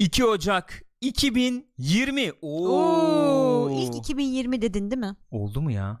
2 0.00 0.24
Ocak 0.24 0.82
2020. 1.00 2.32
Oo. 2.42 2.68
Oo, 2.68 3.70
ilk 3.70 3.94
2020 3.96 4.62
dedin 4.62 4.90
değil 4.90 5.00
mi? 5.00 5.16
Oldu 5.30 5.60
mu 5.62 5.70
ya? 5.70 6.00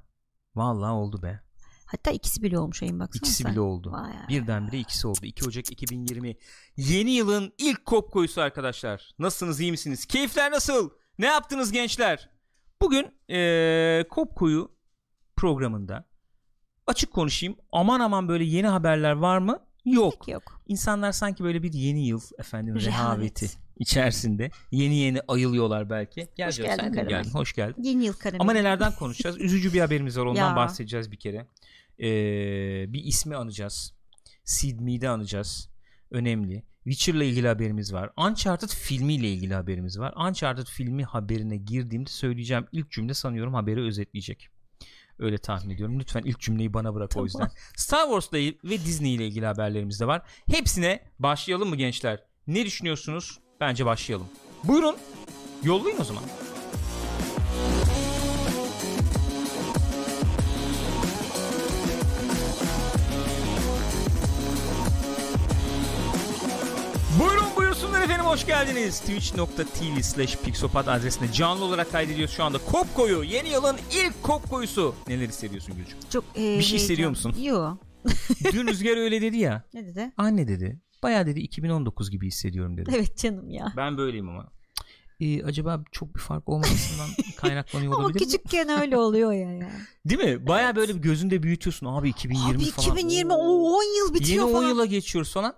Vallahi 0.54 0.90
oldu 0.92 1.22
be. 1.22 1.40
Hatta 1.86 2.10
ikisi 2.10 2.42
bile 2.42 2.58
olmuş 2.58 2.82
ayın 2.82 3.00
baksana 3.00 3.18
İkisi 3.20 3.42
sen. 3.42 3.52
bile 3.52 3.60
oldu. 3.60 3.92
Vay. 3.92 4.12
Birdenbire 4.28 4.78
ikisi 4.78 5.06
oldu. 5.06 5.18
2 5.22 5.44
Ocak 5.44 5.70
2020. 5.72 6.36
Yeni 6.76 7.10
yılın 7.10 7.52
ilk 7.58 7.84
kop 7.84 8.12
koyusu 8.12 8.40
arkadaşlar. 8.40 9.10
Nasılsınız 9.18 9.60
iyi 9.60 9.70
misiniz? 9.70 10.06
Keyifler 10.06 10.50
nasıl? 10.52 10.90
Ne 11.18 11.26
yaptınız 11.26 11.72
gençler? 11.72 12.30
Bugün 12.82 13.06
eee 13.28 14.06
kop 14.10 14.36
koyu 14.36 14.72
programında 15.36 16.08
açık 16.86 17.12
konuşayım. 17.12 17.56
Aman 17.72 18.00
aman 18.00 18.28
böyle 18.28 18.44
yeni 18.44 18.66
haberler 18.66 19.12
var 19.12 19.38
mı? 19.38 19.58
Yok. 19.84 20.14
Pek 20.18 20.28
yok. 20.28 20.62
İnsanlar 20.66 21.12
sanki 21.12 21.44
böyle 21.44 21.62
bir 21.62 21.72
yeni 21.72 22.06
yıl 22.06 22.20
efendim 22.38 22.74
Rehavet. 22.74 22.86
rehaveti 22.88 23.50
içerisinde 23.80 24.50
yeni 24.70 24.96
yeni 24.96 25.20
ayılıyorlar 25.28 25.90
belki. 25.90 26.28
Gel 26.36 26.48
Hoş 26.48 26.56
canım, 26.56 26.70
geldin 26.76 26.94
sen 26.94 27.08
geldin. 27.08 27.30
Hoş 27.30 27.52
geldin. 27.52 27.82
Yeni 27.82 28.04
yıl 28.04 28.12
karameli. 28.12 28.42
Ama 28.42 28.52
nelerden 28.52 28.92
konuşacağız? 28.94 29.40
Üzücü 29.40 29.72
bir 29.72 29.80
haberimiz 29.80 30.18
var. 30.18 30.26
Ondan 30.26 30.50
Ya. 30.50 30.56
bahsedeceğiz 30.56 31.10
bir 31.12 31.16
kere. 31.16 31.46
Ee, 32.00 32.92
bir 32.92 33.04
ismi 33.04 33.36
anacağız. 33.36 33.94
Sid 34.44 34.80
Mead'i 34.80 35.08
anacağız. 35.08 35.68
Önemli. 36.10 36.62
Witcher'la 36.84 37.24
ilgili 37.24 37.48
haberimiz 37.48 37.92
var. 37.92 38.10
Uncharted 38.16 38.68
filmiyle 38.68 39.28
ilgili 39.32 39.54
haberimiz 39.54 39.98
var. 39.98 40.14
Uncharted 40.28 40.66
filmi 40.66 41.04
haberine 41.04 41.56
girdiğimde 41.56 42.10
söyleyeceğim 42.10 42.66
ilk 42.72 42.90
cümle 42.90 43.14
sanıyorum 43.14 43.54
haberi 43.54 43.80
özetleyecek. 43.80 44.48
Öyle 45.18 45.38
tahmin 45.38 45.74
ediyorum. 45.74 46.00
Lütfen 46.00 46.22
ilk 46.24 46.40
cümleyi 46.40 46.74
bana 46.74 46.94
bırak 46.94 47.06
o 47.06 47.08
Tamam. 47.08 47.24
yüzden. 47.26 47.50
Star 47.76 48.04
Wars'la 48.04 48.38
ve 48.64 48.78
Disney 48.78 49.14
ile 49.14 49.26
ilgili 49.26 49.46
haberlerimiz 49.46 50.00
de 50.00 50.06
var. 50.06 50.22
Hepsine 50.50 51.00
başlayalım 51.18 51.68
mı 51.68 51.76
gençler? 51.76 52.22
Ne 52.46 52.66
düşünüyorsunuz? 52.66 53.38
Bence 53.60 53.86
başlayalım. 53.86 54.26
Buyurun. 54.64 54.96
Yollayın 55.62 56.00
o 56.00 56.04
zaman. 56.04 56.22
Buyurun 67.20 67.44
buyursunlar 67.56 68.00
efendim 68.02 68.26
hoş 68.26 68.46
geldiniz. 68.46 69.00
Twitch.tv 69.00 70.02
slash 70.02 70.36
Pixopat 70.36 70.88
adresine 70.88 71.32
canlı 71.32 71.64
olarak 71.64 71.92
kaydediyoruz 71.92 72.34
şu 72.34 72.44
anda. 72.44 72.58
Kop 72.58 72.94
koyu 72.94 73.22
yeni 73.22 73.48
yılın 73.48 73.76
ilk 73.94 74.22
kop 74.22 74.50
koyusu. 74.50 74.94
Neler 75.08 75.28
hissediyorsun 75.28 75.76
Gülcüm? 75.76 75.98
Çok, 76.10 76.24
e, 76.36 76.58
Bir 76.58 76.62
şey 76.62 76.78
hissediyor 76.78 77.10
musun? 77.10 77.34
Yok. 77.42 77.78
Dün 78.52 78.66
Rüzgar 78.66 78.96
öyle 78.96 79.22
dedi 79.22 79.36
ya. 79.36 79.62
Ne 79.74 79.86
dedi? 79.86 80.12
Anne 80.16 80.48
dedi. 80.48 80.78
Baya 81.02 81.26
dedi 81.26 81.40
2019 81.40 82.10
gibi 82.10 82.26
hissediyorum 82.26 82.76
dedi. 82.76 82.90
Evet 82.96 83.16
canım 83.18 83.50
ya. 83.50 83.72
Ben 83.76 83.98
böyleyim 83.98 84.28
ama. 84.28 84.52
Ee, 85.20 85.42
acaba 85.44 85.84
çok 85.92 86.14
bir 86.14 86.20
fark 86.20 86.48
olmasından 86.48 87.08
kaynaklanıyor 87.36 87.92
Ama 87.92 88.04
olabilir 88.04 88.20
mi? 88.20 88.26
küçükken 88.26 88.68
öyle 88.68 88.96
oluyor 88.96 89.32
ya. 89.32 89.52
ya. 89.52 89.70
Değil 90.06 90.20
mi? 90.20 90.46
Baya 90.46 90.76
böyle 90.76 90.94
bir 90.94 91.00
gözünde 91.00 91.42
büyütüyorsun. 91.42 91.86
Abi 91.86 92.08
2020 92.08 92.56
Abi 92.62 92.64
falan. 92.70 92.88
2020 92.98 93.32
Oo. 93.32 93.36
o 93.36 93.76
10 93.76 93.98
yıl 93.98 94.14
bitiyor 94.14 94.46
Yeni 94.46 94.56
10 94.56 94.60
falan. 94.60 94.68
yıla 94.68 94.84
geçiyoruz 94.84 95.32
falan. 95.32 95.54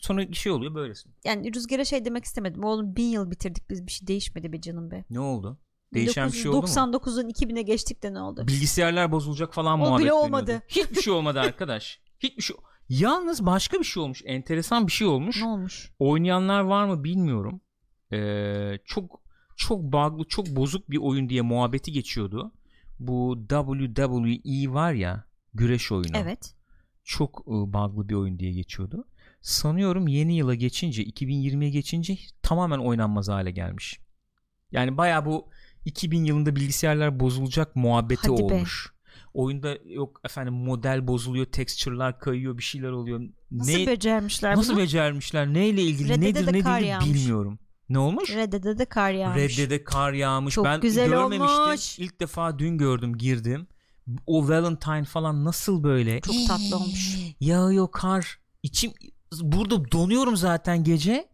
Sonra 0.00 0.28
bir 0.28 0.34
şey 0.36 0.52
oluyor 0.52 0.74
böylesin. 0.74 1.12
Yani 1.24 1.54
Rüzgar'a 1.54 1.84
şey 1.84 2.04
demek 2.04 2.24
istemedim. 2.24 2.64
Oğlum 2.64 2.96
bin 2.96 3.04
yıl 3.08 3.30
bitirdik 3.30 3.70
biz 3.70 3.86
bir 3.86 3.92
şey 3.92 4.06
değişmedi 4.08 4.52
be 4.52 4.60
canım 4.60 4.90
be. 4.90 5.04
Ne 5.10 5.20
oldu? 5.20 5.58
Değişen 5.94 6.28
bir 6.28 6.36
şey 6.36 6.50
oldu 6.50 6.56
mu? 6.56 6.66
1999'dan 6.66 7.28
2000'e 7.30 7.62
geçtik 7.62 8.02
de 8.02 8.14
ne 8.14 8.20
oldu? 8.20 8.46
Bilgisayarlar 8.48 9.12
bozulacak 9.12 9.54
falan 9.54 9.74
O 9.74 9.76
muhabbet 9.78 9.98
bile 9.98 10.08
dönüyordu. 10.10 10.24
olmadı. 10.26 10.62
Hiçbir 10.68 11.02
şey 11.02 11.12
olmadı 11.12 11.40
arkadaş. 11.40 12.00
Hiçbir 12.18 12.42
şey. 12.42 12.56
Yalnız 12.88 13.46
başka 13.46 13.78
bir 13.78 13.84
şey 13.84 14.02
olmuş. 14.02 14.22
Enteresan 14.24 14.86
bir 14.86 14.92
şey 14.92 15.06
olmuş. 15.06 15.40
Ne 15.40 15.46
olmuş? 15.46 15.90
Oynayanlar 15.98 16.60
var 16.60 16.84
mı 16.84 17.04
bilmiyorum. 17.04 17.60
Ee, 18.12 18.78
çok 18.84 19.24
çok 19.56 19.82
bug'lı, 19.82 20.24
çok 20.28 20.46
bozuk 20.46 20.90
bir 20.90 20.96
oyun 20.96 21.28
diye 21.28 21.42
muhabbeti 21.42 21.92
geçiyordu. 21.92 22.52
Bu 22.98 23.46
WWE 23.48 24.72
var 24.72 24.92
ya, 24.92 25.24
güreş 25.54 25.92
oyunu. 25.92 26.16
Evet. 26.16 26.54
Çok 27.04 27.42
e, 27.46 27.50
bug'lı 27.50 28.08
bir 28.08 28.14
oyun 28.14 28.38
diye 28.38 28.52
geçiyordu. 28.52 29.04
Sanıyorum 29.40 30.08
yeni 30.08 30.36
yıla 30.36 30.54
geçince, 30.54 31.04
2020'ye 31.04 31.70
geçince 31.70 32.18
tamamen 32.42 32.78
oynanmaz 32.78 33.28
hale 33.28 33.50
gelmiş. 33.50 34.00
Yani 34.72 34.96
baya 34.96 35.26
bu 35.26 35.48
2000 35.84 36.24
yılında 36.24 36.56
bilgisayarlar 36.56 37.20
bozulacak 37.20 37.76
muhabbeti 37.76 38.28
Hadi 38.28 38.48
be. 38.48 38.64
Oyunda 39.34 39.78
yok 39.86 40.20
efendim 40.24 40.54
model 40.54 41.06
bozuluyor, 41.06 41.46
texture'lar 41.46 42.18
kayıyor, 42.18 42.58
bir 42.58 42.62
şeyler 42.62 42.90
oluyor. 42.90 43.20
Nasıl 43.50 43.72
ne, 43.72 43.86
becermişler 43.86 44.56
Nasıl 44.56 44.72
bunu? 44.72 44.82
becermişler? 44.82 45.54
Neyle 45.54 45.82
ilgili? 45.82 46.08
Red 46.08 46.14
Dead'e 46.16 46.28
nedir 46.28 46.46
de 46.46 46.52
ne 46.52 46.60
kar 46.60 46.80
değildir 46.80 46.90
yağmış. 46.90 47.08
bilmiyorum. 47.14 47.58
Ne 47.88 47.98
olmuş? 47.98 48.30
Red 48.30 48.52
Dead'e 48.52 48.78
de 48.78 48.84
kar 48.84 49.12
yağmış. 49.12 49.58
Red 49.58 49.58
Dead'e 49.58 49.84
kar 49.84 50.12
yağmış. 50.12 50.54
Çok 50.54 50.64
ben 50.64 50.80
güzel 50.80 51.08
görmemiştim. 51.08 51.60
olmuş. 51.60 51.98
İlk 51.98 52.20
defa 52.20 52.58
dün 52.58 52.78
gördüm, 52.78 53.18
girdim. 53.18 53.66
O 54.26 54.48
Valentine 54.48 55.04
falan 55.04 55.44
nasıl 55.44 55.82
böyle? 55.82 56.20
Çok 56.20 56.34
tatlı 56.48 56.76
olmuş. 56.76 57.16
Yağıyor 57.40 57.88
kar. 57.92 58.38
İçim 58.62 58.92
burada 59.42 59.90
donuyorum 59.92 60.36
zaten 60.36 60.84
gece. 60.84 61.28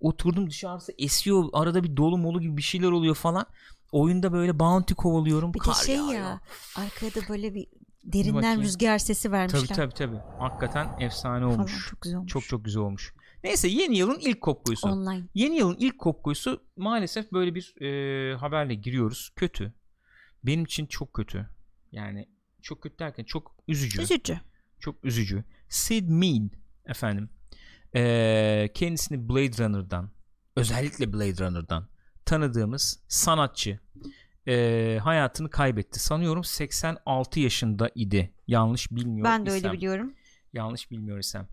Oturdum 0.00 0.50
dışarısı 0.50 0.92
esiyor. 0.98 1.44
Arada 1.52 1.84
bir 1.84 1.96
dolu 1.96 2.18
molu 2.18 2.40
gibi 2.40 2.56
bir 2.56 2.62
şeyler 2.62 2.90
oluyor 2.90 3.14
falan. 3.14 3.46
Oyunda 3.92 4.32
böyle 4.32 4.58
bounty 4.58 4.94
kovalıyorum. 4.94 5.54
Bir 5.54 5.60
de 5.60 5.62
kar 5.64 5.74
şey 5.74 5.96
yağıyor. 5.96 6.12
ya 6.12 6.40
arkada 6.76 7.28
böyle 7.28 7.54
bir 7.54 7.66
derinden 8.04 8.62
rüzgar 8.62 8.98
sesi 8.98 9.32
vermişler. 9.32 9.60
Tabii 9.60 9.76
tabii 9.76 9.94
tabii. 9.94 10.20
Hakikaten 10.38 11.00
efsane 11.00 11.44
Falan. 11.44 11.58
olmuş. 11.58 11.88
Çok 11.90 12.00
güzel 12.00 12.18
olmuş. 12.18 12.32
Çok 12.32 12.42
çok 12.42 12.64
güzel 12.64 12.82
olmuş. 12.82 13.14
Neyse 13.44 13.68
yeni 13.68 13.96
yılın 13.96 14.18
ilk 14.20 14.40
kopkuyusu. 14.40 14.88
Online. 14.88 15.24
Yeni 15.34 15.56
yılın 15.56 15.76
ilk 15.78 15.98
kopkuyusu 15.98 16.62
maalesef 16.76 17.32
böyle 17.32 17.54
bir 17.54 17.82
e, 17.82 18.36
haberle 18.36 18.74
giriyoruz. 18.74 19.32
Kötü. 19.36 19.74
Benim 20.44 20.64
için 20.64 20.86
çok 20.86 21.14
kötü. 21.14 21.48
Yani 21.92 22.28
çok 22.62 22.82
kötü 22.82 22.98
derken 22.98 23.24
çok 23.24 23.56
üzücü. 23.68 24.02
Üzücü. 24.02 24.40
Çok 24.78 25.04
üzücü. 25.04 25.44
Sid 25.68 26.08
Mead 26.08 26.50
efendim. 26.86 27.30
E, 27.94 28.70
kendisini 28.74 29.28
Blade 29.28 29.64
Runner'dan 29.64 30.10
özellikle 30.56 31.12
Blade 31.12 31.44
Runner'dan 31.44 31.88
tanıdığımız 32.26 33.00
sanatçı 33.08 33.78
e, 34.48 34.98
hayatını 35.02 35.50
kaybetti. 35.50 36.00
Sanıyorum 36.00 36.44
86 36.44 37.40
yaşında 37.40 37.90
idi. 37.94 38.32
Yanlış 38.46 38.90
bilmiyor 38.90 39.24
Ben 39.24 39.46
de 39.46 39.50
öyle 39.50 39.58
isem. 39.58 39.72
biliyorum. 39.72 40.14
Yanlış 40.52 40.90
bilmiyor 40.90 41.18
isem. 41.18 41.48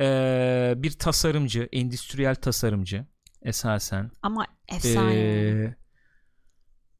E, 0.00 0.74
bir 0.76 0.90
tasarımcı, 0.90 1.68
endüstriyel 1.72 2.34
tasarımcı 2.34 3.06
esasen. 3.42 4.10
Ama 4.22 4.46
efsane. 4.68 5.14
Ee, 5.14 5.74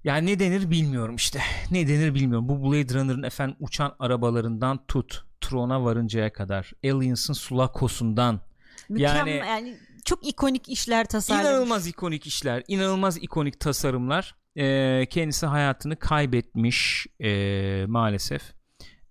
yani 0.04 0.26
ne 0.26 0.38
denir 0.38 0.70
bilmiyorum 0.70 1.16
işte. 1.16 1.40
Ne 1.70 1.88
denir 1.88 2.14
bilmiyorum. 2.14 2.48
Bu 2.48 2.62
Blade 2.72 2.94
Runner'ın 2.94 3.22
efendim 3.22 3.56
uçan 3.60 3.96
arabalarından 3.98 4.86
tut. 4.86 5.24
Tron'a 5.40 5.84
varıncaya 5.84 6.32
kadar. 6.32 6.72
Aliens'ın 6.84 7.32
Sulakosundan. 7.32 8.40
Mükemmel 8.88 9.26
yani- 9.36 9.48
yani, 9.48 9.76
çok 10.06 10.26
ikonik 10.26 10.68
işler 10.68 11.06
tasarlamış. 11.06 11.50
İnanılmaz 11.50 11.86
ikonik 11.86 12.26
işler. 12.26 12.62
inanılmaz 12.68 13.16
ikonik 13.16 13.60
tasarımlar. 13.60 14.36
Ee, 14.56 15.06
kendisi 15.10 15.46
hayatını 15.46 15.96
kaybetmiş 15.96 17.06
ee, 17.20 17.84
maalesef. 17.88 18.42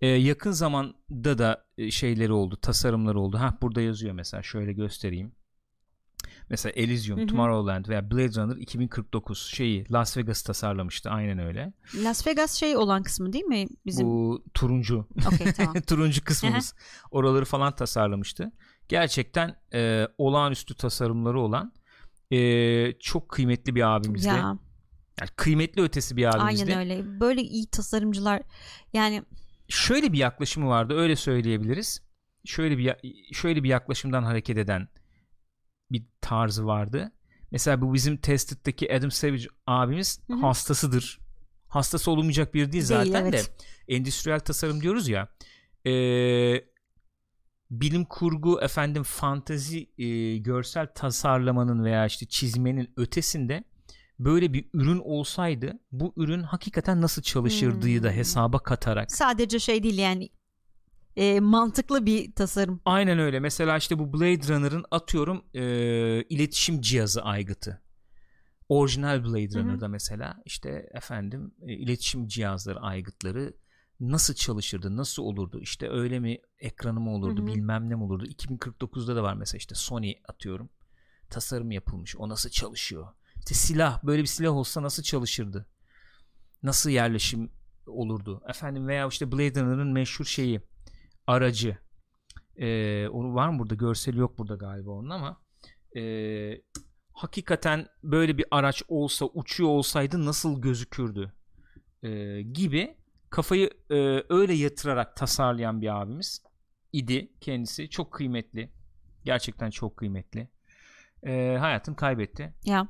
Ee, 0.01 0.07
yakın 0.07 0.51
zamanda 0.51 1.38
da 1.38 1.66
e, 1.78 1.91
şeyleri 1.91 2.31
oldu. 2.31 2.57
Tasarımları 2.61 3.19
oldu. 3.19 3.38
Ha 3.38 3.57
burada 3.61 3.81
yazıyor 3.81 4.13
mesela. 4.13 4.44
Şöyle 4.44 4.73
göstereyim. 4.73 5.31
Mesela 6.50 6.73
Elysium, 6.75 7.19
Hı 7.19 7.23
hı. 7.23 7.27
Tomorrowland 7.27 7.85
veya 7.88 8.12
Blade 8.12 8.41
Runner 8.41 8.57
2049 8.57 9.39
şeyi 9.39 9.91
Las 9.91 10.17
Vegas 10.17 10.41
tasarlamıştı. 10.41 11.09
Aynen 11.09 11.39
öyle. 11.39 11.73
Las 11.95 12.27
Vegas 12.27 12.53
şey 12.53 12.77
olan 12.77 13.03
kısmı 13.03 13.33
değil 13.33 13.45
mi? 13.45 13.67
Bizim. 13.85 14.07
Bu 14.07 14.44
turuncu 14.53 15.07
Okey 15.27 15.53
tamam. 15.53 15.81
turuncu 15.88 16.23
kısmımız. 16.23 16.73
Oraları 17.12 17.45
falan 17.45 17.75
tasarlamıştı. 17.75 18.51
Gerçekten 18.88 19.56
e, 19.73 20.07
olağanüstü 20.18 20.75
tasarımları 20.75 21.41
olan 21.41 21.73
e, 22.31 22.94
çok 23.00 23.30
kıymetli 23.30 23.75
bir 23.75 23.95
abimizdi. 23.95 24.27
ya 24.27 24.36
Yani 25.19 25.30
kıymetli 25.36 25.81
ötesi 25.81 26.18
bir 26.18 26.36
abimizdi. 26.36 26.63
aynen 26.74 26.80
öyle. 26.80 27.19
Böyle 27.19 27.42
iyi 27.42 27.68
tasarımcılar 27.69 28.42
yani 28.94 29.24
Şöyle 29.68 30.13
bir 30.13 30.18
yaklaşımı 30.18 30.68
vardı, 30.68 30.94
öyle 30.98 31.15
söyleyebiliriz. 31.15 32.01
Şöyle 32.45 32.77
bir 32.77 32.95
şöyle 33.33 33.63
bir 33.63 33.69
yaklaşımdan 33.69 34.24
hareket 34.24 34.57
eden 34.57 34.88
bir 35.92 36.04
tarzı 36.21 36.65
vardı. 36.65 37.12
Mesela 37.51 37.81
bu 37.81 37.94
bizim 37.94 38.18
Tested'daki 38.18 38.94
Adam 38.95 39.12
Savage 39.12 39.44
abimiz 39.68 40.19
Hı 40.27 40.33
hı. 40.33 40.38
hastasıdır. 40.38 41.19
Hastası 41.68 42.12
olmayacak 42.12 42.54
biri 42.54 42.71
değil, 42.71 42.89
Değil, 42.89 43.06
zaten 43.06 43.25
evet. 43.25 43.51
de 43.88 43.95
endüstriyel 43.95 44.39
tasarım 44.39 44.81
diyoruz 44.81 45.07
ya. 45.07 45.27
Ee, 45.86 45.92
bilim 47.71 48.06
kurgu 48.06 48.62
efendim 48.62 49.03
fantezi 49.03 49.89
e, 49.97 50.38
görsel 50.38 50.88
tasarlamanın 50.95 51.83
veya 51.83 52.06
işte 52.06 52.25
çizmenin 52.25 52.94
ötesinde 52.97 53.63
böyle 54.19 54.53
bir 54.53 54.69
ürün 54.73 55.00
olsaydı 55.00 55.79
bu 55.91 56.13
ürün 56.17 56.44
hakikaten 56.44 57.01
nasıl 57.01 57.21
çalışırdığı 57.21 58.03
da 58.03 58.09
Hmm. 58.09 58.17
hesaba 58.17 58.59
katarak 58.59 59.12
sadece 59.12 59.59
şey 59.59 59.83
değil 59.83 59.97
yani 59.97 60.29
e, 61.15 61.39
mantıklı 61.39 62.06
bir 62.06 62.35
tasarım. 62.35 62.81
Aynen 62.85 63.19
öyle. 63.19 63.39
Mesela 63.39 63.77
işte 63.77 64.00
bu 64.00 64.13
Blade 64.13 64.47
Runner'ın 64.53 64.85
atıyorum 64.91 65.45
e, 65.53 65.63
iletişim 66.23 66.81
cihazı 66.81 67.21
aygıtı. 67.21 67.81
Orijinal 68.69 69.23
Blade 69.23 69.59
Runner'da 69.59 69.88
mesela 69.88 70.41
işte 70.45 70.89
efendim 70.94 71.53
e, 71.62 71.73
iletişim 71.73 72.27
cihazları 72.27 72.79
aygıtları 72.79 73.53
nasıl 74.00 74.33
çalışırdı, 74.33 74.97
nasıl 74.97 75.24
olurdu? 75.24 75.59
İşte 75.62 75.89
öyle 75.89 76.19
mi 76.19 76.38
ekranı 76.59 77.00
mı 77.00 77.15
olurdu, 77.15 77.39
Hı 77.39 77.44
hı. 77.44 77.47
bilmem 77.47 77.89
ne 77.89 77.95
mi 77.95 78.03
olurdu? 78.03 78.25
2049'da 78.25 79.15
da 79.15 79.24
var 79.24 79.33
mesela 79.33 79.57
işte 79.57 79.75
Sony 79.75 80.13
atıyorum. 80.27 80.69
Tasarım 81.30 81.71
yapılmış. 81.71 82.15
O 82.18 82.30
nasıl 82.30 82.50
çalışıyor? 82.50 83.07
İşte 83.39 83.53
silah, 83.53 84.03
böyle 84.03 84.21
bir 84.21 84.27
silah 84.27 84.51
olsa 84.51 84.81
nasıl 84.83 85.03
çalışırdı? 85.03 85.69
Nasıl 86.63 86.89
yerleşim 86.89 87.51
olurdu? 87.88 88.42
Efendim 88.50 88.88
veya 88.88 89.07
işte 89.07 89.31
Blade 89.31 89.62
Runner'ın 89.62 89.94
meşhur 89.94 90.25
şeyi 90.25 90.62
aracı. 91.27 91.77
Ee, 92.57 93.07
onu 93.07 93.36
var 93.36 93.50
mı 93.50 93.59
burada? 93.59 93.75
Görseli 93.75 94.19
yok 94.19 94.38
burada 94.38 94.56
galiba 94.56 94.91
onun 94.91 95.09
ama 95.09 95.41
ee, 95.98 96.62
hakikaten 97.13 97.88
böyle 98.03 98.38
bir 98.38 98.45
araç 98.51 98.83
olsa 98.88 99.25
uçuyor 99.25 99.69
olsaydı 99.69 100.25
nasıl 100.25 100.62
gözükürdü 100.62 101.33
Ee, 102.03 102.41
gibi 102.41 102.98
kafayı 103.30 103.69
e, 103.92 104.24
öyle 104.30 104.54
yatırarak 104.54 105.16
tasarlayan 105.16 105.81
bir 105.81 106.01
abimiz 106.01 106.42
idi 106.94 107.31
kendisi. 107.42 107.89
Çok 107.89 108.12
kıymetli. 108.13 108.72
Gerçekten 109.24 109.69
çok 109.69 109.98
kıymetli. 109.98 110.50
Ee, 111.24 111.57
hayatını 111.60 111.95
kaybetti. 111.95 112.54
Ya. 112.66 112.88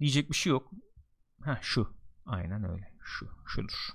Diyecek 0.00 0.30
bir 0.30 0.34
şey 0.36 0.50
yok. 0.50 0.70
Ha 1.40 1.58
şu. 1.62 1.94
Aynen 2.26 2.64
öyle. 2.70 2.92
Şu 3.02 3.28
şudur. 3.46 3.88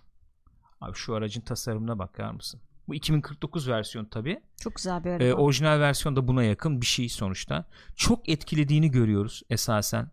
Abi 0.82 0.96
şu 0.96 1.16
aracın 1.16 1.42
tasarımına 1.42 2.00
bakar 2.00 2.32
mısın? 2.32 2.62
Bu 2.88 2.96
2049 2.96 3.70
versiyon 3.70 4.06
tabi 4.06 4.42
çok 4.62 4.76
güzel 4.76 5.04
bir 5.04 5.10
araba. 5.10 5.24
ee, 5.24 5.34
orijinal 5.34 5.80
versiyon 5.80 6.16
da 6.16 6.28
buna 6.28 6.44
yakın 6.44 6.82
bir 6.82 6.86
şey 6.86 7.10
sonuçta. 7.10 7.66
Çok 7.96 8.30
etkilediğini 8.30 8.92
görüyoruz 8.92 9.44
esasen. 9.50 10.12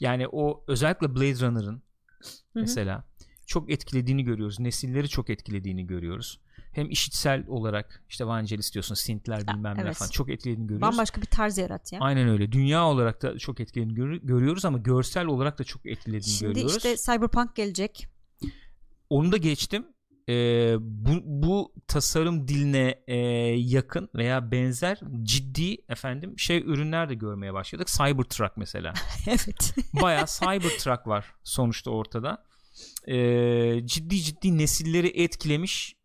Yani 0.00 0.28
o 0.32 0.64
özellikle 0.68 1.14
Blade 1.14 1.46
Runner'ın 1.46 1.82
mesela 2.54 3.04
çok 3.46 3.70
etkilediğini 3.70 4.24
görüyoruz. 4.24 4.60
Nesilleri 4.60 5.08
çok 5.08 5.30
etkilediğini 5.30 5.86
görüyoruz. 5.86 6.40
Hem 6.72 6.90
işitsel 6.90 7.44
olarak 7.48 8.04
işte 8.08 8.26
Vangelis 8.26 8.74
diyorsun, 8.74 8.94
synthler 8.94 9.38
Ya, 9.38 9.46
bilmem 9.46 9.76
ne 9.76 9.82
evet. 9.82 9.96
falan 9.96 10.10
çok 10.10 10.30
etkilediğini 10.30 10.66
görüyoruz. 10.66 10.82
Bambaşka 10.92 11.20
bir 11.20 11.26
tarz 11.26 11.58
yarat 11.58 11.92
ya. 11.92 12.00
Aynen 12.00 12.28
öyle. 12.28 12.52
Dünya 12.52 12.86
olarak 12.86 13.22
da 13.22 13.38
çok 13.38 13.60
etkilediğini 13.60 13.94
gör- 13.94 14.20
görüyoruz 14.22 14.64
ama 14.64 14.78
görsel 14.78 15.26
olarak 15.26 15.58
da 15.58 15.64
çok 15.64 15.86
etkilediğini 15.86 16.36
Şimdi 16.38 16.52
görüyoruz. 16.52 16.76
işte 16.76 16.96
Cyberpunk 16.96 17.56
gelecek. 17.56 18.06
Onu 19.10 19.32
da 19.32 19.36
geçtim. 19.36 19.86
Ee, 20.28 20.74
bu, 20.80 21.10
bu 21.24 21.72
tasarım 21.88 22.48
diline 22.48 23.02
e, 23.06 23.16
yakın 23.56 24.08
veya 24.14 24.50
benzer 24.50 25.00
ciddi 25.22 25.76
efendim 25.88 26.38
şey 26.38 26.58
ürünler 26.58 27.08
de 27.08 27.14
görmeye 27.14 27.54
başladık. 27.54 27.86
Cybertruck 27.88 28.56
mesela. 28.56 28.94
evet. 29.26 29.74
Bayağı 30.02 30.26
Cybertruck 30.26 31.06
var 31.06 31.34
sonuçta 31.42 31.90
ortada. 31.90 32.44
Ee, 33.08 33.80
ciddi 33.84 34.20
ciddi 34.20 34.58
nesilleri 34.58 35.22
etkilemiş 35.22 35.96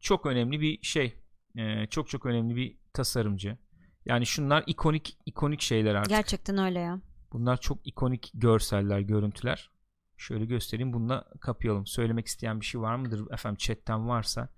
çok 0.00 0.26
önemli 0.26 0.60
bir 0.60 0.82
şey. 0.82 1.14
Ee, 1.58 1.86
çok 1.90 2.08
çok 2.08 2.26
önemli 2.26 2.56
bir 2.56 2.78
tasarımcı. 2.92 3.58
Yani 4.06 4.26
şunlar 4.26 4.64
ikonik 4.66 5.18
ikonik 5.26 5.60
şeyler 5.60 5.94
artık. 5.94 6.10
Gerçekten 6.10 6.58
öyle 6.58 6.78
ya. 6.78 7.00
Bunlar 7.32 7.60
çok 7.60 7.86
ikonik 7.86 8.30
görseller, 8.34 9.00
görüntüler. 9.00 9.70
Şöyle 10.16 10.44
göstereyim. 10.44 10.92
Bununla 10.92 11.24
kapayalım. 11.40 11.86
Söylemek 11.86 12.26
isteyen 12.26 12.60
bir 12.60 12.66
şey 12.66 12.80
var 12.80 12.96
mıdır? 12.96 13.30
Efendim 13.32 13.56
chatten 13.56 14.08
varsa 14.08 14.48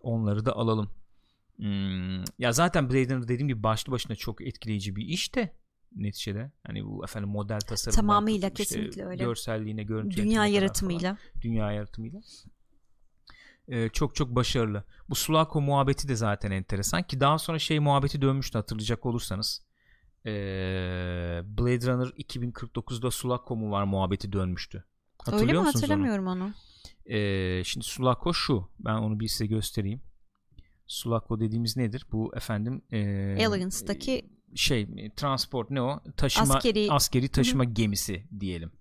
onları 0.00 0.44
da 0.44 0.56
alalım. 0.56 0.90
Hmm, 1.56 2.24
ya 2.38 2.52
zaten 2.52 2.90
Blade 2.90 3.14
Runner 3.14 3.28
dediğim 3.28 3.48
gibi 3.48 3.62
başlı 3.62 3.92
başına 3.92 4.16
çok 4.16 4.40
etkileyici 4.40 4.96
bir 4.96 5.06
iş 5.06 5.34
de 5.34 5.59
neticede. 5.96 6.52
Hani 6.66 6.84
bu 6.86 7.04
efendim 7.04 7.30
model 7.30 7.60
tasarımından 7.60 8.06
Tamamıyla, 8.06 8.48
işte 8.48 8.64
kesinlikle 8.64 9.06
öyle. 9.06 9.24
Görselliğine, 9.24 9.82
görüntü 9.82 10.16
Dünya 10.16 10.46
yaratımıyla. 10.46 11.14
falan. 11.16 11.42
Dünya 11.42 11.72
yaratımıyla. 11.72 12.20
Ee, 13.68 13.88
çok 13.88 14.14
çok 14.14 14.34
başarılı. 14.34 14.84
Bu 15.08 15.14
Sulaco 15.14 15.60
muhabbeti 15.60 16.08
de 16.08 16.16
zaten 16.16 16.50
enteresan 16.50 17.02
ki 17.02 17.20
daha 17.20 17.38
sonra 17.38 17.58
şey 17.58 17.80
muhabbeti 17.80 18.22
dönmüştü 18.22 18.58
hatırlayacak 18.58 19.06
olursanız. 19.06 19.62
Ee, 20.26 20.30
Blade 21.44 21.86
Runner 21.86 22.06
2049'da 22.06 23.10
Sulaco 23.10 23.56
mu 23.56 23.70
var 23.70 23.84
muhabbeti 23.84 24.32
dönmüştü. 24.32 24.84
Hatırlıyor 25.18 25.42
Öyle 25.42 25.52
mi 25.52 25.58
musunuz 25.58 25.74
onu? 25.74 25.82
hatırlamıyorum 25.82 26.26
onu. 26.26 26.52
Ee, 27.06 27.64
şimdi 27.64 27.86
Sulaco 27.86 28.34
şu. 28.34 28.68
Ben 28.78 28.94
onu 28.94 29.20
bir 29.20 29.28
size 29.28 29.46
göstereyim. 29.46 30.00
Sulaco 30.86 31.40
dediğimiz 31.40 31.76
nedir? 31.76 32.06
Bu 32.12 32.32
efendim 32.36 32.82
ee, 32.92 33.46
Aliens'taki 33.46 34.30
şey 34.54 34.82
e, 34.96 35.14
transport 35.14 35.70
ne 35.70 35.82
o? 35.82 36.00
Taşıma 36.16 36.54
Askeri- 36.54 36.90
askeri, 36.90 37.28
taşıma 37.28 37.64
gemisi 37.64 38.26
diyelim. 38.40 38.72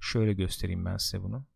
Şöyle 0.00 0.32
göstereyim 0.32 0.84
ben 0.84 0.96
size 0.96 1.22
bunu. 1.22 1.46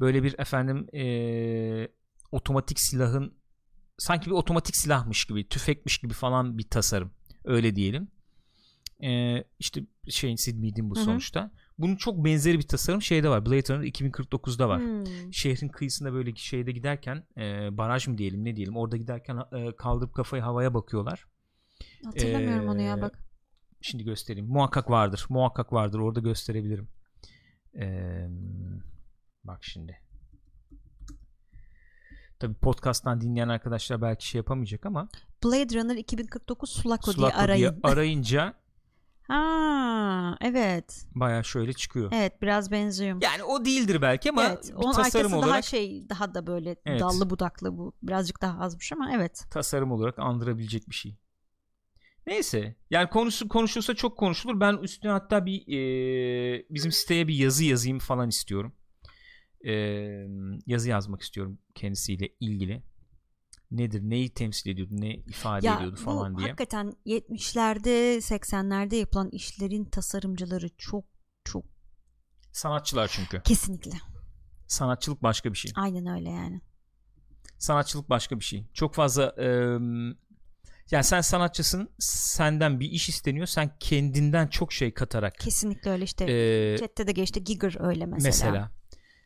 Böyle 0.00 0.22
bir 0.22 0.38
efendim 0.38 0.86
ee, 0.94 1.88
otomatik 2.32 2.80
silahın 2.80 3.34
sanki 3.98 4.26
bir 4.26 4.30
otomatik 4.34 4.76
silahmış 4.76 5.24
gibi, 5.24 5.48
tüfekmiş 5.48 5.98
gibi 5.98 6.12
falan 6.14 6.58
bir 6.58 6.68
tasarım. 6.70 7.10
Öyle 7.44 7.76
diyelim. 7.76 8.08
Ee, 9.04 9.44
işte 9.58 9.80
şeyin 10.08 10.36
Sid 10.36 10.58
Mead'in 10.58 10.90
bu 10.90 10.96
Hı 10.96 11.00
hı. 11.00 11.04
sonuçta. 11.04 11.50
Bunun 11.78 11.96
çok 11.96 12.24
benzeri 12.24 12.58
bir 12.58 12.66
tasarım 12.68 13.02
şeyde 13.02 13.28
var. 13.28 13.46
Blade 13.46 13.74
Runner 13.74 13.86
2049'da 13.86 14.68
var 14.68 14.80
Hmm. 14.80 15.32
şehrin 15.32 15.68
kıyısında 15.68 16.12
böyle 16.12 16.34
şeyde 16.36 16.72
giderken 16.72 17.24
e, 17.38 17.76
baraj 17.76 18.08
mı 18.08 18.18
diyelim 18.18 18.44
ne 18.44 18.56
diyelim 18.56 18.76
orada 18.76 18.96
giderken 18.96 19.36
e, 19.52 19.76
kaldırıp 19.76 20.14
kafayı 20.14 20.42
havaya 20.42 20.74
bakıyorlar. 20.74 21.26
Hatırlamıyorum 22.06 22.68
onu 22.68 22.80
ya 22.80 22.96
Ee, 22.96 23.02
bak. 23.02 23.18
Şimdi 23.80 24.04
göstereyim. 24.04 24.48
Muhakkak 24.48 24.90
vardır. 24.90 25.26
Muhakkak 25.28 25.72
vardır. 25.72 25.98
Orada 25.98 26.20
gösterebilirim. 26.20 26.88
Ee, 27.78 28.28
bak 29.44 29.64
şimdi. 29.64 30.00
Tabii 32.38 32.54
podcast'tan 32.54 33.20
dinleyen 33.20 33.48
arkadaşlar 33.48 34.02
belki 34.02 34.28
şey 34.28 34.38
yapamayacak 34.38 34.86
ama 34.86 35.08
Blade 35.44 35.80
Runner 35.80 35.96
2049 35.96 36.70
Sulaco, 36.70 37.04
diye 37.06 37.14
Sulaco 37.14 37.32
diye 37.34 37.44
arayın. 37.44 37.80
arayınca 37.82 38.54
ha, 39.28 40.36
evet. 40.40 41.06
baya 41.14 41.42
şöyle 41.42 41.72
çıkıyor. 41.72 42.10
Evet 42.14 42.42
biraz 42.42 42.70
benziyor. 42.70 43.22
Yani 43.22 43.42
o 43.44 43.64
değildir 43.64 44.02
belki 44.02 44.30
ama 44.30 44.44
evet, 44.44 44.68
bir 44.68 44.74
onun 44.74 44.92
tasarım 44.92 45.32
olarak 45.32 45.52
daha 45.52 45.62
şey 45.62 46.08
daha 46.08 46.34
da 46.34 46.46
böyle 46.46 46.76
Evet. 46.86 47.00
dallı 47.00 47.30
budaklı 47.30 47.78
bu 47.78 47.92
birazcık 48.02 48.42
daha 48.42 48.60
azmış 48.60 48.92
ama 48.92 49.12
evet. 49.12 49.44
tasarım 49.50 49.92
olarak 49.92 50.18
andırabilecek 50.18 50.88
bir 50.88 50.94
şey. 50.94 51.16
Neyse. 52.26 52.76
Yani 52.90 53.08
konusu 53.10 53.48
konuşulsa 53.48 53.94
çok 53.94 54.18
konuşulur. 54.18 54.60
Ben 54.60 54.76
üstüne 54.76 55.10
hatta 55.12 55.46
bir 55.46 55.60
e, 55.68 56.66
bizim 56.70 56.92
siteye 56.92 57.28
bir 57.28 57.34
yazı 57.34 57.64
yazayım 57.64 57.98
falan 57.98 58.28
istiyorum. 58.28 58.72
E, 59.66 59.72
yazı 60.66 60.88
yazmak 60.90 61.22
istiyorum 61.22 61.58
kendisiyle 61.74 62.28
ilgili. 62.40 62.82
Nedir? 63.70 64.00
Neyi 64.02 64.30
temsil 64.34 64.70
ediyordu? 64.70 64.94
Ne 64.96 65.14
ifade 65.14 65.66
Ya 65.66 65.76
ediyordu 65.76 65.96
bu 66.00 66.04
falan 66.04 66.36
diye. 66.38 66.46
hakikaten 66.48 66.92
70'lerde 67.06 68.16
80'lerde 68.16 68.94
yapılan 68.96 69.30
işlerin 69.30 69.84
tasarımcıları 69.84 70.68
çok 70.78 71.04
çok 71.44 71.64
Sanatçılar 72.52 73.08
çünkü. 73.12 73.42
kesinlikle. 73.42 73.90
Sanatçılık 74.66 75.22
başka 75.22 75.52
bir 75.52 75.58
şey. 75.58 75.72
Aynen 75.74 76.06
öyle 76.06 76.30
yani. 76.30 76.60
Sanatçılık 77.58 78.10
başka 78.10 78.38
bir 78.40 78.44
şey. 78.44 78.66
Çok 78.74 78.94
fazla 78.94 79.34
e, 79.38 79.48
yani 80.90 81.04
sen 81.04 81.20
sanatçısın. 81.20 81.88
Senden 81.98 82.80
bir 82.80 82.90
iş 82.90 83.08
isteniyor. 83.08 83.46
Sen 83.46 83.70
kendinden 83.80 84.46
çok 84.46 84.72
şey 84.72 84.94
katarak 84.94 85.38
Kesinlikle 85.38 85.90
öyle 85.90 86.04
işte. 86.04 86.24
e, 86.24 86.78
Chat'te 86.78 87.06
de 87.06 87.12
geçti 87.12 87.44
Giger 87.44 87.76
öyle 87.80 88.06
mesela. 88.06 88.28
mesela 88.28 88.70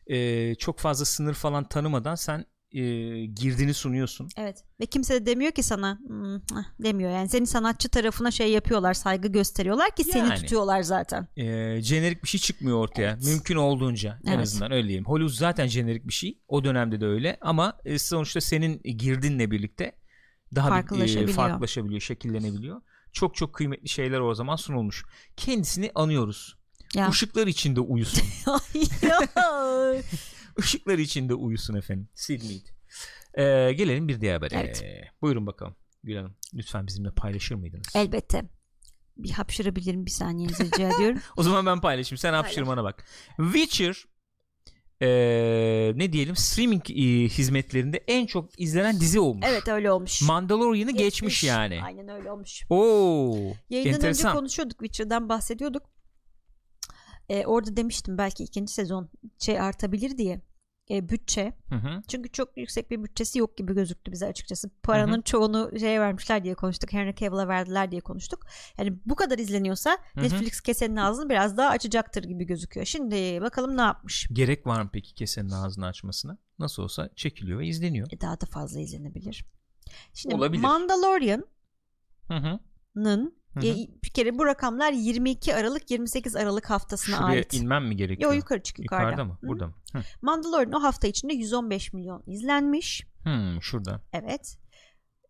e, 0.07 0.55
çok 0.55 0.79
fazla 0.79 1.05
sınır 1.05 1.35
falan 1.35 1.65
tanımadan 1.69 2.15
sen 2.15 2.45
e, 2.73 2.81
girdini 3.27 3.75
sunuyorsun. 3.75 4.29
Evet. 4.37 4.65
Ve 4.81 4.87
kimse 4.87 5.15
de 5.15 5.27
demiyor 5.27 5.53
ki 5.53 5.63
sana 5.63 5.99
"Hmm, 6.07 6.35
ah," 6.37 6.83
demiyor 6.83 7.11
yani 7.11 7.29
senin 7.29 7.45
sanatçı 7.45 7.89
tarafına 7.89 8.31
şey 8.31 8.51
yapıyorlar 8.53 8.95
saygı 8.95 9.29
gösteriyorlar 9.29 9.91
ki 9.97 10.05
seni 10.05 10.29
Yani. 10.29 10.35
tutuyorlar 10.41 10.83
zaten. 10.83 11.29
E, 11.37 11.81
jenerik 11.83 12.23
bir 12.25 12.29
şey 12.29 12.41
çıkmıyor 12.41 12.79
ortaya. 12.79 13.11
Evet. 13.13 13.25
Mümkün 13.25 13.57
olduğunca 13.57 14.19
en 14.27 14.33
Evet. 14.33 14.43
azından 14.43 14.73
öyle 14.73 14.89
diyeyim. 14.89 15.05
Hollywood 15.05 15.39
zaten 15.39 15.67
jenerik 15.67 16.09
bir 16.09 16.13
şey. 16.13 16.39
O 16.49 16.65
dönemde 16.65 17.01
de 17.01 17.07
öyle 17.07 17.39
ama 17.41 17.79
e, 17.85 17.99
sonuçta 17.99 18.41
senin 18.41 18.83
girdinle 18.83 19.51
birlikte 19.51 19.93
daha 20.55 20.67
bir, 20.67 20.71
e, 20.71 20.75
Farklılaşabiliyor. 20.75 21.37
farklılaşabiliyor, 21.37 22.01
şekillenebiliyor. 22.01 22.81
Çok 23.13 23.35
çok 23.35 23.55
kıymetli 23.55 23.89
şeyler 23.89 24.21
o 24.21 24.35
zaman 24.35 24.57
sunulmuş. 24.57 25.05
Kendisini 25.37 25.91
anıyoruz. 25.95 26.57
Ya. 26.95 27.09
Işıklar 27.09 27.47
içinde 27.47 27.81
uyusun. 27.81 28.25
Işıklar 30.59 30.99
içinde 30.99 31.35
uyusun 31.35 31.75
efendim. 31.75 32.09
Sid 32.15 32.43
Mead. 32.43 32.67
E, 33.35 33.73
gelelim 33.73 34.09
bir 34.09 34.21
diğer 34.21 34.35
habere. 34.35 34.55
Evet. 34.55 34.85
Buyurun 35.23 35.47
bakalım. 35.47 35.77
Gül 36.05 36.17
Hanım 36.17 36.37
lütfen 36.55 36.87
bizimle 36.87 37.11
paylaşır 37.11 37.55
mıydınız? 37.55 37.87
Elbette. 37.95 38.43
Bir 39.17 39.31
hapşırabilirim 39.31 40.07
bir 40.07 40.11
saniyenizi 40.11 40.65
rica 40.65 40.89
ediyorum. 40.97 41.19
O 41.37 41.43
zaman 41.43 41.67
ben 41.67 41.81
paylaşayım. 41.81 42.19
Sen 42.19 42.33
hapşırmana 42.33 42.85
bak. 42.85 43.05
Witcher 43.37 44.05
Ee, 45.03 45.93
ne 45.97 46.13
diyelim 46.13 46.37
streaming 46.37 46.91
e, 46.91 46.95
hizmetlerinde 47.29 48.05
en 48.09 48.27
çok 48.27 48.61
izlenen 48.61 49.01
dizi 49.01 49.21
olmuş. 49.21 49.47
Evet 49.49 49.69
öyle 49.69 49.93
olmuş. 49.93 50.23
Mandalorian'ı 50.23 50.91
geçmiş. 50.91 51.45
yani. 51.45 51.81
Aynen 51.85 52.09
öyle 52.09 52.31
olmuş. 52.31 52.65
Oo. 52.71 53.37
Yayından 53.71 53.95
enteresan. 53.95 54.31
önce 54.31 54.39
konuşuyorduk 54.39 54.79
Witcher'dan 54.79 55.29
bahsediyorduk. 55.29 55.83
Ee, 57.29 57.47
orada 57.47 57.77
demiştim 57.77 58.19
belki 58.19 58.45
ikinci 58.45 58.73
sezon 58.73 59.11
şey 59.39 59.61
artabilir 59.61 60.19
diye. 60.19 60.41
Ee, 60.91 61.09
bütçe. 61.09 61.53
Hı 61.69 61.75
hı. 61.75 62.03
Çünkü 62.09 62.33
çok 62.33 62.57
yüksek 62.57 62.91
bir 62.91 63.05
bütçesi 63.05 63.39
yok 63.39 63.57
gibi 63.57 63.75
gözüktü 63.75 64.13
bize 64.13 64.27
açıkçası. 64.27 64.71
Paranın 64.83 65.23
çoğunu 65.23 65.71
şeye 65.79 66.01
vermişler 66.01 66.45
diye 66.45 66.55
konuştuk. 66.55 66.93
Henry 66.93 67.15
Cavill'a 67.15 67.49
verdiler 67.49 67.91
diye 67.91 68.01
konuştuk. 68.01 68.47
Yani 68.79 68.99
bu 69.07 69.15
kadar 69.15 69.39
izleniyorsa 69.39 69.99
hı. 70.15 70.23
Netflix 70.23 70.61
kesenin 70.61 70.97
ağzını 70.97 71.31
biraz 71.31 71.57
daha 71.57 71.69
açacaktır 71.69 72.25
gibi 72.25 72.45
gözüküyor. 72.45 72.87
Şimdi 72.87 73.41
bakalım 73.41 73.77
ne 73.77 73.81
yapmış. 73.81 74.29
Gerek 74.33 74.67
var 74.67 74.83
mı 74.83 74.91
peki 74.93 75.15
kesenin 75.15 75.51
ağzını 75.51 75.87
açmasına? 75.87 76.39
Nasıl 76.59 76.83
olsa 76.83 77.11
çekiliyor 77.17 77.59
ve 77.59 77.67
izleniyor. 77.67 78.09
E, 78.13 78.21
daha 78.21 78.41
da 78.41 78.47
fazla 78.47 78.81
izlenebilir. 78.81 79.45
Şimdi 80.15 80.35
Olabilir. 80.35 80.63
Mandalorian'ın 80.63 81.47
Hı 83.55 83.61
hı. 83.61 83.67
E, 83.67 83.75
bir 84.05 84.09
kere 84.11 84.39
bu 84.39 84.47
rakamlar 84.47 84.93
22 84.93 85.55
Aralık 85.55 85.91
28 85.91 86.37
Aralık 86.37 86.71
haftasına 86.71 87.17
Şuraya 87.17 87.33
ait. 87.33 87.55
inmem 87.55 87.87
mi 87.89 87.97
gerekiyor? 87.97 88.31
Yo 88.31 88.37
yukarı 88.37 88.63
çık 88.63 88.79
yukarıda. 88.79 89.05
Yukarıda 89.11 89.25
mı? 89.25 89.39
Hı. 89.43 89.49
Burada 89.49 89.67
mı? 89.67 89.75
Hı. 89.93 89.99
Mandalorian 90.23 90.73
o 90.73 90.83
hafta 90.83 91.09
içinde 91.09 91.35
115 91.35 91.93
milyon 91.93 92.23
izlenmiş. 92.27 93.03
Hmm, 93.23 93.63
şurada. 93.63 94.03
Evet. 94.13 94.57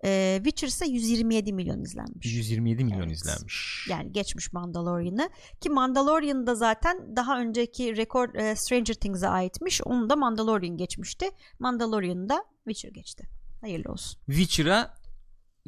Ee, 0.04 0.34
Witcher 0.44 0.68
ise 0.68 0.86
127 0.86 1.52
milyon 1.52 1.80
izlenmiş. 1.80 2.26
127 2.26 2.84
milyon 2.84 3.00
Evet. 3.00 3.12
izlenmiş. 3.12 3.86
Yani 3.90 4.12
geçmiş 4.12 4.52
Mandalorian'ı 4.52 5.30
ki 5.60 5.70
Mandalorian 5.70 6.46
da 6.46 6.54
zaten 6.54 7.16
daha 7.16 7.40
önceki 7.40 7.96
rekor 7.96 8.34
e, 8.34 8.56
Stranger 8.56 8.94
Things'e 8.94 9.28
aitmiş. 9.28 9.80
Onu 9.84 10.10
da 10.10 10.16
Mandalorian 10.16 10.76
geçmişti. 10.76 11.26
Mandalorian'ı 11.58 12.28
da 12.28 12.44
Witcher 12.68 12.90
geçti. 12.92 13.28
Hayırlı 13.60 13.92
olsun. 13.92 14.20
Witcher'a 14.26 14.94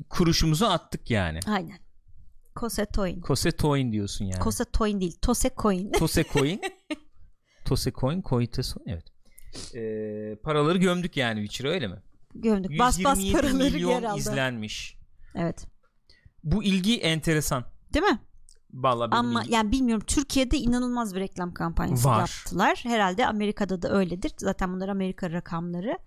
kuruşumuzu 0.08 0.64
attık 0.66 1.10
yani. 1.10 1.40
Aynen. 1.48 1.78
Kosetoin. 2.54 3.20
Kosetoin 3.20 3.92
diyorsun 3.92 4.24
yani. 4.24 4.40
Kosetoin 4.40 5.00
değil. 5.00 5.18
Tosecoin. 5.22 5.92
Tosecoin. 5.98 6.60
Tosecoin, 7.64 8.22
Koitesoin. 8.22 8.84
Evet. 8.86 9.04
Ee, 9.74 10.36
paraları 10.42 10.78
gömdük 10.78 11.16
yani 11.16 11.40
Witcher'a 11.40 11.72
öyle 11.72 11.88
mi? 11.88 12.02
Gömdük. 12.34 12.78
Bas 12.78 13.04
bas 13.04 13.18
127 13.18 13.32
paraları 13.32 13.78
yer 13.78 14.02
aldı. 14.02 14.18
izlenmiş. 14.18 14.96
Evet. 15.34 15.66
Bu 16.44 16.64
ilgi 16.64 17.00
enteresan. 17.00 17.64
Değil 17.94 18.04
mi? 18.04 18.18
Vallahi 18.72 19.08
Ama 19.12 19.42
ilgi- 19.42 19.52
yani 19.54 19.72
bilmiyorum 19.72 20.04
Türkiye'de 20.06 20.56
inanılmaz 20.56 21.14
bir 21.14 21.20
reklam 21.20 21.54
kampanyası 21.54 22.08
Var. 22.08 22.18
yaptılar. 22.20 22.80
Herhalde 22.82 23.26
Amerika'da 23.26 23.82
da 23.82 23.92
öyledir. 23.92 24.32
Zaten 24.38 24.72
bunlar 24.74 24.88
Amerika 24.88 25.30
rakamları. 25.30 25.98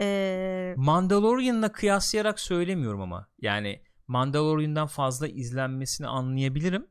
Ee, 0.00 0.74
Mandalorian'la 0.76 1.72
kıyaslayarak 1.72 2.40
söylemiyorum 2.40 3.00
ama. 3.00 3.28
Yani 3.40 3.82
Mandalorian'dan 4.08 4.86
fazla 4.86 5.28
izlenmesini 5.28 6.06
anlayabilirim. 6.06 6.86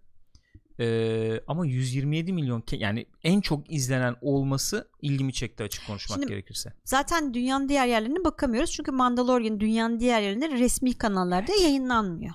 Ee, 0.79 1.39
ama 1.47 1.65
127 1.65 2.33
milyon 2.33 2.63
yani 2.71 3.05
en 3.23 3.41
çok 3.41 3.71
izlenen 3.71 4.15
olması 4.21 4.89
ilgimi 5.01 5.33
çekti 5.33 5.63
açık 5.63 5.87
konuşmak 5.87 6.15
Şimdi- 6.19 6.27
gerekirse. 6.27 6.73
zaten 6.85 7.33
dünyanın 7.33 7.69
diğer 7.69 7.87
yerlerine 7.87 8.23
bakamıyoruz. 8.25 8.71
Çünkü 8.71 8.91
Mandalorian 8.91 9.59
dünyanın 9.59 9.99
diğer 9.99 10.21
yerlerinde 10.21 10.49
resmi 10.49 10.97
kanallarda 10.97 11.51
yayınlanmıyor. 11.61 12.33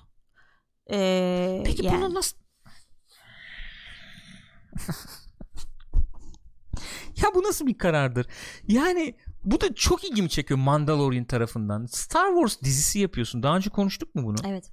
Ee, 0.91 1.63
Peki 1.67 1.87
yani. 1.87 1.97
bunu 2.03 2.15
nasıl 2.15 2.37
Ya 7.23 7.35
bu 7.35 7.43
nasıl 7.43 7.67
bir 7.67 7.79
karardır? 7.79 8.27
Yani 8.69 9.15
bu 9.51 9.61
da 9.61 9.75
çok 9.75 10.05
ilgimi 10.05 10.29
çekiyor 10.29 10.59
Mandalorian 10.61 11.25
tarafından. 11.25 11.87
Star 11.87 12.29
Wars 12.35 12.63
dizisi 12.63 12.99
yapıyorsun. 12.99 13.43
Daha 13.43 13.57
önce 13.57 13.71
konuştuk 13.71 14.15
mu 14.15 14.25
bunu? 14.25 14.37
Evet 14.47 14.73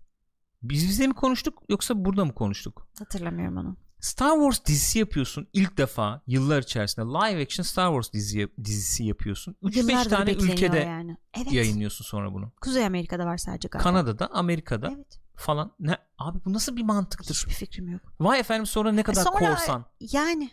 Biz 0.64 0.88
bize 0.90 1.08
mi 1.08 1.14
konuştuk 1.14 1.64
yoksa 1.70 2.06
burada 2.06 2.26
mı 2.26 2.34
konuştuk? 2.34 2.88
hatırlamıyorum 3.00 3.58
onu. 3.58 3.78
Star 4.00 4.32
Wars 4.36 4.66
dizisi 4.66 5.00
yapıyorsun 5.00 5.48
ilk 5.54 5.78
defa 5.78 6.22
yıllar 6.28 6.62
içerisinde 6.62 7.06
live 7.06 7.42
action 7.44 7.64
Star 7.64 7.88
Wars 7.88 8.14
dizi, 8.14 8.48
dizisi 8.64 9.04
yapıyorsun. 9.04 9.56
3-5 9.64 9.78
Yıllardır 9.80 10.10
tane 10.10 10.32
ülkede 10.32 10.78
yani. 10.80 11.18
Evet. 11.38 11.52
yayınlıyorsun 11.54 12.06
sonra 12.06 12.34
bunu. 12.34 12.52
Kuzey 12.62 12.86
Amerika'da 12.86 13.26
var 13.26 13.38
sadece 13.38 13.68
galiba. 13.68 13.84
Kanada'da, 13.90 14.28
Amerika'da 14.32 14.92
Evet. 14.96 15.20
falan. 15.36 15.72
Ne 15.80 15.98
abi 16.18 16.40
bu 16.46 16.54
nasıl 16.54 16.76
bir 16.76 16.84
mantıktır? 16.84 17.36
Hiçbir 17.36 17.52
fikrim 17.54 17.90
yok. 17.90 18.02
Vay 18.20 18.40
efendim 18.40 18.66
sonra 18.66 18.92
ne 18.92 19.04
kadar 19.04 19.24
sonra- 19.24 19.38
korsan. 19.50 19.86
Yani 20.00 20.50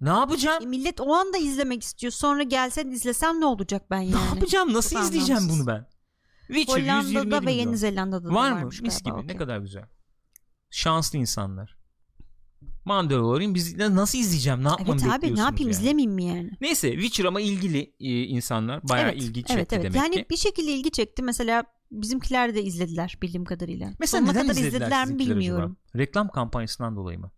Ne 0.00 0.08
yapacağım? 0.08 0.62
e, 0.62 0.66
millet 0.66 1.00
o 1.00 1.14
anda 1.14 1.38
izlemek 1.38 1.82
istiyor. 1.82 2.12
Sonra 2.12 2.42
gelsen 2.42 2.90
izlesem 2.90 3.40
ne 3.40 3.44
olacak 3.44 3.90
ben 3.90 4.00
yani? 4.00 4.24
Ne 4.24 4.34
yapacağım? 4.34 4.72
Nasıl 4.72 4.96
Çok 4.96 5.04
izleyeceğim 5.04 5.42
anlamsız. 5.42 5.60
bunu 5.60 5.66
ben? 5.66 5.86
Witcher 6.46 6.78
127 6.78 7.18
Hollanda'da 7.18 7.46
ve. 7.46 7.52
Yeni 7.52 7.76
Zelanda'da 7.76 8.24
da 8.28 8.34
Var 8.34 8.50
mı? 8.52 8.56
varmış 8.56 8.82
Mis 8.82 9.02
gibi. 9.02 9.14
Ne 9.14 9.18
okey. 9.18 9.36
kadar 9.36 9.58
güzel. 9.58 9.84
Şanslı 10.70 11.18
insanlar. 11.18 11.78
Mandalorian 12.84 13.54
biz 13.54 13.76
nasıl 13.76 14.18
izleyeceğim? 14.18 14.64
Ne 14.64 14.68
yapmamı 14.68 14.90
Evet 14.92 15.02
abi 15.02 15.08
ne 15.08 15.12
bekliyorsunuz 15.14 15.38
yapayım 15.38 15.70
yani? 15.70 15.80
izlemeyeyim 15.80 16.12
mi 16.12 16.24
yani? 16.24 16.50
Neyse 16.60 16.92
Witcher 16.92 17.24
ama 17.24 17.40
ilgili 17.40 17.94
e, 18.00 18.22
insanlar 18.22 18.88
bayağı 18.88 19.10
evet, 19.10 19.22
ilgi 19.22 19.40
çekti 19.40 19.52
evet, 19.52 19.72
evet. 19.72 19.84
demek 19.84 19.96
yani 19.96 20.14
ki. 20.14 20.26
bir 20.30 20.36
şekilde 20.36 20.72
ilgi 20.72 20.90
çekti. 20.90 21.22
Mesela 21.22 21.64
bizimkiler 21.90 22.54
de 22.54 22.62
izlediler 22.62 23.18
bildiğim 23.22 23.44
kadarıyla. 23.44 23.92
Mesela 24.00 24.20
Sonuna 24.20 24.32
neden 24.32 24.42
kadar 24.42 24.60
izlediler, 24.60 24.76
izlediler 24.80 25.06
mi 25.06 25.18
bilmiyorum. 25.18 25.76
acaba? 25.88 25.98
Reklam 26.02 26.28
kampanyasından 26.28 26.96
dolayı 26.96 27.18
mı? 27.18 27.30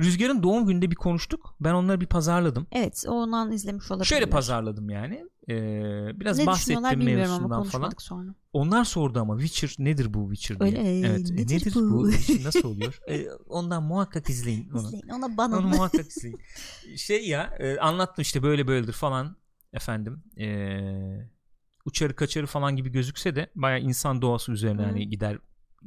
Rüzgar'ın 0.00 0.42
doğum 0.42 0.66
gününde 0.66 0.90
bir 0.90 0.96
konuştuk. 0.96 1.56
Ben 1.60 1.74
onları 1.74 2.00
bir 2.00 2.06
pazarladım. 2.06 2.66
Evet 2.72 3.04
ondan 3.08 3.52
izlemiş 3.52 3.90
olabilirler. 3.90 4.16
Şöyle 4.18 4.30
pazarladım 4.30 4.90
yani. 4.90 5.24
Ee, 5.48 6.20
biraz 6.20 6.38
Ne 6.38 6.46
bahsettim 6.46 7.04
mevzusundan 7.04 7.62
falan. 7.62 7.92
sonra. 7.98 8.34
Onlar 8.52 8.84
sordu 8.84 9.20
ama 9.20 9.38
Witcher 9.38 9.84
nedir 9.84 10.14
bu 10.14 10.34
Witcher 10.34 10.60
diye. 10.60 10.70
Öyle, 10.70 11.08
evet. 11.08 11.30
e, 11.30 11.34
nedir 11.36 11.54
nedir, 11.54 11.74
bu? 11.74 11.90
bu? 11.90 12.12
Witcher 12.12 12.44
nasıl 12.48 12.68
oluyor? 12.68 12.98
Ee, 13.08 13.26
ondan 13.48 13.82
muhakkak 13.82 14.30
izleyin 14.30 14.70
onu. 14.70 14.86
İzleyin 14.86 15.08
ona 15.08 15.36
bana. 15.36 15.58
Onu 15.58 15.66
muhakkak 15.76 16.08
izleyin. 16.08 16.38
Şey 16.96 17.28
ya 17.28 17.56
e, 17.58 17.78
anlattım 17.78 18.22
işte 18.22 18.42
böyle 18.42 18.66
böyledir 18.66 18.92
falan 18.92 19.36
efendim. 19.72 20.22
E, 20.38 20.48
uçarı 21.84 22.16
kaçarı 22.16 22.46
falan 22.46 22.76
gibi 22.76 22.92
gözükse 22.92 23.36
de 23.36 23.50
baya 23.54 23.78
insan 23.78 24.22
doğası 24.22 24.52
üzerine 24.52 24.82
Hı. 24.82 24.86
hani 24.86 25.08
gider 25.08 25.38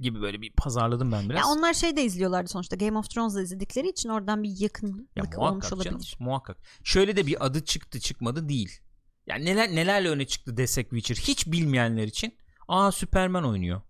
gibi 0.01 0.21
böyle 0.21 0.41
bir 0.41 0.51
pazarladım 0.53 1.11
ben 1.11 1.29
biraz. 1.29 1.39
Ya 1.39 1.47
onlar 1.47 1.73
şey 1.73 1.95
de 1.97 2.03
izliyorlardı 2.03 2.49
sonuçta. 2.49 2.75
Game 2.75 2.97
of 2.97 3.09
Thrones'da 3.09 3.41
izledikleri 3.41 3.89
için 3.89 4.09
oradan 4.09 4.43
bir 4.43 4.59
yakınlık 4.59 5.17
Ya 5.17 5.23
olmuş 5.37 5.73
olabilir. 5.73 5.89
canım, 5.89 6.01
muhakkak. 6.19 6.57
Şöyle 6.83 7.15
de 7.15 7.27
bir 7.27 7.45
adı 7.45 7.65
çıktı 7.65 7.99
çıkmadı 7.99 8.49
değil. 8.49 8.79
Yani 9.27 9.45
neler 9.45 9.69
nelerle 9.75 10.09
öne 10.09 10.27
çıktı 10.27 10.57
desek 10.57 10.89
Witcher 10.89 11.15
hiç 11.15 11.47
bilmeyenler 11.51 12.03
için 12.07 12.37
aa 12.67 12.91
Superman 12.91 13.45
oynuyor. 13.45 13.81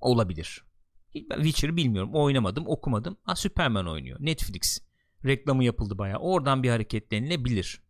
Olabilir. 0.00 0.64
Ben 1.14 1.36
Witcher'ı 1.42 1.76
bilmiyorum. 1.76 2.10
Oynamadım, 2.14 2.64
okumadım. 2.66 3.16
Aa 3.26 3.36
Superman 3.36 3.88
oynuyor. 3.88 4.16
Netflix. 4.20 4.78
Reklamı 5.24 5.64
yapıldı 5.64 5.98
bayağı. 5.98 6.18
Oradan 6.18 6.62
bir 6.62 6.70
hareketlenilebilir. 6.70 7.81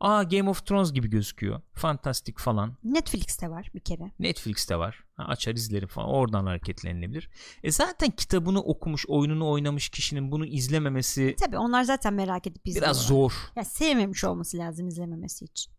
Aa 0.00 0.22
Game 0.22 0.50
of 0.50 0.66
Thrones 0.66 0.92
gibi 0.92 1.10
gözüküyor. 1.10 1.60
Fantastik 1.72 2.38
falan. 2.38 2.76
Netflix'te 2.84 3.50
var 3.50 3.70
bir 3.74 3.80
kere. 3.80 4.12
Netflix'te 4.18 4.76
var. 4.78 5.04
Ha, 5.16 5.24
açar 5.24 5.54
izlerim 5.54 5.88
falan. 5.88 6.08
Oradan 6.08 6.46
hareketlenilebilir. 6.46 7.30
E 7.62 7.70
zaten 7.72 8.10
kitabını 8.10 8.60
okumuş, 8.62 9.06
oyununu 9.08 9.50
oynamış 9.50 9.88
kişinin 9.88 10.30
bunu 10.32 10.46
izlememesi 10.46 11.36
Tabii 11.40 11.58
onlar 11.58 11.82
zaten 11.82 12.14
merak 12.14 12.46
edip 12.46 12.66
izliyorlar. 12.66 12.94
biraz 12.94 13.06
zor. 13.06 13.32
Ya 13.56 13.64
sevmemiş 13.64 14.24
olması 14.24 14.58
lazım 14.58 14.88
izlememesi 14.88 15.44
için. 15.44 15.72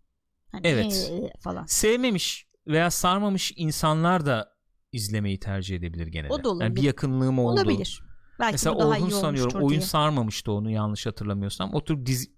Hani 0.51 0.67
Evet. 0.67 1.11
ee 1.11 1.31
falan. 1.41 1.65
sevmemiş 1.65 2.47
veya 2.67 2.91
sarmamış 2.91 3.53
insanlar 3.55 4.25
da 4.25 4.57
izlemeyi 4.91 5.39
tercih 5.39 5.75
edebilir 5.75 6.07
genelde. 6.07 6.33
O 6.33 6.43
da 6.43 6.49
olabilir. 6.49 6.65
Yani 6.65 6.75
bir 6.75 6.81
yakınlığım 6.83 7.39
oldu. 7.39 7.51
Olabilir. 7.61 8.01
Belki 8.39 8.51
Mesela 8.51 8.75
Orhun 8.75 9.09
sanıyorum 9.09 9.57
oyun 9.61 9.69
diye. 9.69 9.81
sarmamıştı 9.81 10.51
onu 10.51 10.71
yanlış 10.71 11.05
hatırlamıyorsam. 11.05 11.73
Oturup 11.73 12.05
dizi 12.05 12.36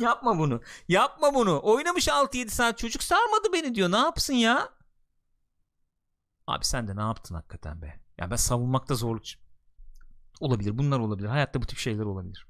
Yapma 0.00 0.38
bunu. 0.38 0.60
Yapma 0.88 1.34
bunu. 1.34 1.60
Oynamış 1.62 2.08
6-7 2.08 2.48
saat 2.48 2.78
çocuk 2.78 3.02
sarmadı 3.02 3.52
beni 3.52 3.74
diyor. 3.74 3.92
Ne 3.92 3.96
yapsın 3.96 4.34
ya? 4.34 4.68
Abi 6.46 6.64
sen 6.64 6.88
de 6.88 6.96
ne 6.96 7.00
yaptın 7.00 7.34
hakikaten 7.34 7.82
be? 7.82 8.00
Ya 8.18 8.30
ben 8.30 8.36
savunmakta 8.36 8.94
zorluk 8.94 9.24
olabilir. 10.40 10.78
Bunlar 10.78 10.98
olabilir. 10.98 11.28
Hayatta 11.28 11.62
bu 11.62 11.66
tip 11.66 11.78
şeyler 11.78 12.04
olabilir. 12.04 12.46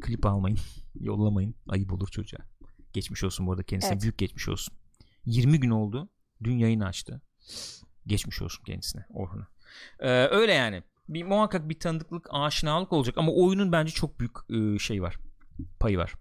Klip 0.00 0.26
almayın. 0.26 0.58
Yollamayın. 1.00 1.54
Ayıp 1.68 1.92
olur 1.92 2.08
çocuğa. 2.08 2.40
Geçmiş 2.92 3.24
olsun 3.24 3.46
bu 3.46 3.52
arada 3.52 3.62
kendisine. 3.62 3.92
Evet. 3.92 4.02
Büyük 4.02 4.18
geçmiş 4.18 4.48
olsun. 4.48 4.74
20 5.24 5.60
gün 5.60 5.70
oldu. 5.70 6.08
Dün 6.44 6.58
yayın 6.58 6.80
açtı. 6.80 7.22
Geçmiş 8.06 8.42
olsun 8.42 8.64
kendisine. 8.64 9.04
Orhun'a. 9.10 9.48
Ee, 10.00 10.26
öyle 10.26 10.52
yani. 10.52 10.82
Bir 11.08 11.24
muhakkak 11.24 11.68
bir 11.68 11.80
tanıdıklık, 11.80 12.26
aşinalık 12.30 12.92
olacak 12.92 13.18
ama 13.18 13.32
oyunun 13.32 13.72
bence 13.72 13.92
çok 13.92 14.20
büyük 14.20 14.36
e, 14.50 14.78
şey 14.78 15.02
var. 15.02 15.16
Payı 15.80 15.98
var. 15.98 16.14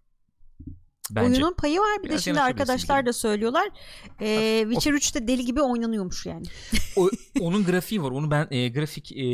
Bence. 1.15 1.29
Oyunun 1.41 1.53
payı 1.53 1.79
var 1.79 1.98
bir 2.00 2.03
de 2.03 2.10
Biraz 2.10 2.24
şimdi 2.24 2.38
yanaşabilirsin 2.38 2.72
arkadaşlar 2.72 3.05
da 3.05 3.13
söylüyorlar. 3.13 3.70
Ee, 4.22 4.60
Witcher 4.70 4.93
3'te 4.93 5.27
deli 5.27 5.46
gibi 5.46 5.62
oynanıyormuş 5.62 6.25
yani. 6.25 6.46
O- 6.96 7.10
onun 7.39 7.63
grafiği 7.65 8.03
var. 8.03 8.12
Onu 8.12 8.32
ben 8.32 8.48
e, 8.51 8.70
grafik 8.70 9.12
e, 9.12 9.25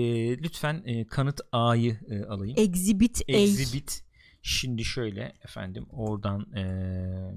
lütfen 0.44 0.84
e, 0.86 1.08
kanıt 1.08 1.42
A'yı 1.52 2.00
e, 2.10 2.24
alayım. 2.24 2.56
Exhibit 2.60 3.22
A. 3.30 3.32
Exhibit 3.32 4.04
Şimdi 4.42 4.86
şöyle 4.86 5.34
efendim 5.44 5.86
oradan 5.92 6.46
eee, 6.56 7.34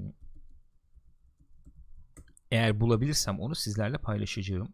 eğer 2.51 2.81
bulabilirsem 2.81 3.41
onu 3.41 3.55
sizlerle 3.55 3.99
paylaşacağım. 3.99 4.69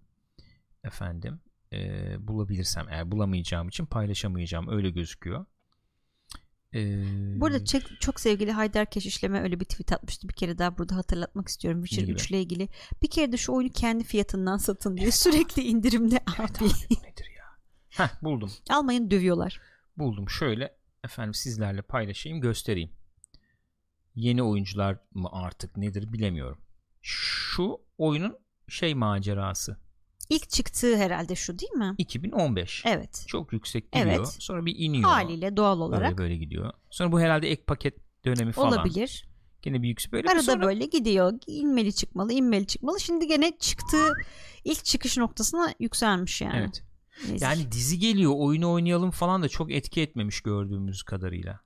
Efendim 0.85 1.41
eee, 1.73 2.17
bulabilirsem 2.19 2.87
eğer 2.91 3.11
bulamayacağım 3.11 3.69
için 3.69 3.87
paylaşamayacağım 3.87 4.69
öyle 4.69 4.91
gözüküyor. 4.91 5.47
Eee, 6.73 7.05
Burada 7.41 7.65
çok, 7.65 7.83
çok 8.01 8.21
sevgili 8.21 8.53
Haydar 8.53 8.91
Keşişleme 8.91 9.43
öyle 9.43 9.61
bir 9.61 9.65
tweet 9.65 9.93
atmıştı. 9.93 10.29
Bir 10.29 10.35
kere 10.35 10.59
daha 10.59 10.79
burada 10.79 10.97
hatırlatmak 10.97 11.49
istiyorum 11.49 11.85
Witcher 11.85 12.03
Ne 12.03 12.07
gibi? 12.07 12.17
3 12.21 12.31
ile 12.31 12.41
ilgili. 12.41 12.69
Bir 13.03 13.11
kere 13.11 13.33
de 13.33 13.37
şu 13.37 13.53
oyunu 13.53 13.73
kendi 13.73 14.05
fiyatından 14.05 14.57
satın 14.57 14.97
diye 14.97 15.11
sürekli 15.13 15.63
indirimde 15.63 16.19
abi. 16.39 16.65
nedir 16.91 17.31
ya? 17.37 17.45
Heh 17.91 18.23
buldum. 18.23 18.53
Almayın 18.71 19.11
dövüyorlar. 19.11 19.61
buldum. 19.97 20.29
Şöyle 20.31 20.77
efendim 21.05 21.35
sizlerle 21.35 21.83
paylaşayım, 21.83 22.41
göstereyim. 22.41 22.91
Yeni 24.15 24.43
oyuncular 24.43 24.99
mı 25.15 25.29
artık 25.33 25.77
nedir 25.77 26.13
bilemiyorum. 26.13 26.59
Şu 27.03 27.79
oyunun 27.99 28.39
şey 28.69 28.95
macerası 28.95 29.77
İlk 30.29 30.51
çıktığı 30.51 30.97
herhalde 30.97 31.35
şu 31.35 31.59
değil 31.59 31.73
mi? 31.73 31.95
2015. 31.99 32.83
Evet. 32.87 33.25
Çok 33.29 33.53
yüksek 33.53 33.93
gidiyor. 33.93 34.15
Evet. 34.17 34.37
Sonra 34.39 34.67
bir 34.67 34.75
iniyor. 34.79 35.11
Haliyle 35.11 35.57
doğal 35.57 35.81
olarak 35.81 36.03
Böyle 36.03 36.19
böyle 36.19 36.37
gidiyor. 36.37 36.73
Sonra 36.91 37.13
bu 37.13 37.21
herhalde 37.21 37.51
ek 37.51 37.63
paket 37.67 37.95
dönemi 38.25 38.53
falan. 38.53 38.73
olabilir. 38.73 39.29
Gene 39.63 39.83
bir 39.83 39.89
yüksek 39.89 40.13
böyle. 40.13 40.29
Arada 40.29 40.43
sonra 40.43 40.63
böyle 40.67 40.87
gidiyor. 40.87 41.33
İnmeli 41.47 41.95
çıkmalı, 41.95 42.33
inmeli 42.33 42.67
çıkmalı. 42.67 43.01
Şimdi 43.01 43.27
gene 43.27 43.59
çıktığı 43.59 44.13
ilk 44.65 44.85
çıkış 44.85 45.17
noktasına 45.17 45.75
yükselmiş 45.81 46.41
yani. 46.41 46.57
Evet. 46.59 46.83
Neyse. 47.29 47.45
Yani 47.45 47.73
dizi 47.73 47.99
geliyor, 47.99 48.33
oyunu 48.37 48.73
oynayalım 48.73 49.11
falan 49.11 49.43
da 49.43 49.49
çok 49.49 49.73
etki 49.73 50.01
etmemiş 50.01 50.41
gördüğümüz 50.41 51.03
kadarıyla. 51.03 51.61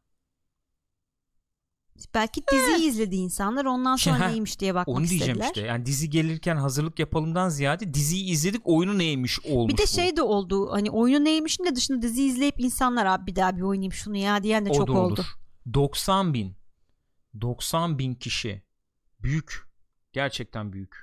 Belki 2.14 2.42
diziyi 2.52 2.88
izledi 2.90 3.16
insanlar 3.16 3.64
ondan 3.64 3.96
Şey, 3.96 4.12
sonra 4.12 4.24
ha, 4.24 4.28
neymiş 4.28 4.60
diye 4.60 4.74
bakmak 4.74 4.96
Onu 4.96 5.06
diyeceğim 5.08 5.22
istediler. 5.32 5.46
işte. 5.46 5.60
Yani 5.60 5.86
dizi 5.86 6.10
gelirken 6.10 6.56
hazırlık 6.56 6.98
yapalımdan 6.98 7.48
ziyade 7.48 7.94
diziyi 7.94 8.24
izledik, 8.30 8.62
oyunu 8.64 8.98
neymiş 8.98 9.40
olmuş 9.46 9.72
Bir 9.72 9.78
de 9.78 9.82
bu. 9.82 9.86
şey 9.86 10.16
de 10.16 10.22
oldu. 10.22 10.72
Hani 10.72 10.90
oyunu 10.90 11.24
neymişin 11.24 11.64
de 11.64 11.76
dışında 11.76 12.02
dizi 12.02 12.24
izleyip 12.24 12.60
insanlar 12.60 13.06
abi 13.06 13.26
bir 13.26 13.36
daha 13.36 13.56
bir 13.56 13.62
oynayayım 13.62 13.92
şunu 13.92 14.16
ya 14.16 14.42
diyen 14.42 14.66
de 14.66 14.70
O 14.70 14.74
çok 14.74 14.88
da 14.88 14.92
oldu. 14.92 15.12
olur. 15.14 15.26
90 15.74 16.34
bin 16.34 16.56
90 17.40 17.98
bin 17.98 18.14
kişi 18.14 18.62
büyük 19.20 19.62
gerçekten 20.12 20.72
büyük 20.72 20.96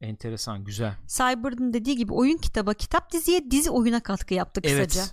enteresan 0.00 0.64
güzel 0.64 0.94
Cyber'ın 1.08 1.72
dediği 1.72 1.96
gibi 1.96 2.12
oyun 2.12 2.36
kitaba 2.36 2.74
kitap 2.74 3.12
diziye 3.12 3.50
dizi 3.50 3.70
oyuna 3.70 4.02
katkı 4.02 4.34
yaptı 4.34 4.62
kısaca. 4.62 5.02
evet 5.02 5.12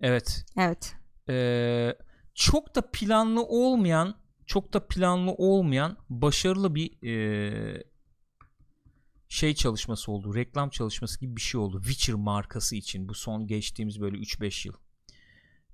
evet 0.00 0.44
Evet. 0.56 0.94
Ee, 1.28 1.94
çok 2.34 2.74
da 2.74 2.90
planlı 2.92 3.42
olmayan 3.42 4.14
çok 4.50 4.72
da 4.72 4.86
planlı 4.86 5.32
olmayan 5.32 5.96
başarılı 6.08 6.74
bir 6.74 7.02
ee, 7.06 7.82
şey 9.28 9.54
çalışması 9.54 10.12
oldu. 10.12 10.34
Reklam 10.34 10.70
çalışması 10.70 11.20
gibi 11.20 11.36
bir 11.36 11.40
şey 11.40 11.60
oldu. 11.60 11.82
Witcher 11.82 12.14
markası 12.14 12.76
için 12.76 13.08
bu 13.08 13.14
son 13.14 13.46
geçtiğimiz 13.46 14.00
böyle 14.00 14.16
3-5 14.16 14.68
yıl. 14.68 14.74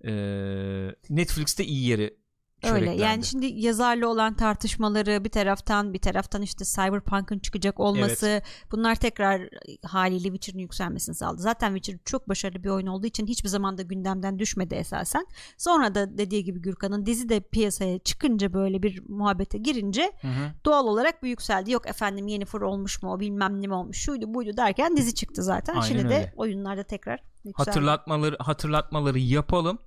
Ee, 0.05 0.95
Netflix'te 1.11 1.65
iyi 1.65 1.89
yeri 1.89 2.17
Öyle. 2.63 2.75
çöreklendi. 2.75 3.01
Yani 3.03 3.25
şimdi 3.25 3.47
yazarla 3.47 4.09
olan 4.09 4.35
tartışmaları 4.35 5.25
bir 5.25 5.31
taraftan 5.31 5.93
bir 5.95 5.99
taraftan 5.99 6.43
işte 6.43 6.65
Cyberpunk'ın 6.65 7.39
çıkacak 7.39 7.81
olması 7.81 8.43
bunlar 8.73 8.95
tekrar 8.95 9.43
haliyle 9.85 10.23
Witcher'ın 10.29 10.59
yükselmesini 10.59 11.15
sağladı. 11.15 11.43
Zaten 11.43 11.75
Witcher 11.75 11.99
çok 12.05 12.29
başarılı 12.29 12.65
bir 12.65 12.69
oyun 12.69 12.87
olduğu 12.87 13.07
için 13.07 13.27
hiçbir 13.27 13.49
zaman 13.49 13.79
da 13.79 13.83
gündemden 13.83 14.39
düşmedi 14.39 14.75
esasen. 14.75 15.27
Sonra 15.59 15.95
da 15.95 16.19
dediği 16.19 16.45
gibi 16.45 16.61
Gürkan'ın 16.63 17.07
dizi 17.07 17.29
de 17.29 17.41
piyasaya 17.41 17.99
çıkınca 17.99 18.53
böyle 18.53 18.83
bir 18.83 19.03
muhabbete 19.09 19.59
girince 19.59 20.13
Hı 20.21 20.29
hı. 20.29 20.53
doğal 20.65 20.87
olarak 20.87 21.23
bir 21.23 21.29
yükseldi. 21.29 21.71
Yok 21.73 21.87
efendim 21.89 22.27
Yennefer 22.29 22.61
olmuş 22.61 23.03
mu 23.03 23.21
bilmem 23.21 23.63
ne 23.63 23.67
mi 23.67 23.75
olmuş 23.75 23.99
şuydu 23.99 24.35
buydu 24.35 24.57
derken 24.57 24.97
dizi 24.97 25.15
çıktı 25.15 25.43
zaten. 25.43 25.75
Aynen 25.75 25.87
Şimdi 25.87 26.09
de 26.09 26.15
öyle. 26.17 26.33
oyunlarda 26.37 26.83
tekrar 26.83 27.21
yükseldi. 27.45 27.69
hatırlatmaları 27.71 28.37
hatırlatmaları 28.41 29.19
yapalım. 29.19 29.79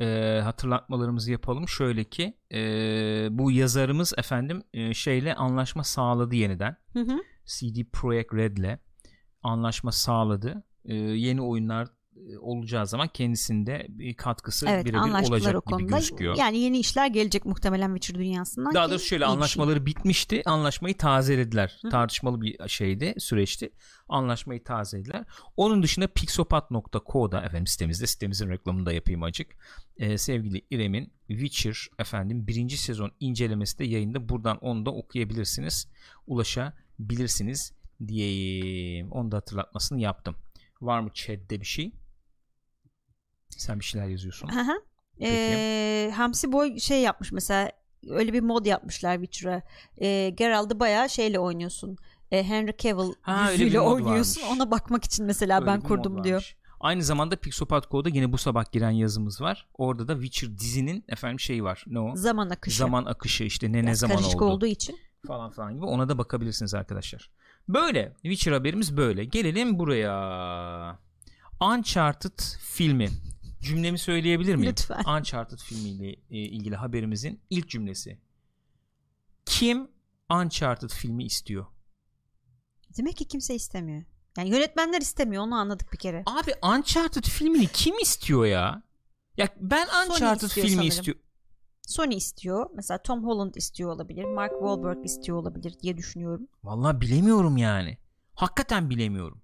Ee, 0.00 0.40
hatırlatmalarımızı 0.44 1.32
yapalım. 1.32 1.68
Şöyle 1.68 2.04
ki 2.04 2.38
ee, 2.52 3.28
bu 3.30 3.50
yazarımız 3.50 4.12
efendim 4.16 4.62
ee, 4.72 4.94
şeyle 4.94 5.34
anlaşma 5.34 5.84
sağladı 5.84 6.34
yeniden. 6.34 6.76
Hı 6.92 7.00
hı. 7.00 7.18
CD 7.44 7.84
Projekt 7.92 8.34
Red'le 8.34 8.78
anlaşma 9.42 9.92
sağladı. 9.92 10.64
Ee, 10.84 10.94
yeni 10.94 11.42
oyunlar 11.42 11.86
e, 11.86 11.90
olacağı 12.40 12.86
zaman 12.86 13.08
kendisinde 13.08 13.86
bir 13.88 14.14
katkısı 14.14 14.68
Evet 14.68 14.84
birebir 14.84 15.28
olacak 15.28 15.72
o 15.72 15.78
gibi 15.78 15.88
gözüküyor. 15.88 16.36
Yani 16.36 16.58
yeni 16.58 16.78
işler 16.78 17.06
gelecek 17.06 17.44
muhtemelen 17.44 17.94
Witcher 17.94 18.18
dünyasından. 18.18 18.74
Daha 18.74 18.90
doğrusu 18.90 19.06
şöyle 19.06 19.22
bir 19.22 19.26
şey. 19.26 19.34
anlaşmaları 19.34 19.86
bitmişti. 19.86 20.42
Anlaşmayı 20.46 20.96
tazelediler. 20.96 21.78
Hı. 21.82 21.88
Tartışmalı 21.88 22.40
bir 22.40 22.68
şeydi, 22.68 23.14
süreçti. 23.18 23.70
Anlaşmayı 24.08 24.64
tazelediler. 24.64 25.24
Onun 25.56 25.82
dışında 25.82 26.06
pixopat.co'da 26.06 27.40
efendim 27.40 27.66
sitemizde 27.66 28.06
sitemizin 28.06 28.50
reklamını 28.50 28.86
da 28.86 28.92
yapayım 28.92 29.22
acık. 29.22 29.56
Ee, 29.96 30.18
sevgili 30.18 30.62
İrem'in 30.70 31.12
Witcher 31.28 31.88
efendim 31.98 32.46
birinci 32.46 32.76
sezon 32.76 33.12
incelemesi 33.20 33.78
de 33.78 33.84
yayında. 33.84 34.28
Buradan 34.28 34.58
onu 34.58 34.86
da 34.86 34.90
okuyabilirsiniz. 34.90 35.88
Ulaşabilirsiniz 36.26 37.72
diyeyim. 38.06 39.12
Onu 39.12 39.30
da 39.30 39.36
hatırlatmasını 39.36 40.00
yaptım. 40.00 40.36
Var 40.80 41.00
mı 41.00 41.10
chat'te 41.14 41.60
bir 41.60 41.66
şey? 41.66 41.92
Sen 43.56 43.80
bir 43.80 43.84
şeyler 43.84 44.06
yazıyorsun. 44.08 44.48
Hı 44.48 44.60
hı. 44.60 44.72
Peki. 45.18 45.32
Ee, 45.32 46.12
Hamsi 46.16 46.52
Boy 46.52 46.78
şey 46.78 47.00
yapmış 47.00 47.32
mesela 47.32 47.70
öyle 48.08 48.32
bir 48.32 48.40
mod 48.40 48.66
yapmışlar 48.66 49.14
Witcher'a. 49.20 49.62
Ee, 50.00 50.30
Geralt'ı 50.30 50.80
bayağı 50.80 51.08
şeyle 51.08 51.38
oynuyorsun. 51.38 51.96
Ee, 52.30 52.44
Henry 52.44 52.76
Cavill 52.78 53.12
Ha, 53.20 53.50
yüzüyle 53.50 53.80
oynuyorsun. 53.80 54.42
varmış. 54.42 54.56
Ona 54.56 54.70
bakmak 54.70 55.04
için 55.04 55.26
mesela 55.26 55.56
Öyle 55.60 55.66
ben 55.66 55.80
kurdum 55.80 56.24
diyor. 56.24 56.56
Aynı 56.80 57.02
zamanda 57.02 57.36
Pixopat.co'da 57.36 58.08
yine 58.08 58.32
bu 58.32 58.38
sabah 58.38 58.72
giren 58.72 58.90
yazımız 58.90 59.40
var. 59.40 59.68
Orada 59.74 60.08
da 60.08 60.14
Witcher 60.22 60.58
dizinin 60.58 61.04
efendim 61.08 61.40
şeyi 61.40 61.64
var. 61.64 61.84
Ne 61.86 62.00
o? 62.00 62.16
Zaman 62.16 62.50
akışı. 62.50 62.76
Zaman 62.76 63.04
akışı 63.04 63.44
işte 63.44 63.72
ne 63.72 63.78
ne 63.78 63.86
Biraz 63.86 63.98
zaman 63.98 64.16
karışık 64.16 64.42
oldu 64.42 64.52
olduğu 64.54 64.66
için. 64.66 64.98
falan 65.26 65.50
falan 65.50 65.74
gibi 65.74 65.84
ona 65.84 66.08
da 66.08 66.18
bakabilirsiniz 66.18 66.74
arkadaşlar. 66.74 67.30
Böyle 67.68 68.12
Witcher 68.22 68.52
haberimiz 68.52 68.96
böyle. 68.96 69.24
Gelelim 69.24 69.78
buraya. 69.78 70.98
Uncharted 71.60 72.38
filmi. 72.60 73.08
Cümlemi 73.60 73.98
söyleyebilir 73.98 74.54
miyim? 74.54 74.70
Lütfen. 74.70 75.04
Uncharted 75.18 75.58
filmiyle 75.58 76.10
e, 76.10 76.16
ilgili 76.38 76.76
haberimizin 76.76 77.40
ilk 77.50 77.68
cümlesi. 77.68 78.18
Kim 79.46 79.88
Uncharted 80.30 80.90
filmi 80.90 81.24
istiyor? 81.24 81.66
Demek 82.98 83.16
ki 83.16 83.24
kimse 83.28 83.54
istemiyor. 83.54 84.04
Yani 84.38 84.48
yönetmenler 84.48 85.00
istemiyor 85.00 85.42
onu 85.42 85.54
anladık 85.54 85.92
bir 85.92 85.98
kere. 85.98 86.22
Abi 86.26 86.50
Uncharted 86.62 87.24
filmini 87.24 87.66
kim 87.66 87.98
istiyor 87.98 88.46
ya? 88.46 88.82
Ya 89.36 89.48
ben 89.60 89.86
Uncharted 89.86 90.46
istiyor 90.46 90.66
filmi 90.66 90.86
istiyorum. 90.86 91.22
Sony 91.86 92.16
istiyor. 92.16 92.70
Mesela 92.74 93.02
Tom 93.02 93.24
Holland 93.24 93.54
istiyor 93.54 93.90
olabilir. 93.90 94.24
Mark 94.24 94.52
Wahlberg 94.52 95.04
istiyor 95.04 95.38
olabilir 95.38 95.74
diye 95.82 95.96
düşünüyorum. 95.96 96.48
Vallahi 96.64 97.00
bilemiyorum 97.00 97.56
yani. 97.56 97.98
Hakikaten 98.34 98.90
bilemiyorum. 98.90 99.42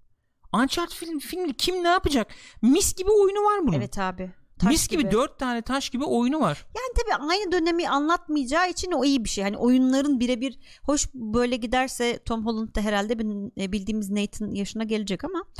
Uncharted 0.52 0.96
film, 0.96 1.18
filmini 1.18 1.54
kim 1.54 1.84
ne 1.84 1.88
yapacak? 1.88 2.34
Mis 2.62 2.94
gibi 2.94 3.10
oyunu 3.10 3.38
var 3.38 3.66
bunun. 3.66 3.76
Evet 3.76 3.98
abi. 3.98 4.30
Taş 4.58 4.70
Mis 4.70 4.88
gibi. 4.88 5.10
dört 5.10 5.38
tane 5.38 5.62
taş 5.62 5.90
gibi 5.90 6.04
oyunu 6.04 6.40
var. 6.40 6.66
Yani 6.76 6.94
tabii 7.00 7.30
aynı 7.30 7.52
dönemi 7.52 7.88
anlatmayacağı 7.88 8.70
için 8.70 8.92
o 8.92 9.04
iyi 9.04 9.24
bir 9.24 9.28
şey. 9.28 9.44
Hani 9.44 9.56
oyunların 9.56 10.20
birebir 10.20 10.58
hoş 10.82 11.08
böyle 11.14 11.56
giderse 11.56 12.18
Tom 12.24 12.46
Holland 12.46 12.74
da 12.74 12.80
herhalde 12.80 13.12
e, 13.62 13.72
bildiğimiz 13.72 14.10
Nathan 14.10 14.50
yaşına 14.54 14.84
gelecek 14.84 15.24
ama 15.24 15.44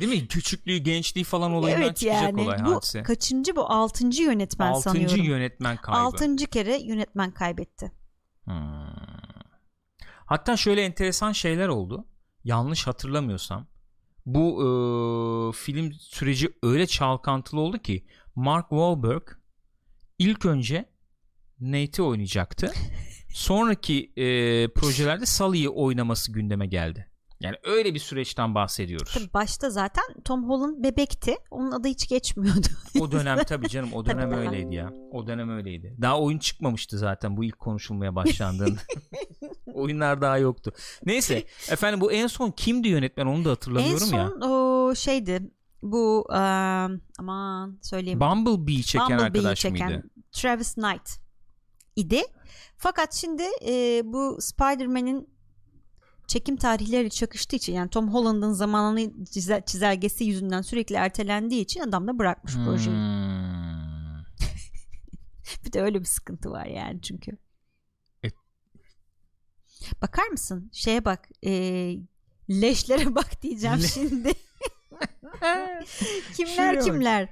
Değil 0.00 0.22
mi? 0.22 0.28
Küçüklüğü, 0.28 0.76
gençliği 0.76 1.24
falan 1.24 1.52
olayından 1.52 1.82
evet 1.82 1.96
çıkacak 1.96 2.22
yani 2.22 2.40
olay 2.40 2.58
bu 2.64 2.76
hadise. 2.76 3.02
kaçıncı 3.02 3.56
bu 3.56 3.70
altıncı 3.70 4.22
yönetmen 4.22 4.72
Altıncı 4.72 4.98
sanıyorum. 5.00 5.24
yönetmen 5.24 5.76
kaybı. 5.76 5.98
Altıncı 5.98 6.46
kere 6.46 6.78
yönetmen 6.82 7.30
kaybetti. 7.30 7.92
Hmm. 8.44 8.54
Hatta 10.26 10.56
şöyle 10.56 10.82
enteresan 10.82 11.32
şeyler 11.32 11.68
oldu. 11.68 12.06
Yanlış 12.44 12.86
hatırlamıyorsam. 12.86 13.66
Bu 14.26 14.60
e, 14.60 14.66
film 15.56 15.92
süreci 15.92 16.52
öyle 16.62 16.86
çalkantılı 16.86 17.60
oldu 17.60 17.78
ki 17.78 18.06
Mark 18.34 18.68
Wahlberg 18.68 19.22
ilk 20.18 20.46
önce 20.46 20.84
Nate'i 21.60 22.02
oynayacaktı. 22.02 22.72
Sonraki 23.28 24.12
e, 24.16 24.24
projelerde 24.68 25.26
Sully'yi 25.26 25.68
oynaması 25.68 26.32
gündeme 26.32 26.66
geldi. 26.66 27.13
Yani 27.40 27.56
öyle 27.64 27.94
bir 27.94 27.98
süreçten 27.98 28.54
bahsediyoruz. 28.54 29.12
Tabii 29.14 29.32
başta 29.34 29.70
zaten 29.70 30.04
Tom 30.24 30.48
Holland 30.48 30.84
bebekti. 30.84 31.36
Onun 31.50 31.70
adı 31.70 31.88
hiç 31.88 32.08
geçmiyordu. 32.08 32.66
O 33.00 33.12
dönem 33.12 33.38
tabii 33.46 33.68
canım 33.68 33.92
o 33.92 34.06
dönem 34.06 34.30
Tabii. 34.30 34.40
öyleydi 34.40 34.74
ya. 34.74 34.92
O 35.12 35.26
dönem 35.26 35.50
öyleydi. 35.50 35.96
Daha 36.02 36.20
oyun 36.20 36.38
çıkmamıştı 36.38 36.98
zaten 36.98 37.36
bu 37.36 37.44
ilk 37.44 37.58
konuşulmaya 37.58 38.14
başlandığında. 38.14 38.80
Oyunlar 39.74 40.20
daha 40.20 40.38
yoktu. 40.38 40.72
Neyse 41.06 41.44
efendim 41.70 42.00
bu 42.00 42.12
en 42.12 42.26
son 42.26 42.50
kimdi 42.50 42.88
yönetmen 42.88 43.26
onu 43.26 43.44
da 43.44 43.48
en 43.48 43.54
hatırlamıyorum 43.54 44.06
son 44.06 44.18
ya. 44.18 44.30
o 44.30 44.94
şeydi 44.94 45.50
bu 45.82 46.26
e, 46.30 46.38
aman 47.18 47.78
söyleyeyim. 47.82 48.20
Bumblebee 48.20 48.82
çeken 48.82 49.06
Bumblebee'yi 49.06 49.26
arkadaş 49.26 49.60
çeken 49.60 49.88
mıydı? 49.88 50.10
Travis 50.32 50.74
Knight 50.74 51.10
idi. 51.96 52.22
Fakat 52.76 53.14
şimdi 53.14 53.42
e, 53.68 54.02
bu 54.04 54.38
Spider-Man'in 54.40 55.33
çekim 56.26 56.56
tarihleri 56.56 57.10
çakıştığı 57.10 57.56
için 57.56 57.72
yani 57.74 57.90
Tom 57.90 58.14
Holland'ın 58.14 58.52
zamanını 58.52 59.00
çizel- 59.24 59.64
çizelgesi 59.66 60.24
yüzünden 60.24 60.62
sürekli 60.62 60.94
ertelendiği 60.94 61.60
için 61.62 61.80
adam 61.80 62.08
da 62.08 62.18
bırakmış 62.18 62.54
projeyi. 62.54 62.96
Hmm. 62.96 64.24
Bir 65.66 65.72
de 65.72 65.82
öyle 65.82 66.00
bir 66.00 66.04
sıkıntı 66.04 66.50
var 66.50 66.66
yani 66.66 67.02
çünkü. 67.02 67.30
E- 68.24 68.28
Bakar 70.02 70.26
mısın? 70.28 70.70
Şeye 70.72 71.04
bak. 71.04 71.28
e, 71.46 71.50
leşlere 72.50 73.14
bak 73.14 73.42
diyeceğim 73.42 73.76
Le- 73.82 73.86
şimdi. 73.88 74.32
kimler 76.36 76.54
Şuraya 76.54 76.76
bak. 76.76 76.82
kimler? 76.84 77.28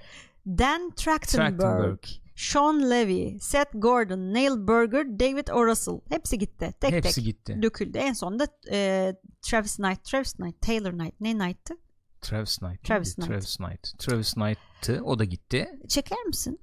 Dan 0.46 0.90
Trachtenberg, 0.96 1.60
Trachtenberg. 1.60 1.98
Sean 2.34 2.90
Levy, 2.90 3.38
Seth 3.40 3.70
Gordon, 3.74 4.32
Neil 4.34 4.66
Burger, 4.66 5.04
David 5.20 5.48
O. 5.48 5.66
Russell. 5.66 6.00
Hepsi 6.08 6.38
gitti. 6.38 6.74
Tek 6.80 6.92
Hepsi 6.92 7.14
tek 7.14 7.24
gitti. 7.24 7.58
döküldü. 7.62 7.98
En 7.98 8.12
sonunda 8.12 8.46
e, 8.70 9.12
Travis 9.42 9.76
Knight, 9.76 10.04
Travis 10.04 10.32
Knight, 10.32 10.60
Taylor 10.62 10.92
Knight. 10.92 11.20
Ne 11.20 11.32
Knight'tı? 11.32 11.74
Travis 12.20 12.58
Knight. 12.58 12.84
Travis? 12.84 13.14
Knight. 13.14 13.28
Travis 13.28 13.56
Knight. 13.56 13.98
Travis 13.98 14.32
Knight'tı. 14.34 15.00
O 15.04 15.18
da 15.18 15.24
gitti. 15.24 15.68
Çeker 15.88 16.22
misin? 16.24 16.60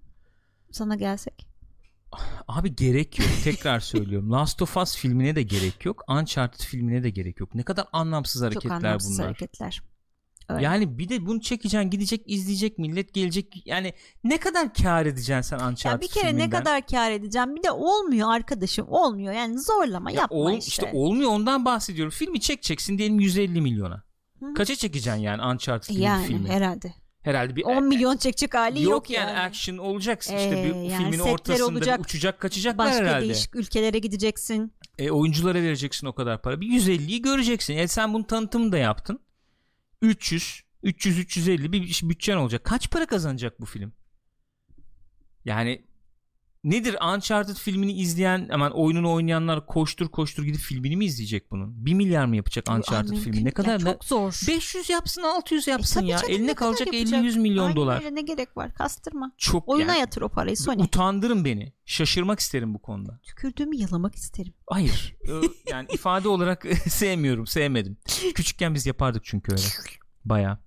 Sana 0.72 0.96
gelsek. 0.96 1.48
Abi 2.48 2.76
gerek 2.76 3.20
yok. 3.20 3.30
Tekrar 3.44 3.80
söylüyorum. 3.80 4.32
Last 4.32 4.62
of 4.62 4.78
Us 4.78 4.96
filmine 4.98 5.36
de 5.36 5.42
gerek 5.44 5.86
yok. 5.86 6.04
Uncharted 6.10 6.60
filmine 6.66 7.04
de 7.04 7.10
gerek 7.10 7.40
yok. 7.40 7.56
Ne 7.56 7.64
kadar 7.64 7.86
anlamsız 7.94 8.42
Çok 8.42 8.46
hareketler 8.52 8.76
anlamsız 8.76 9.14
bunlar. 9.18 9.26
hareketler. 9.26 9.82
Öyle. 10.50 10.64
Yani 10.64 10.98
bir 10.98 11.10
de 11.10 11.26
bunu 11.26 11.42
çekeceksin, 11.42 11.90
gidecek, 11.90 12.22
izleyecek 12.26 12.78
millet 12.78 13.14
gelecek. 13.14 13.68
Yani 13.68 13.94
ne 14.24 14.38
kadar 14.38 14.74
kar 14.74 15.06
edeceksin 15.06 15.42
sen 15.58 15.66
Uncharted 15.66 15.92
Ya 15.92 16.02
bir 16.02 16.08
kere 16.08 16.28
filminden? 16.28 16.46
ne 16.46 16.50
kadar 16.50 16.86
kar 16.88 17.12
edeceğim 17.12 17.56
bir 17.56 17.64
de 17.64 17.72
olmuyor 17.72 18.34
arkadaşım 18.34 18.86
olmuyor 18.90 19.34
yani 19.34 19.60
zorlama 19.60 20.12
Ya 20.12 20.22
yapma 20.22 20.38
ol- 20.38 20.52
işte. 20.52 20.68
işte 20.68 20.90
olmuyor 20.94 21.30
ondan 21.32 21.66
bahsediyorum. 21.66 22.12
Filmi 22.12 22.40
çekeceksin 22.40 22.98
diyelim 22.98 23.20
150 23.20 23.62
milyona. 23.62 24.04
Hı. 24.40 24.54
Kaça 24.54 24.76
çekeceksin 24.76 25.22
yani 25.22 25.46
Uncharted 25.54 25.96
yani 25.96 26.26
filmi? 26.28 26.50
herhalde. 26.50 26.94
Herhalde 27.22 27.56
bir 27.56 27.64
10 27.64 27.84
milyon 27.84 28.18
çekecek 28.18 28.54
hali 28.54 28.82
yok, 28.84 28.92
yok, 28.92 29.10
yani, 29.10 29.32
action 29.40 29.78
olacaksın 29.78 30.36
işte 30.38 30.60
Ee, 30.60 30.64
bir 30.64 30.76
yani 30.76 30.98
filmin 31.04 31.20
ortasında 31.20 31.66
olacak. 31.68 32.00
uçacak 32.00 32.40
kaçacaklar 32.40 32.88
Başka 32.88 33.04
herhalde. 33.06 33.26
değişik 33.26 33.56
ülkelere 33.56 34.00
gideceksin. 34.00 34.74
E, 34.98 35.12
oyunculara 35.12 35.62
vereceksin 35.62 36.08
o 36.08 36.14
kadar 36.14 36.42
para. 36.42 36.62
Bir 36.62 36.68
150'yi 36.68 37.22
göreceksin. 37.22 37.78
E, 37.78 37.88
sen 37.88 38.14
bunun 38.14 38.24
tanıtımını 38.24 38.72
da 38.72 38.78
yaptın. 38.78 39.20
300 40.02 40.64
300 40.84 41.20
350 41.20 41.72
bir 41.72 42.02
bütçen 42.04 42.38
olacak. 42.38 42.64
Kaç 42.64 42.90
para 42.92 43.06
kazanacak 43.06 43.62
bu 43.62 43.66
film? 43.66 43.94
Yani 45.46 45.89
nedir 46.64 46.96
Uncharted 47.16 47.56
filmini 47.56 47.94
izleyen 47.94 48.48
hemen 48.50 48.72
oyununu 48.72 49.12
oynayanlar 49.14 49.66
koştur 49.66 50.08
koştur 50.10 50.44
gidip 50.44 50.62
filmini 50.62 50.98
mi 50.98 51.06
izleyecek 51.06 51.52
bunun? 51.52 51.86
1 51.86 51.94
milyar 51.94 52.26
mı 52.26 52.36
yapacak 52.36 52.70
Uncharted 52.70 53.12
Ay, 53.12 53.18
filmi? 53.20 53.46
Ne 53.46 53.52
kadar 53.52 53.80
ya 53.80 53.86
ne- 53.86 53.94
çok 53.94 54.06
zor. 54.06 54.42
500 54.48 54.90
yapsın 54.90 55.22
600 55.24 55.68
yapsın 55.68 56.04
E, 56.04 56.08
ya. 56.08 56.18
canım, 56.18 56.34
Eline 56.34 56.54
kalacak 56.54 56.94
yapacak? 56.94 57.24
50-100 57.26 57.40
milyon 57.40 57.64
Aynen 57.64 57.76
dolar. 57.76 58.02
öyle, 58.02 58.16
ne 58.16 58.22
gerek 58.22 58.58
var 58.58 58.74
kastırma. 58.74 59.32
Çok 59.38 59.70
Oyuna 59.70 59.92
yani, 59.92 60.00
yatır 60.00 60.22
o 60.22 60.30
parayı 60.30 60.58
Sony. 60.58 60.84
utandırın 60.84 61.46
beni. 61.46 61.74
Şaşırmak 61.86 62.40
isterim 62.40 62.74
bu 62.74 62.82
konuda. 62.82 63.20
Tükürdüğümü 63.24 63.76
yalamak 63.76 64.16
isterim. 64.16 64.54
Hayır. 64.68 65.16
Yani 65.72 65.88
ifade 65.94 66.28
olarak 66.30 66.66
sevmiyorum, 66.90 67.48
sevmedim. 67.48 67.98
Küçükken 68.36 68.76
biz 68.76 68.86
yapardık 68.86 69.26
çünkü 69.26 69.52
öyle. 69.52 69.62
Baya. 70.26 70.60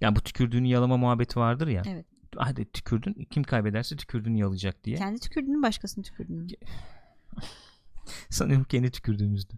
Yani 0.00 0.16
bu 0.16 0.20
tükürdüğünü 0.20 0.68
yalama 0.68 0.96
muhabbeti 0.96 1.40
vardır 1.40 1.68
ya. 1.68 1.82
Evet. 1.86 2.06
Hadi 2.36 2.72
tükürdün. 2.72 3.28
Kim 3.30 3.42
kaybederse 3.42 3.96
tükürdüğünü 3.96 4.38
yalayacak 4.38 4.84
diye. 4.84 4.96
Kendi 4.96 5.20
tükürdüğünü 5.20 5.62
başkasının 5.62 6.02
tükürdüğünü. 6.04 6.46
Sanıyorum 8.30 8.64
kendi 8.64 8.90
tükürdüğümüzdü. 8.90 9.56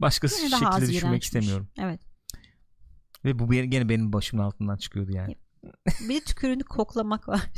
Başkası 0.00 0.46
Yine 0.46 0.56
şekilde 0.58 0.88
düşünmek 0.88 1.24
istemiyorum. 1.24 1.68
Evet. 1.78 2.00
Ve 3.24 3.38
bu 3.38 3.50
gene 3.50 3.88
benim 3.88 4.12
başımın 4.12 4.42
altından 4.42 4.76
çıkıyordu 4.76 5.12
yani. 5.12 5.36
Bir 6.08 6.14
de 6.14 6.20
tükürüğünü 6.20 6.64
koklamak 6.64 7.28
var. 7.28 7.50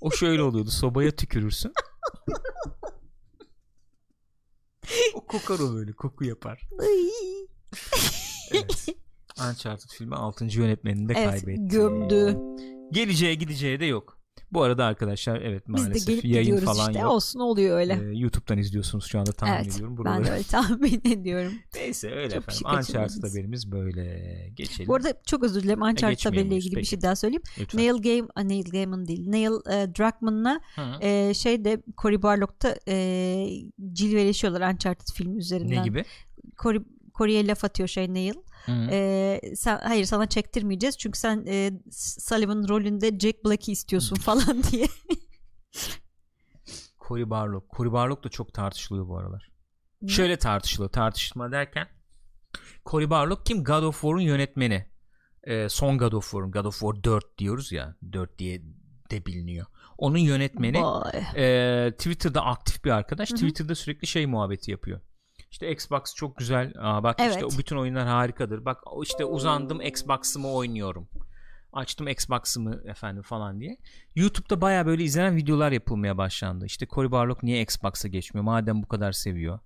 O 0.00 0.10
şöyle 0.10 0.42
oluyordu. 0.42 0.70
Sobaya 0.70 1.10
tükürürsün. 1.10 1.72
o 5.14 5.26
kokar 5.26 5.58
o 5.58 5.74
böyle. 5.74 5.92
Koku 5.92 6.24
yapar. 6.24 6.60
Evet. 8.52 8.86
Uncharted 9.50 9.90
filmi 9.90 10.14
6. 10.14 10.44
yönetmenini 10.44 11.08
de 11.08 11.12
evet 11.16 11.30
kaybetti. 11.30 11.68
gömdü. 11.68 12.38
Geleceğe 12.92 13.34
gideceği 13.34 13.80
de 13.80 13.84
yok. 13.84 14.18
Bu 14.52 14.62
arada 14.62 14.84
arkadaşlar 14.84 15.40
evet 15.40 15.68
Biz 15.68 15.76
de 15.76 15.88
maalesef 15.88 16.06
gelip 16.06 16.24
yayın 16.24 16.56
falan 16.56 16.88
işte. 16.88 17.00
yok. 17.00 17.10
Olsun 17.12 17.40
oluyor 17.40 17.78
öyle. 17.78 17.92
Ee, 17.92 18.18
YouTube'dan 18.18 18.58
izliyorsunuz 18.58 19.06
şu 19.06 19.18
anda 19.18 19.32
tahmin 19.32 19.54
evet. 19.54 19.74
ediyorum. 19.74 19.96
Ben 19.96 20.04
Buraları. 20.04 20.24
de 20.24 20.30
öyle 20.30 20.42
tahmin 20.42 21.00
ediyorum. 21.12 21.52
Neyse 21.74 22.10
öyle 22.10 22.34
Çok 22.34 22.48
bir 22.48 22.52
efendim. 22.52 22.78
Uncharted 22.78 23.22
haberimiz 23.30 23.72
böyle. 23.72 24.04
Geçelim. 24.54 24.88
Bu 24.88 24.94
arada 24.94 25.14
çok 25.26 25.44
özür 25.44 25.62
dilerim 25.62 25.82
Uncharted 25.82 26.08
geçmeyelim 26.08 26.38
haberiyle 26.40 26.56
ilgili 26.56 26.70
bir 26.70 26.76
peki. 26.76 26.88
şey 26.88 27.02
daha 27.02 27.16
söyleyeyim. 27.16 27.42
Lütfen. 27.60 27.80
Neil 27.80 28.02
Gaiman, 28.02 28.30
ah, 28.36 28.42
Neil 28.42 28.70
Gaiman 28.70 29.08
değil. 29.08 29.28
Neil 29.28 29.52
e, 29.72 29.94
Druckmann'la 29.94 30.60
e, 31.00 31.34
şeyde 31.34 31.82
Cory 31.98 32.22
Barlog'da 32.22 32.78
e, 32.88 33.46
cilveleşiyorlar 33.92 34.72
Uncharted 34.72 35.08
filmi 35.14 35.38
üzerinden. 35.38 35.78
ne 35.78 35.84
gibi? 35.84 36.04
Cory, 36.62 36.78
Cory'e 37.14 37.46
laf 37.46 37.64
atıyor 37.64 37.88
şey 37.88 38.14
Neil. 38.14 38.34
Hı. 38.66 38.88
E, 38.90 39.40
sen, 39.56 39.80
hayır 39.82 40.04
sana 40.04 40.28
çektirmeyeceğiz 40.28 40.98
çünkü 40.98 41.18
sen 41.18 41.44
e, 41.46 41.72
Sullivan 42.20 42.68
rolünde 42.68 43.18
Jack 43.18 43.44
Black'i 43.44 43.72
istiyorsun 43.72 44.16
falan 44.16 44.62
diye. 44.72 44.86
Cory 47.08 47.30
Barlog. 47.30 47.64
Cory 47.76 47.92
Barlog 47.92 48.24
da 48.24 48.28
çok 48.28 48.54
tartışılıyor 48.54 49.08
bu 49.08 49.18
aralar. 49.18 49.50
Şöyle 50.08 50.36
tartışılıyor. 50.36 50.90
Tartışma 50.90 51.52
derken 51.52 51.88
Cory 52.86 53.10
Barlog 53.10 53.46
kim? 53.46 53.64
God 53.64 53.82
of 53.82 54.00
War'un 54.00 54.20
yönetmeni. 54.20 54.86
Ee, 55.44 55.68
son 55.68 55.98
God 55.98 56.12
of 56.12 56.24
War'un. 56.24 56.50
God 56.50 56.64
of 56.64 56.80
War 56.80 57.04
4 57.04 57.38
diyoruz 57.38 57.72
ya. 57.72 57.96
4 58.12 58.38
diye 58.38 58.62
de 59.10 59.26
biliniyor. 59.26 59.66
Onun 59.98 60.18
yönetmeni 60.18 60.78
e, 61.36 61.92
Twitter'da 61.98 62.44
aktif 62.44 62.84
bir 62.84 62.90
arkadaş. 62.90 63.30
Hı 63.30 63.34
hı. 63.34 63.36
Twitter'da 63.36 63.74
sürekli 63.74 64.06
şey 64.06 64.26
muhabbeti 64.26 64.70
yapıyor. 64.70 65.00
İşte 65.54 65.72
Xbox 65.72 66.14
çok 66.14 66.36
güzel. 66.36 66.72
Aa, 66.78 67.02
bak 67.02 67.20
işte 67.20 67.32
Evet. 67.32 67.44
o 67.44 67.58
bütün 67.58 67.76
oyunlar 67.76 68.06
harikadır. 68.06 68.64
Bak 68.64 68.82
işte 69.02 69.24
uzandım 69.24 69.80
Xbox'ımı 69.80 70.52
oynuyorum. 70.52 71.08
Açtım 71.72 72.08
Xbox'ımı 72.08 72.82
efendim 72.84 73.22
falan 73.22 73.60
diye. 73.60 73.76
YouTube'da 74.14 74.60
baya 74.60 74.86
böyle 74.86 75.04
izlenen 75.04 75.36
videolar 75.36 75.72
yapılmaya 75.72 76.18
başlandı. 76.18 76.66
İşte 76.66 76.86
Cory 76.86 77.10
Barlog 77.10 77.42
niye 77.42 77.62
Xbox'a 77.62 78.08
geçmiyor? 78.08 78.44
Madem 78.44 78.82
bu 78.82 78.88
kadar 78.88 79.12
seviyor. 79.12 79.58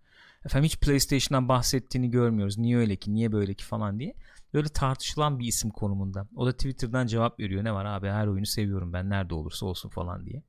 Efendim 0.44 0.64
hiç 0.64 0.78
PlayStation'dan 0.80 1.48
bahsettiğini 1.48 2.10
görmüyoruz. 2.10 2.58
Niye 2.58 2.76
öyle 2.76 2.96
ki? 2.96 3.14
Niye 3.14 3.32
böyle 3.32 3.54
ki 3.54 3.64
falan 3.64 3.98
diye. 3.98 4.14
Böyle 4.54 4.68
tartışılan 4.68 5.38
bir 5.38 5.46
isim 5.46 5.70
konumunda. 5.70 6.28
O 6.36 6.46
da 6.46 6.52
Twitter'dan 6.52 7.06
cevap 7.06 7.40
veriyor. 7.40 7.64
Ne 7.64 7.72
var 7.72 7.84
abi 7.84 8.08
her 8.08 8.26
oyunu 8.26 8.46
seviyorum 8.46 8.92
ben. 8.92 9.10
Nerede 9.10 9.34
olursa 9.34 9.66
olsun 9.66 9.88
falan 9.88 10.26
diye. 10.26 10.42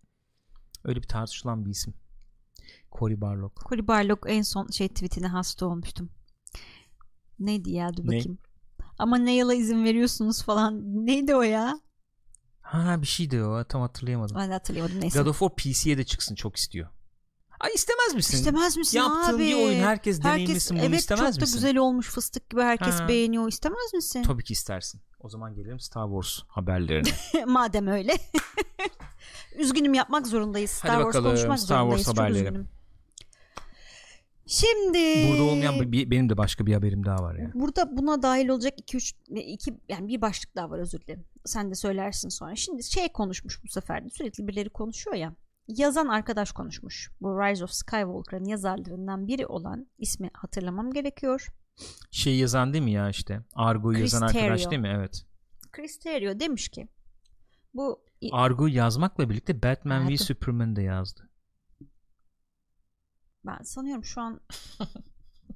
Öyle 0.83 1.01
bir 1.01 1.07
tartışılan 1.07 1.65
bir 1.65 1.69
isim. 1.69 1.93
Cory 2.91 3.21
Barlog. 3.21 3.51
Cory 3.69 3.87
Barlog 3.87 4.19
en 4.27 4.41
son 4.41 4.67
şey 4.67 4.87
tweetine 4.87 5.27
hasta 5.27 5.65
olmuştum. 5.65 6.09
Neydi 7.39 7.71
ya 7.71 7.93
dur 7.97 8.03
Ne? 8.03 8.07
bakayım. 8.07 8.37
Ama 8.97 9.17
Neil'a 9.17 9.53
izin 9.53 9.83
veriyorsunuz 9.83 10.43
falan. 10.43 10.81
Neydi 11.05 11.35
o 11.35 11.41
ya? 11.41 11.79
Ha 12.61 13.01
bir 13.01 13.07
şeydi 13.07 13.43
o 13.43 13.63
tam 13.63 13.81
hatırlayamadım. 13.81 14.35
Ben 14.37 14.49
de 14.49 14.53
hatırlayamadım 14.53 15.01
neyse. 15.01 15.19
God 15.19 15.27
of 15.27 15.39
War 15.39 15.55
PC'ye 15.55 15.97
de 15.97 16.03
çıksın 16.03 16.35
çok 16.35 16.55
istiyor. 16.55 16.89
Ay 17.59 17.71
istemez 17.75 18.15
misin? 18.15 18.37
İstemez 18.37 18.77
misin 18.77 18.97
Yaptığın 18.97 19.35
abi? 19.35 19.43
bir 19.43 19.55
oyun 19.55 19.79
herkes 19.83 20.23
deneyimlesin 20.23 20.77
bunu 20.77 20.85
evet, 20.85 20.99
istemez 20.99 21.19
çok 21.35 21.41
misin? 21.41 21.53
da 21.53 21.57
güzel 21.57 21.77
olmuş 21.77 22.09
fıstık 22.09 22.49
gibi 22.49 22.61
herkes 22.61 22.99
Ha. 22.99 23.07
beğeniyor. 23.07 23.47
İstemez 23.47 23.93
misin? 23.93 24.23
Tabii 24.23 24.43
ki 24.43 24.53
istersin. 24.53 25.01
O 25.19 25.29
zaman 25.29 25.53
gelelim 25.55 25.79
Star 25.79 26.05
Wars 26.07 26.39
haberlerine. 26.47 27.09
Madem 27.47 27.87
öyle. 27.87 28.17
üzgünüm 29.57 29.93
yapmak 29.93 30.27
zorundayız. 30.27 30.71
Star 30.71 30.91
Hadi 30.91 30.97
Wars 31.03 31.15
bakalım, 31.15 31.31
konuşmak 31.35 31.59
Star 31.59 31.83
Wars 31.91 32.05
zorundayız. 32.05 32.05
Çok 32.05 32.17
haberleri. 32.17 32.43
üzgünüm. 32.43 32.69
Şimdi 34.49 35.27
Burada 35.29 35.43
olmayan 35.43 35.91
bir, 35.91 36.11
benim 36.11 36.29
de 36.29 36.37
başka 36.37 36.65
bir 36.65 36.73
haberim 36.73 37.05
daha 37.05 37.23
var 37.23 37.35
ya. 37.35 37.51
Burada 37.53 37.97
buna 37.97 38.21
dahil 38.21 38.47
olacak 38.47 38.73
2 38.77 38.97
3 38.97 39.13
iki 39.29 39.73
yani 39.89 40.07
bir 40.07 40.21
başlık 40.21 40.55
daha 40.55 40.69
var 40.69 40.79
özür 40.79 41.01
dilerim. 41.01 41.25
Sen 41.45 41.71
de 41.71 41.75
söylersin 41.75 42.29
sonra. 42.29 42.55
Şimdi 42.55 42.83
şey 42.83 43.09
konuşmuş 43.09 43.63
bu 43.63 43.67
sefer 43.67 44.05
de 44.05 44.09
sürekli 44.09 44.47
birileri 44.47 44.69
konuşuyor 44.69 45.15
ya. 45.15 45.35
Yazan 45.67 46.07
arkadaş 46.07 46.51
konuşmuş. 46.51 47.11
Bu 47.21 47.29
Rise 47.29 47.63
of 47.63 47.71
Skywalker'ın 47.71 48.45
yazarlarından 48.45 49.27
biri 49.27 49.47
olan 49.47 49.87
ismi 49.97 50.29
hatırlamam 50.33 50.93
gerekiyor. 50.93 51.47
Şey 52.11 52.37
yazan 52.37 52.73
değil 52.73 52.83
mi 52.83 52.91
ya 52.91 53.09
işte? 53.09 53.41
Argo'yu 53.55 53.97
Chris 53.97 54.13
yazan 54.13 54.27
arkadaş 54.27 54.71
değil 54.71 54.81
mi? 54.81 54.93
Evet. 54.95 55.25
Chris 55.71 55.99
Terrio 55.99 56.39
demiş 56.39 56.69
ki 56.69 56.87
bu 57.73 58.01
Argo'yu 58.31 58.75
yazmakla 58.75 59.29
birlikte 59.29 59.63
Batman 59.63 60.03
v 60.03 60.09
Evet. 60.09 60.21
Superman 60.21 60.75
de 60.75 60.81
yazdı. 60.81 61.28
Ben 63.45 63.61
sanıyorum 63.63 64.03
şu 64.03 64.21
an 64.21 64.39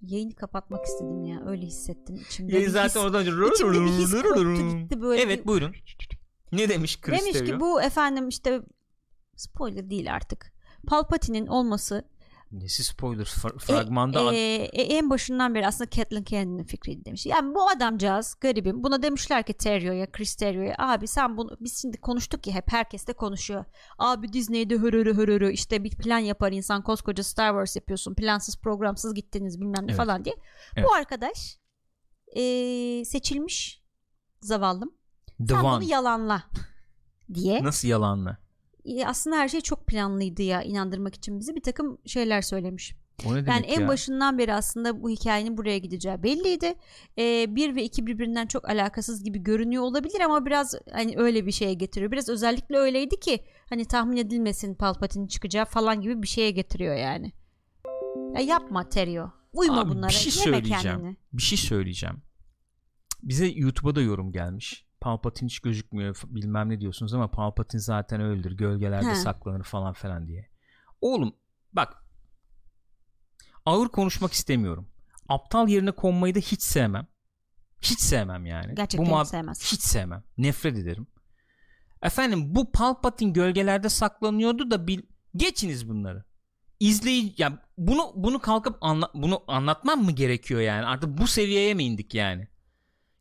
yayını 0.02 0.36
kapatmak 0.36 0.86
istedim 0.86 1.26
ya. 1.26 1.42
Öyle 1.46 1.66
hissettim 1.66 2.16
içimde. 2.16 2.56
Yayın 2.56 2.70
zaten 2.70 2.88
his- 2.90 2.98
oradan 3.06 3.22
içimde 3.54 3.82
bir 3.82 3.88
his 3.92 4.12
koptu 4.12 4.44
gitti 4.80 5.02
böyle. 5.02 5.22
Evet 5.22 5.42
bir- 5.42 5.48
buyurun. 5.48 5.76
Ne 6.52 6.70
demiş 6.70 7.02
Chris 7.02 7.22
Demiş 7.22 7.44
ki 7.44 7.60
bu 7.60 7.82
efendim 7.82 8.28
işte 8.30 8.62
spoiler 9.36 9.90
değil 9.90 10.14
artık. 10.14 10.54
Palpatine'in 10.88 11.48
olması 11.48 12.08
Nesi 12.54 12.84
spoiler 12.84 13.26
Fra- 13.26 13.60
fragmanda 13.60 14.20
e, 14.20 14.28
ad- 14.28 14.34
e, 14.74 14.82
en 14.82 15.10
başından 15.10 15.56
beri 15.56 15.68
aslında 15.68 15.90
Kathleen 15.90 16.24
Kennedy'nin 16.24 16.64
fikriydi 16.64 17.06
demiş. 17.06 17.26
Yani 17.26 17.56
bu 17.56 17.70
adamcağız 17.70 18.36
garibim. 18.42 18.84
Buna 18.84 19.02
demişler 19.02 19.46
ki 19.46 19.54
Terrio'ya, 19.54 20.12
Chris 20.12 20.36
Terrio'ya 20.36 20.76
abi 20.78 21.08
sen 21.08 21.38
bunu 21.38 21.58
biz 21.60 21.82
şimdi 21.82 21.98
konuştuk 21.98 22.48
ya 22.48 22.54
hep 22.54 22.72
herkes 22.72 23.08
de 23.08 23.14
konuşuyor. 23.14 23.66
Abi 23.98 24.34
Disney'de 24.34 24.78
hörörü 24.78 25.14
hörörü 25.18 25.52
işte 25.54 25.84
bir 25.84 25.90
plan 25.98 26.18
yapar 26.20 26.52
insan 26.52 26.84
koskoca 26.84 27.24
Star 27.24 27.50
Wars 27.50 27.76
yapıyorsun. 27.76 28.16
Plansız 28.16 28.58
programsız 28.58 29.14
gittiniz 29.14 29.60
bilmem 29.62 29.82
ne 29.88 29.92
Evet. 29.92 29.96
falan 29.98 30.26
diye. 30.26 30.36
Evet. 30.76 30.88
Bu 30.90 30.94
arkadaş 30.94 31.60
e, 32.36 32.42
seçilmiş 33.06 33.84
zavallım. 34.42 34.90
The 35.48 35.54
sen 35.54 35.64
One. 35.64 35.76
bunu 35.82 35.90
yalanla 35.92 36.44
diye. 37.34 37.64
Nasıl 37.64 37.88
yalanla? 37.88 38.38
Aslında 39.06 39.38
her 39.38 39.48
şey 39.48 39.62
çok 39.62 39.88
planlıydı 39.88 40.42
ya 40.42 40.62
inandırmak 40.62 41.16
için 41.16 41.40
bizi 41.40 41.56
bir 41.56 41.62
takım 41.62 41.98
şeyler 42.06 42.42
söylemiş. 42.42 42.96
O 43.26 43.32
ne 43.32 43.36
demek 43.36 43.48
Yani 43.48 43.66
en 43.66 43.82
ya? 43.82 43.88
başından 43.88 44.38
beri 44.38 44.54
aslında 44.54 45.04
bu 45.04 45.10
hikayenin 45.10 45.58
buraya 45.58 45.78
gideceği 45.78 46.24
belliydi. 46.24 46.76
Ee, 47.18 47.56
bir 47.56 47.76
ve 47.76 47.84
iki 47.84 48.08
birbirinden 48.08 48.48
çok 48.48 48.70
alakasız 48.70 49.24
gibi 49.24 49.44
görünüyor 49.44 49.84
olabilir 49.84 50.20
ama 50.20 50.46
biraz 50.46 50.76
hani 50.92 51.14
öyle 51.18 51.46
bir 51.46 51.52
şeye 51.52 51.74
getiriyor. 51.74 52.12
Biraz 52.12 52.30
özellikle 52.30 52.78
öyleydi 52.78 53.20
ki 53.20 53.44
hani 53.70 53.86
tahmin 53.86 54.18
edilmesin 54.18 54.76
Palpatine 54.76 55.28
çıkacağı 55.28 55.66
falan 55.66 56.02
gibi 56.02 56.22
bir 56.22 56.28
şeye 56.28 56.52
getiriyor 56.52 56.96
yani. 56.96 57.32
Ya 58.36 58.42
yapma 58.42 58.90
Terio. 58.90 59.30
Uyma 59.54 59.82
Abi, 59.82 59.90
bunlara. 59.90 60.10
bir 60.10 60.14
şey 60.14 60.34
Yeme 60.42 60.44
söyleyeceğim. 60.58 60.82
kendini. 60.82 61.18
Bir 61.34 61.42
şey 61.42 61.58
söyleyeceğim. 61.58 62.22
Bize 63.24 63.48
YouTube'a 63.48 63.96
da 63.96 64.02
yorum 64.02 64.32
gelmiş. 64.32 64.83
Palpatine 65.04 65.50
hiç 65.50 65.60
gözükmüyor 65.60 66.22
bilmem 66.26 66.70
ne 66.70 66.80
diyorsunuz 66.80 67.14
ama 67.14 67.32
Palpatine 67.32 67.82
zaten 67.82 68.22
öldür. 68.22 68.52
Gölgelerde 68.52 69.10
He. 69.10 69.16
saklanır 69.16 69.64
falan 69.64 69.94
falan 69.94 70.28
diye. 70.28 70.50
Oğlum 71.02 71.36
bak 71.74 72.06
ağır 73.66 73.88
konuşmak 73.88 74.34
istemiyorum. 74.34 74.90
Aptal 75.30 75.68
yerine 75.68 75.92
konmayı 75.92 76.36
da 76.36 76.40
hiç 76.40 76.62
sevmem. 76.62 77.08
Hiç 77.82 78.00
sevmem 78.00 78.46
yani. 78.46 78.76
Gerçekten 78.76 79.08
bu 79.08 79.12
muhab- 79.12 79.26
sevmez. 79.26 79.72
Hiç 79.72 79.82
sevmem. 79.82 80.24
Nefret 80.38 80.78
ederim. 80.78 81.08
Efendim 82.02 82.56
bu 82.56 82.72
Palpatine 82.72 83.32
gölgelerde 83.32 83.90
saklanıyordu 83.90 84.72
da 84.72 84.88
bil 84.88 85.02
geçiniz 85.36 85.90
bunları. 85.90 86.24
İzleyici 86.80 87.42
ya 87.42 87.64
bunu 87.78 88.12
bunu 88.16 88.40
kalkıp 88.40 88.78
anla, 88.82 89.12
bunu 89.14 89.44
anlatmam 89.48 90.04
mı 90.04 90.12
gerekiyor 90.12 90.62
yani? 90.62 90.86
Artık 90.86 91.18
bu 91.18 91.28
seviyeye 91.28 91.74
mi 91.74 91.84
indik 91.84 92.14
yani? 92.14 92.48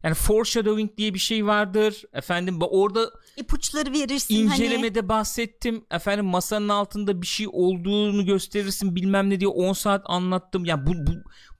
Yani 0.04 0.14
foreshadowing 0.14 0.96
diye 0.96 1.14
bir 1.14 1.18
şey 1.18 1.46
vardır. 1.46 2.02
Efendim 2.12 2.58
orada 2.60 3.10
İpuçları 3.36 3.92
verirsin 3.92 4.46
hani. 4.46 4.64
incelemede 4.64 5.08
bahsettim. 5.08 5.84
Efendim 5.90 6.24
masanın 6.24 6.68
altında 6.68 7.22
bir 7.22 7.26
şey 7.26 7.46
olduğunu 7.52 8.26
gösterirsin 8.26 8.96
bilmem 8.96 9.30
ne 9.30 9.40
diye 9.40 9.48
10 9.48 9.72
saat 9.72 10.02
anlattım. 10.04 10.64
Ya 10.64 10.86
bu, 10.86 10.90
bu 10.90 11.10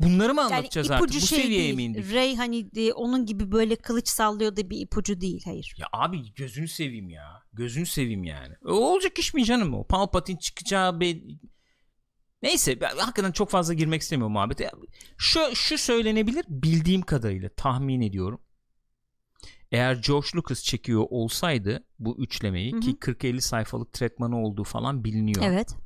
bunları 0.01 0.35
mı 0.35 0.41
Yani 0.41 0.55
anlatacağız 0.55 0.91
artık? 0.91 1.05
ipucu 1.09 1.23
Bu 1.23 1.27
şey 1.27 1.39
seviyeye 1.39 1.63
değil. 1.63 1.75
mi 1.75 1.83
indik? 1.83 2.13
Rey 2.13 2.37
hani 2.37 2.67
e, 2.77 2.93
onun 2.93 3.27
gibi 3.27 3.53
böyle 3.53 3.77
kılıç 3.77 4.09
sallıyor 4.09 4.57
da 4.57 4.71
bir 4.71 4.81
ipucu 4.81 5.21
değil. 5.21 5.43
Hayır. 5.45 5.75
Ya 5.79 5.87
abi 5.93 6.35
gözünü 6.35 6.69
seveyim 6.69 7.09
ya. 7.09 7.43
Gözünü 7.53 7.87
seveyim 7.87 8.25
yani. 8.25 8.55
O 8.65 8.73
olacak 8.73 9.19
iş 9.19 9.35
mi 9.35 9.45
canım 9.45 9.75
o? 9.75 9.85
Palpatine 9.87 10.39
çıkacağı 10.39 11.01
be... 11.01 11.15
Neyse 12.43 12.81
ben 12.81 12.97
hakikaten 12.97 13.33
çok 13.33 13.51
fazla 13.51 13.75
girmek 13.75 14.03
istemiyorum 14.03 14.33
muhabbete. 14.33 14.71
Şu, 15.17 15.41
şu 15.55 15.79
söylenebilir 15.79 16.45
bildiğim 16.49 17.03
kadarıyla 17.03 17.49
tahmin 17.49 18.01
ediyorum. 18.01 18.41
Eğer 19.73 19.95
George 19.95 20.29
Lucas 20.35 20.63
çekiyor 20.63 21.05
olsaydı 21.11 21.85
bu 21.99 22.17
üçlemeyi 22.19 22.73
Hı 22.73 22.77
hı. 22.77 22.81
ki 22.81 22.91
40-50 22.91 23.41
sayfalık 23.41 23.93
tretmanı 23.93 24.43
olduğu 24.43 24.65
falan 24.65 25.05
biliniyor. 25.05 25.43
Evet. 25.45 25.77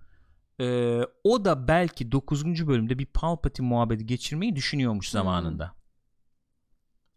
Ee, 0.60 1.00
o 1.24 1.44
da 1.44 1.68
belki 1.68 2.12
9. 2.12 2.66
bölümde 2.66 2.98
bir 2.98 3.06
Palpatine 3.06 3.66
muhabbeti 3.68 4.06
geçirmeyi 4.06 4.56
düşünüyormuş 4.56 5.08
zamanında. 5.08 5.74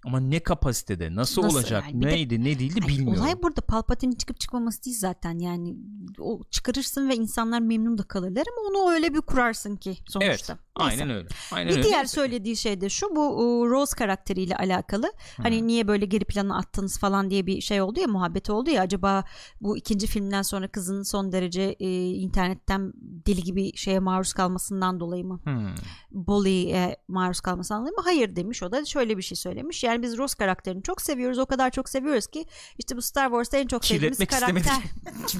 Ama 0.05 0.19
ne 0.19 0.39
kapasitede, 0.39 1.15
nasıl, 1.15 1.43
Nasıl 1.43 1.57
olacak, 1.57 1.83
yani? 1.87 2.01
Bir 2.01 2.05
de- 2.05 2.11
neydi, 2.11 2.43
ne 2.43 2.59
değildi 2.59 2.81
bilmiyorum. 2.87 3.23
Olay 3.23 3.43
burada 3.43 3.61
Palpatine'in 3.61 4.15
çıkıp 4.15 4.39
çıkmaması 4.39 4.83
değil 4.83 4.97
zaten 4.99 5.39
yani 5.39 5.75
o 6.19 6.41
çıkarırsın 6.51 7.09
ve 7.09 7.15
insanlar 7.15 7.59
memnun 7.59 7.97
da 7.97 8.03
kalırlar 8.03 8.43
ama 8.57 8.69
onu 8.69 8.91
öyle 8.91 9.13
bir 9.13 9.21
kurarsın 9.21 9.75
ki 9.75 9.97
sonuçta. 10.07 10.53
Evet. 10.53 10.59
Neyse. 10.79 11.03
Aynen 11.03 11.15
öyle. 11.15 11.27
Aynen 11.51 11.71
Bir 11.71 11.77
öyle. 11.77 11.83
diğer 11.83 12.05
söylediği 12.05 12.57
şey 12.57 12.81
de 12.81 12.89
şu 12.89 13.15
bu 13.15 13.21
e, 13.21 13.69
Rose 13.69 13.95
karakteriyle 13.95 14.55
alakalı. 14.55 15.13
Hani 15.37 15.67
niye 15.67 15.87
böyle 15.87 16.05
geri 16.05 16.25
plana 16.25 16.57
attınız 16.57 16.99
falan 16.99 17.29
diye 17.29 17.45
bir 17.45 17.61
şey 17.61 17.81
oldu 17.81 17.99
ya 17.99 18.07
muhabbeti 18.07 18.51
oldu 18.51 18.69
ya 18.69 18.81
acaba 18.81 19.23
bu 19.61 19.77
ikinci 19.77 20.07
filmden 20.07 20.41
sonra 20.41 20.67
kızın 20.67 21.03
son 21.03 21.31
derece 21.31 21.61
e, 21.79 22.05
internetten 22.09 22.93
deli 23.01 23.43
gibi 23.43 23.77
şeye 23.77 23.99
maruz 23.99 24.33
kalmasından 24.33 24.99
dolayı 24.99 25.25
mı? 25.25 25.39
Hmm. 25.43 25.75
bully'e 26.11 26.97
maruz 27.07 27.41
kalmasından 27.41 27.81
dolayı 27.81 27.95
mı? 27.95 28.01
Hayır 28.03 28.35
demiş 28.35 28.63
o 28.63 28.71
da 28.71 28.85
şöyle 28.85 29.17
bir 29.17 29.23
şey 29.23 29.35
söylemiş. 29.35 29.83
Yani 29.83 30.03
biz 30.03 30.17
Rose 30.17 30.37
karakterini 30.37 30.83
çok 30.83 31.01
seviyoruz. 31.01 31.39
O 31.39 31.45
kadar 31.45 31.69
çok 31.71 31.89
seviyoruz 31.89 32.27
ki 32.27 32.45
işte 32.77 32.97
bu 32.97 33.01
Star 33.01 33.25
Wars'ta 33.25 33.57
en 33.57 33.67
çok 33.67 33.85
sevdiğimiz 33.85 34.17
Kirletmek 34.17 34.65
karakter. 34.65 34.73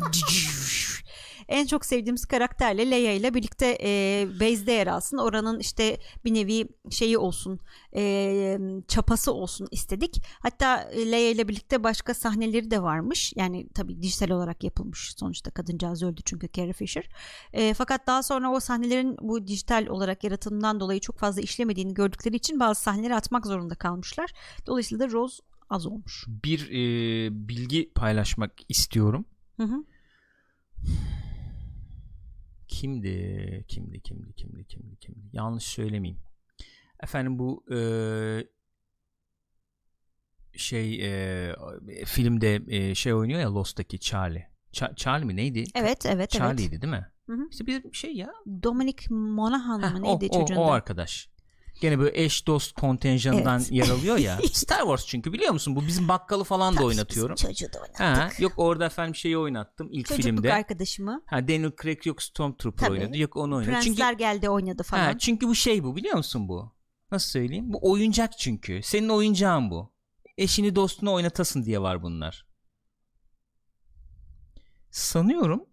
en 1.47 1.65
çok 1.65 1.85
sevdiğimiz 1.85 2.25
karakterle 2.25 2.91
Leia 2.91 3.11
ile 3.11 3.33
birlikte 3.33 3.77
e, 3.83 4.27
base'de 4.39 4.71
yer 4.71 4.87
alsın. 4.87 5.17
Oranın 5.29 5.59
işte 5.59 5.97
bir 6.25 6.33
nevi 6.33 6.67
şeyi 6.89 7.17
olsun, 7.17 7.59
e, 7.95 8.57
çapası 8.87 9.33
olsun 9.33 9.67
istedik. 9.71 10.23
Hatta 10.39 10.89
Leia 10.95 11.31
ile 11.31 11.47
birlikte 11.47 11.83
başka 11.83 12.13
sahneleri 12.13 12.71
de 12.71 12.81
varmış. 12.81 13.33
Yani 13.35 13.69
tabii 13.73 14.01
dijital 14.01 14.29
olarak 14.29 14.63
yapılmış. 14.63 15.13
Sonuçta 15.17 15.51
kadıncağız 15.51 16.03
öldü 16.03 16.21
çünkü 16.25 16.49
Carrie 16.53 16.73
Fisher. 16.73 17.09
E, 17.53 17.73
fakat 17.73 18.07
daha 18.07 18.23
sonra 18.23 18.51
o 18.51 18.59
sahnelerin 18.59 19.17
bu 19.21 19.47
dijital 19.47 19.87
olarak 19.87 20.23
yaratımından 20.23 20.79
dolayı 20.79 20.99
çok 20.99 21.17
fazla 21.17 21.41
işlemediğini 21.41 21.93
gördükleri 21.93 22.35
için 22.35 22.59
bazı 22.59 22.81
sahneleri 22.81 23.15
atmak 23.15 23.45
zorunda 23.45 23.75
kalmışlar. 23.75 24.31
Dolayısıyla 24.67 25.07
da 25.07 25.11
Rose 25.11 25.43
az 25.69 25.85
olmuş. 25.85 26.25
Bir 26.27 26.69
e, 26.69 27.29
bilgi 27.47 27.91
paylaşmak 27.95 28.51
istiyorum. 28.69 29.25
Hı 29.57 29.63
hı. 29.63 29.83
Kimdi? 32.69 33.65
Kimdi? 33.67 34.01
Kimdi? 34.01 34.33
Kimdi? 34.33 34.65
Kimdi? 34.65 34.95
Kimdi? 34.99 35.19
Yanlış 35.33 35.63
söylemeyeyim. 35.63 36.19
Efendim 37.03 37.39
bu 37.39 37.65
e, 37.73 37.79
şey 40.57 41.05
e, 41.05 41.55
filmde 42.05 42.61
e, 42.67 42.95
şey 42.95 43.13
oynuyor 43.13 43.39
ya 43.39 43.53
Lost'taki 43.55 43.99
Charlie. 43.99 44.47
Ça- 44.73 44.95
Charlie 44.95 45.25
mi 45.25 45.35
neydi? 45.35 45.59
Evet, 45.59 45.71
evet, 45.75 46.05
evet. 46.05 46.29
Charlie'ydi 46.31 46.81
değil 46.81 46.91
mi? 46.93 47.11
Hı 47.27 47.33
hı. 47.33 47.47
İşte 47.51 47.65
bir 47.67 47.93
şey 47.93 48.15
ya. 48.15 48.31
Dominic 48.63 49.05
Monaghan 49.09 49.81
mı 49.81 49.99
o, 49.99 50.01
neydi 50.01 50.27
o, 50.31 50.39
çocuğun 50.39 50.55
o 50.55 50.63
adı? 50.63 50.71
arkadaş. 50.71 51.29
Gene 51.81 51.99
böyle 51.99 52.23
eş 52.23 52.47
dost 52.47 52.73
kontenjanından 52.73 53.59
Evet. 53.59 53.71
yer 53.71 53.89
alıyor 53.89 54.17
ya. 54.17 54.39
Star 54.53 54.79
Wars 54.79 55.05
çünkü 55.05 55.33
biliyor 55.33 55.51
musun? 55.51 55.75
Bu 55.75 55.87
bizim 55.87 56.07
bakkalı 56.07 56.43
falan 56.43 56.77
da 56.77 56.83
oynatıyorum. 56.83 57.35
Çocuğu 57.35 57.67
da. 57.73 58.05
Ha, 58.05 58.29
yok 58.39 58.53
orada 58.57 58.85
efendim 58.85 59.15
şeyi 59.15 59.37
oynattım 59.37 59.87
ilk 59.91 60.07
Çocukluk 60.07 60.25
filmde. 60.35 60.53
arkadaşımı. 60.53 61.23
Ha 61.25 61.47
Daniel 61.47 61.71
Craig 61.81 62.05
yok 62.05 62.21
Stormtrooper 62.21 62.87
Tabii. 62.87 62.99
oynadı. 62.99 63.17
Yok 63.17 63.35
onu 63.35 63.55
oynadı. 63.55 63.71
Prensler 63.71 63.95
Çünkü 64.11 64.17
geldi 64.17 64.49
oynadı 64.49 64.83
falan. 64.83 65.03
ha, 65.05 65.17
çünkü 65.17 65.47
bu 65.47 65.55
şey 65.55 65.83
bu 65.83 65.95
biliyor 65.95 66.17
musun 66.17 66.47
bu? 66.49 66.73
Nasıl 67.11 67.29
söyleyeyim? 67.29 67.73
Bu 67.73 67.91
oyuncak 67.91 68.37
çünkü. 68.39 68.79
Senin 68.83 69.09
oyuncağın 69.09 69.71
bu. 69.71 69.93
Eşini 70.37 70.75
dostunu 70.75 71.13
oynatasın 71.13 71.63
diye 71.65 71.81
var 71.81 72.03
bunlar. 72.03 72.45
Sanıyorum 74.91 75.65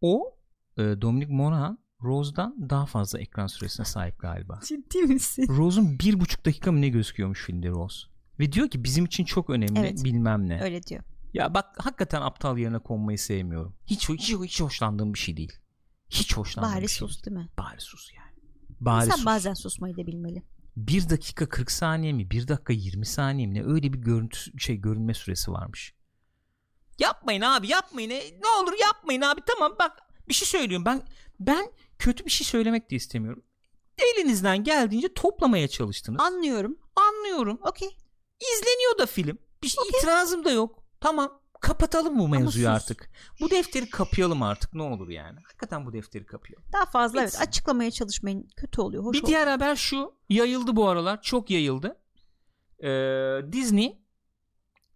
o 0.00 0.36
e, 0.78 0.82
Dominic 0.82 1.32
Monaghan 1.32 1.78
Rose'dan 2.02 2.70
daha 2.70 2.86
fazla 2.86 3.18
ekran 3.18 3.46
süresine 3.46 3.86
sahip 3.86 4.18
galiba. 4.18 4.60
Ciddi 4.64 4.98
misin? 5.02 5.46
Rose'un 5.48 5.98
bir 5.98 6.20
buçuk 6.20 6.46
dakika 6.46 6.72
mı 6.72 6.80
ne 6.80 6.88
gözüküyormuş 6.88 7.44
filmde 7.44 7.68
Rose. 7.68 8.06
Ve 8.40 8.52
diyor 8.52 8.68
ki 8.70 8.84
bizim 8.84 9.04
için 9.04 9.24
çok 9.24 9.50
önemli 9.50 9.78
Evet. 9.80 10.04
bilmem 10.04 10.48
ne. 10.48 10.62
Öyle 10.62 10.82
diyor. 10.82 11.02
Ya 11.34 11.54
bak 11.54 11.64
hakikaten 11.78 12.22
aptal 12.22 12.58
yerine 12.58 12.78
konmayı 12.78 13.18
sevmiyorum. 13.18 13.76
Hiç 13.86 14.08
hiç, 14.08 14.34
hiç 14.34 14.60
hoşlandığım 14.60 15.14
bir 15.14 15.18
şey 15.18 15.36
değil. 15.36 15.52
Hiç 16.08 16.36
hoşlandığım 16.36 16.72
Bari 16.72 16.82
bir 16.82 16.88
şey 16.88 17.08
sus 17.08 17.24
değil. 17.24 17.36
mi? 17.36 17.48
Bari 17.58 17.80
sus 17.80 18.12
yani. 18.16 18.36
Bari 18.80 19.04
İnsan 19.04 19.16
sus. 19.16 19.26
bazen 19.26 19.54
susmayı 19.54 19.96
da 19.96 20.06
bilmeli. 20.06 20.42
1 20.76 21.08
dakika 21.10 21.48
40 21.48 21.70
saniye 21.70 22.12
mi? 22.12 22.30
1 22.30 22.48
dakika 22.48 22.72
20 22.72 23.06
saniye 23.06 23.46
mi? 23.46 23.54
Ne 23.54 23.64
öyle 23.64 23.92
bir 23.92 23.98
görüntü 23.98 24.58
şey 24.58 24.76
görünme 24.76 25.14
süresi 25.14 25.52
varmış. 25.52 25.94
Yapmayın 26.98 27.40
abi 27.40 27.68
yapmayın. 27.68 28.10
E, 28.10 28.18
Ne 28.18 28.48
olur 28.62 28.72
yapmayın 28.82 29.20
abi. 29.20 29.40
Tamam 29.46 29.76
bak 29.78 29.92
bir 30.28 30.34
şey 30.34 30.48
söylüyorum. 30.48 30.84
Ben 30.84 31.02
ben 31.40 31.70
kötü 31.98 32.24
bir 32.24 32.30
şey 32.30 32.46
söylemek 32.46 32.90
de 32.90 32.96
istemiyorum. 32.96 33.42
Elinizden 33.98 34.64
geldiğince 34.64 35.14
toplamaya 35.14 35.68
çalıştınız. 35.68 36.20
Anlıyorum. 36.20 36.78
Anlıyorum. 36.96 37.58
Okey. 37.62 37.96
İzleniyor 38.40 38.98
da 38.98 39.06
film. 39.06 39.38
Bir 39.62 39.68
şey 39.68 39.84
itirazım 39.88 40.44
da 40.44 40.50
yok. 40.50 40.82
Tamam. 41.00 41.40
kapatalım 41.60 42.18
bu 42.18 42.28
mevzuyu 42.28 42.66
sus. 42.66 42.74
artık. 42.74 43.10
Bu 43.40 43.50
defteri 43.50 43.90
kapayalım 43.90 44.42
artık 44.42 44.74
ne 44.74 44.82
olur 44.82 45.08
yani. 45.08 45.40
Hakikaten 45.44 45.86
bu 45.86 45.92
defteri 45.92 46.26
kapayalım. 46.26 46.64
Daha 46.72 46.86
fazla 46.86 47.22
Bitsin. 47.22 47.38
evet 47.38 47.48
açıklamaya 47.48 47.90
çalışmayın. 47.90 48.48
Kötü 48.56 48.80
oluyor. 48.80 49.04
Hoş 49.04 49.14
bir 49.14 49.22
olmuyor. 49.22 49.38
diğer 49.38 49.46
haber 49.46 49.76
şu. 49.76 50.14
Yayıldı 50.28 50.76
bu 50.76 50.88
aralar. 50.88 51.22
Çok 51.22 51.50
yayıldı. 51.50 51.96
Ee, 52.82 52.88
Disney 53.52 53.98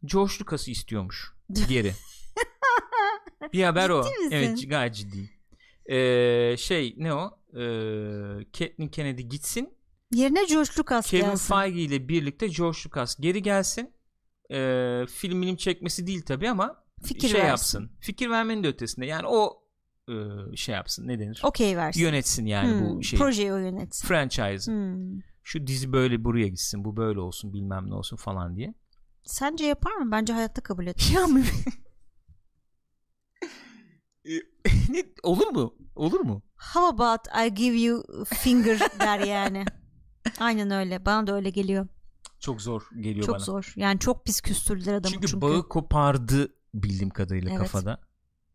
George 0.04 0.32
Lucas'ı 0.40 0.70
istiyormuş. 0.70 1.32
Geri. 1.68 1.94
bir 3.52 3.64
haber 3.64 3.90
o. 3.90 4.02
Ciddi 4.02 4.18
misin? 4.18 4.30
Evet 4.36 4.70
gayet 4.70 4.94
ciddi. 4.94 5.39
Ee, 5.90 6.56
şey 6.58 6.94
ne 6.98 7.14
o? 7.14 7.38
Ee, 7.52 7.58
Kathleen 8.58 8.88
Kennedy 8.88 9.22
gitsin. 9.22 9.74
Yerine 10.14 10.44
George 10.44 10.70
Lucas 10.78 11.10
Kevin 11.10 11.24
gelsin. 11.24 11.54
Feige 11.54 11.80
ile 11.80 12.08
birlikte 12.08 12.46
George 12.48 12.78
Lucas 12.86 13.16
geri 13.20 13.42
gelsin. 13.42 13.92
Ee, 14.50 15.04
film 15.08 15.42
film 15.42 15.56
çekmesi 15.56 16.06
değil 16.06 16.22
tabi 16.22 16.50
ama 16.50 16.84
Fikir 17.04 17.28
şey 17.28 17.40
versin. 17.40 17.48
yapsın. 17.48 17.90
Fikir 18.00 18.30
vermenin 18.30 18.64
de 18.64 18.68
ötesinde. 18.68 19.06
Yani 19.06 19.26
o 19.26 19.62
e, 20.08 20.12
şey 20.56 20.74
yapsın. 20.74 21.08
Ne 21.08 21.18
denir? 21.18 21.40
Okey 21.44 21.76
versin. 21.76 22.00
Yönetsin 22.00 22.46
yani 22.46 22.72
Hmm, 22.72 22.96
bu 22.98 23.02
şey. 23.02 23.18
Projeyi 23.18 23.52
o 23.52 23.56
yönetsin. 23.56 24.08
Franchise. 24.08 24.72
Hmm. 24.72 25.20
Şu 25.42 25.66
dizi 25.66 25.92
böyle 25.92 26.24
buraya 26.24 26.48
gitsin. 26.48 26.84
Bu 26.84 26.96
böyle 26.96 27.20
olsun 27.20 27.52
bilmem 27.52 27.90
ne 27.90 27.94
olsun 27.94 28.16
falan 28.16 28.56
diye. 28.56 28.74
Sence 29.24 29.64
yapar 29.66 29.96
mı? 29.96 30.10
Bence 30.12 30.32
hayatta 30.32 30.60
kabul 30.62 30.86
etmez. 30.86 31.10
Ya 31.12 31.26
mı? 31.26 31.42
ne, 34.88 35.04
olur 35.22 35.46
mu? 35.46 35.74
Olur 35.96 36.20
mu? 36.20 36.42
How 36.74 36.86
about 36.86 37.20
I 37.46 37.54
give 37.54 37.76
you 37.76 38.24
finger 38.24 38.80
der 39.00 39.20
yani. 39.20 39.64
Aynen 40.40 40.70
öyle. 40.70 41.06
Bana 41.06 41.26
da 41.26 41.34
öyle 41.34 41.50
geliyor. 41.50 41.86
Çok 42.40 42.62
zor 42.62 42.82
geliyor 43.00 43.26
çok 43.26 43.34
bana. 43.34 43.44
zor. 43.44 43.72
Yani 43.76 43.98
çok 43.98 44.24
pis 44.24 44.40
küstürdüler 44.40 44.94
adamı 44.94 45.14
çünkü, 45.14 45.26
çünkü. 45.26 45.40
bağı 45.40 45.68
kopardı 45.68 46.54
bildiğim 46.74 47.10
kadarıyla 47.10 47.50
Evet. 47.50 47.60
kafada. 47.60 48.00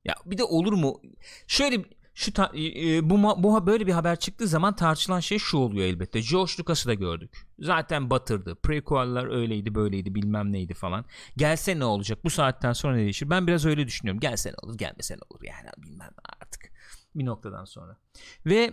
Ya 0.05 0.15
bir 0.25 0.37
de 0.37 0.43
olur 0.43 0.73
mu? 0.73 1.01
Şöyle 1.47 1.85
şu 2.15 2.33
ta- 2.33 2.51
e, 2.53 2.95
e, 2.97 3.09
bu 3.09 3.43
bu 3.43 3.67
böyle 3.67 3.87
bir 3.87 3.91
haber 3.91 4.15
çıktığı 4.15 4.47
zaman 4.47 4.75
tartışılan 4.75 5.19
şey 5.19 5.39
şu 5.39 5.57
oluyor 5.57 5.85
elbette. 5.85 6.19
George 6.19 6.51
Lucas'ı 6.59 6.89
da 6.89 6.93
gördük. 6.93 7.47
Zaten 7.59 8.09
batırdı. 8.09 8.55
Prequel'lar 8.55 9.35
öyleydi, 9.35 9.75
böyleydi, 9.75 10.15
bilmem 10.15 10.51
neydi 10.51 10.73
falan. 10.73 11.05
Gelse 11.37 11.79
ne 11.79 11.85
olacak? 11.85 12.23
Bu 12.23 12.29
saatten 12.29 12.73
sonra 12.73 12.95
ne 12.95 13.01
değişir? 13.01 13.29
Ben 13.29 13.47
biraz 13.47 13.65
öyle 13.65 13.87
düşünüyorum. 13.87 14.19
Gelse 14.19 14.49
ne 14.49 14.55
olur, 14.63 14.77
gelmese 14.77 15.13
ne 15.13 15.19
olur 15.29 15.43
yani 15.43 15.69
bilmem 15.77 16.11
artık. 16.41 16.71
Bir 17.15 17.25
noktadan 17.25 17.65
sonra. 17.65 17.97
Ve 18.45 18.71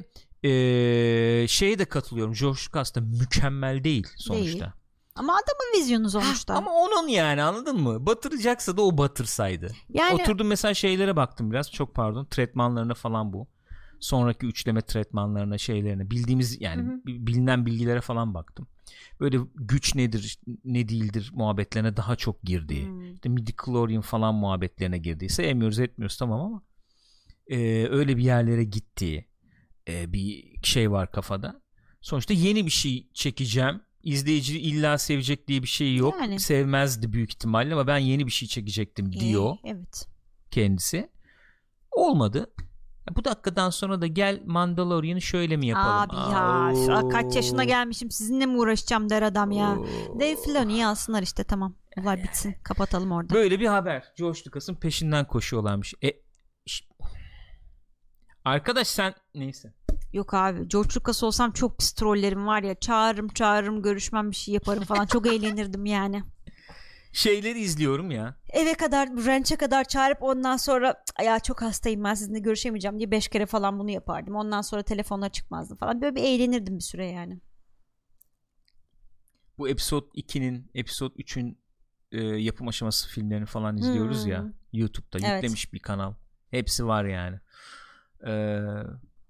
e, 0.48 1.48
şeye 1.48 1.78
de 1.78 1.84
katılıyorum. 1.84 2.34
George 2.34 2.60
Lucas 2.68 2.94
da 2.94 3.00
mükemmel 3.00 3.84
değil 3.84 4.06
sonuçta. 4.16 4.74
Ama 5.14 5.32
adamın 5.32 5.80
vizyonu 5.80 6.10
sonuçta. 6.10 6.54
Ama 6.54 6.70
onun 6.72 7.08
yani 7.08 7.42
anladın 7.42 7.80
mı? 7.80 8.06
Batıracaksa 8.06 8.76
da 8.76 8.82
o 8.82 8.98
batırsaydı. 8.98 9.72
yani 9.88 10.22
Oturdum 10.22 10.46
mesela 10.46 10.74
şeylere 10.74 11.16
baktım 11.16 11.50
biraz. 11.50 11.72
Çok 11.72 11.94
pardon. 11.94 12.24
Tretmanlarına 12.24 12.94
falan 12.94 13.32
bu. 13.32 13.48
Sonraki 14.00 14.46
üçleme 14.46 14.82
tretmanlarına 14.82 15.58
şeylerine 15.58 16.10
bildiğimiz 16.10 16.60
yani 16.60 16.82
Hı 16.82 16.86
hı. 16.86 17.00
bi- 17.06 17.26
bilinen 17.26 17.66
bilgilere 17.66 18.00
falan 18.00 18.34
baktım. 18.34 18.68
Böyle 19.20 19.38
güç 19.54 19.94
nedir 19.94 20.38
ne 20.64 20.88
değildir 20.88 21.30
muhabbetlerine 21.34 21.96
daha 21.96 22.16
çok 22.16 22.42
girdiği. 22.42 22.86
Hmm. 22.86 23.14
İşte 23.14 23.28
midichlorian 23.28 24.02
falan 24.02 24.34
muhabbetlerine 24.34 24.98
girdiyse 24.98 25.42
sevmiyoruz 25.42 25.78
etmiyoruz 25.78 26.16
tamam 26.16 26.40
ama 26.40 26.62
e, 27.46 27.86
öyle 27.90 28.16
bir 28.16 28.22
yerlere 28.22 28.64
gittiği 28.64 29.28
e, 29.88 30.12
bir 30.12 30.54
şey 30.62 30.90
var 30.90 31.12
kafada. 31.12 31.62
Sonuçta 32.00 32.34
yeni 32.34 32.66
bir 32.66 32.70
şey 32.70 33.08
çekeceğim. 33.14 33.80
İzleyici 34.02 34.60
illa 34.60 34.98
sevecek 34.98 35.48
diye 35.48 35.62
bir 35.62 35.68
şey 35.68 35.96
yok. 35.96 36.14
Yani. 36.20 36.40
Sevmezdi 36.40 37.12
büyük 37.12 37.30
ihtimalle 37.30 37.72
ama 37.74 37.86
ben 37.86 37.98
yeni 37.98 38.26
bir 38.26 38.30
şey 38.32 38.48
çekecektim 38.48 39.12
diyor 39.12 39.56
Ee, 39.64 39.68
evet. 39.70 40.06
kendisi. 40.50 41.10
Olmadı. 41.90 42.52
Bu 43.16 43.24
dakikadan 43.24 43.70
sonra 43.70 44.00
da 44.00 44.06
gel 44.06 44.42
Mandalorian'ı 44.46 45.20
şöyle 45.20 45.56
mi 45.56 45.66
yapalım? 45.66 45.88
Abi 45.96 46.16
ya 46.32 46.72
şu- 47.02 47.08
kaç 47.08 47.36
yaşına 47.36 47.64
gelmişim 47.64 48.10
sizinle 48.10 48.46
mi 48.46 48.58
uğraşacağım 48.58 49.10
der 49.10 49.22
adam 49.22 49.50
ya. 49.50 49.78
Oo. 49.78 49.86
Dave 50.20 50.36
Filoni'yi 50.36 50.86
alsınlar 50.86 51.22
işte 51.22 51.44
tamam. 51.44 51.74
Olay 52.00 52.22
bitsin. 52.22 52.54
Kapatalım 52.62 53.12
orada. 53.12 53.34
Böyle 53.34 53.60
bir 53.60 53.66
haber. 53.66 54.04
George 54.18 54.40
Lucas'ın 54.46 54.74
peşinden 54.74 55.26
koşuyorlarmış. 55.26 55.94
E, 56.04 56.08
Arkadaş 58.44 58.88
sen 58.88 59.14
neyse. 59.34 59.72
Yok 60.12 60.34
abi 60.34 60.68
George 60.68 60.88
Lucas 60.96 61.22
olsam 61.22 61.52
çok 61.52 61.78
pis 61.78 61.92
trollerim 61.92 62.46
var 62.46 62.62
ya. 62.62 62.74
Çağırırım 62.74 63.28
çağırırım 63.28 63.82
görüşmem 63.82 64.30
bir 64.30 64.36
şey 64.36 64.54
yaparım 64.54 64.84
falan. 64.84 65.06
Çok 65.06 65.26
eğlenirdim 65.26 65.86
yani. 65.86 66.22
Şeyleri 67.12 67.60
izliyorum 67.60 68.10
ya. 68.10 68.36
Eve 68.52 68.74
kadar 68.74 69.08
ranch'e 69.08 69.56
kadar 69.56 69.84
çağırıp 69.84 70.22
ondan 70.22 70.56
sonra 70.56 71.04
"Cık, 71.08 71.26
ya 71.26 71.38
çok 71.40 71.62
hastayım 71.62 72.04
ben 72.04 72.14
sizinle 72.14 72.38
görüşemeyeceğim 72.38 72.98
diye 72.98 73.10
beş 73.10 73.28
kere 73.28 73.46
falan 73.46 73.78
bunu 73.78 73.90
yapardım. 73.90 74.34
Ondan 74.36 74.62
sonra 74.62 74.82
telefonla 74.82 75.28
çıkmazdım 75.28 75.76
falan. 75.76 76.00
Böyle 76.02 76.16
bir 76.16 76.22
eğlenirdim 76.22 76.76
bir 76.78 76.82
süre 76.82 77.06
yani. 77.06 77.40
Bu 79.58 79.68
episode 79.68 80.06
2'nin, 80.14 80.70
episode 80.74 81.14
3'ün 81.14 81.58
e, 82.12 82.22
yapım 82.24 82.68
aşaması 82.68 83.08
filmlerini 83.08 83.46
falan 83.46 83.76
izliyoruz 83.76 84.24
Hmm. 84.24 84.30
ya. 84.32 84.44
YouTube'da 84.72 85.18
Evet. 85.26 85.42
yüklemiş 85.42 85.72
bir 85.72 85.78
kanal. 85.78 86.14
Hepsi 86.50 86.86
var 86.86 87.04
yani. 87.04 87.38
Ee, 88.26 88.58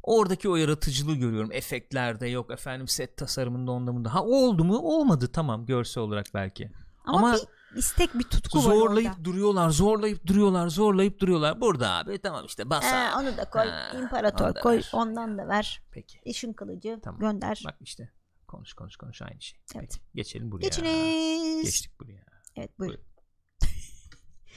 oradaki 0.02 0.48
o 0.48 0.56
yaratıcılığı 0.56 1.14
görüyorum. 1.14 1.52
Efektlerde 1.52 2.26
yok 2.28 2.50
efendim 2.50 2.88
set 2.88 3.16
tasarımında 3.16 3.70
onda 3.72 3.94
bunda. 3.94 4.14
Ha 4.14 4.24
oldu 4.24 4.64
mu? 4.64 4.78
Olmadı 4.78 5.28
tamam 5.32 5.66
görsel 5.66 6.02
olarak 6.02 6.26
belki. 6.34 6.70
Ama, 7.04 7.18
Ama 7.18 7.34
bir 7.72 7.78
istek 7.78 8.14
bir 8.14 8.24
tutku 8.24 8.58
var 8.58 8.62
zorlayıp 8.62 9.24
duruyorlar, 9.24 9.70
zorlayıp 9.70 10.26
duruyorlar, 10.26 10.68
zorlayıp 10.68 11.20
duruyorlar. 11.20 11.60
Burada 11.60 11.90
abi 11.90 12.18
tamam 12.18 12.44
işte 12.46 12.70
bas. 12.70 12.84
Ee, 12.84 13.14
onu 13.16 13.36
da 13.36 13.50
koy. 13.50 13.68
Ha, 13.68 13.98
imparator 13.98 14.46
onu 14.46 14.54
da 14.54 14.60
koy. 14.60 14.76
ver. 14.76 14.90
Ondan 14.92 15.38
da 15.38 15.48
ver. 15.48 15.82
Peki. 15.90 16.18
İşin 16.24 16.52
kılıcı 16.52 17.00
Tamam. 17.04 17.20
gönder. 17.20 17.62
Bak 17.66 17.76
işte 17.80 18.12
konuş 18.48 18.72
konuş 18.74 18.96
konuş 18.96 19.22
aynı 19.22 19.40
şey. 19.42 19.58
Evet. 19.76 19.90
Peki. 19.92 20.04
Geçelim 20.14 20.50
buraya. 20.52 20.62
Geçiniz. 20.62 21.64
Geçtik 21.64 22.00
buraya. 22.00 22.24
Evet 22.56 22.78
buyurun. 22.78 23.00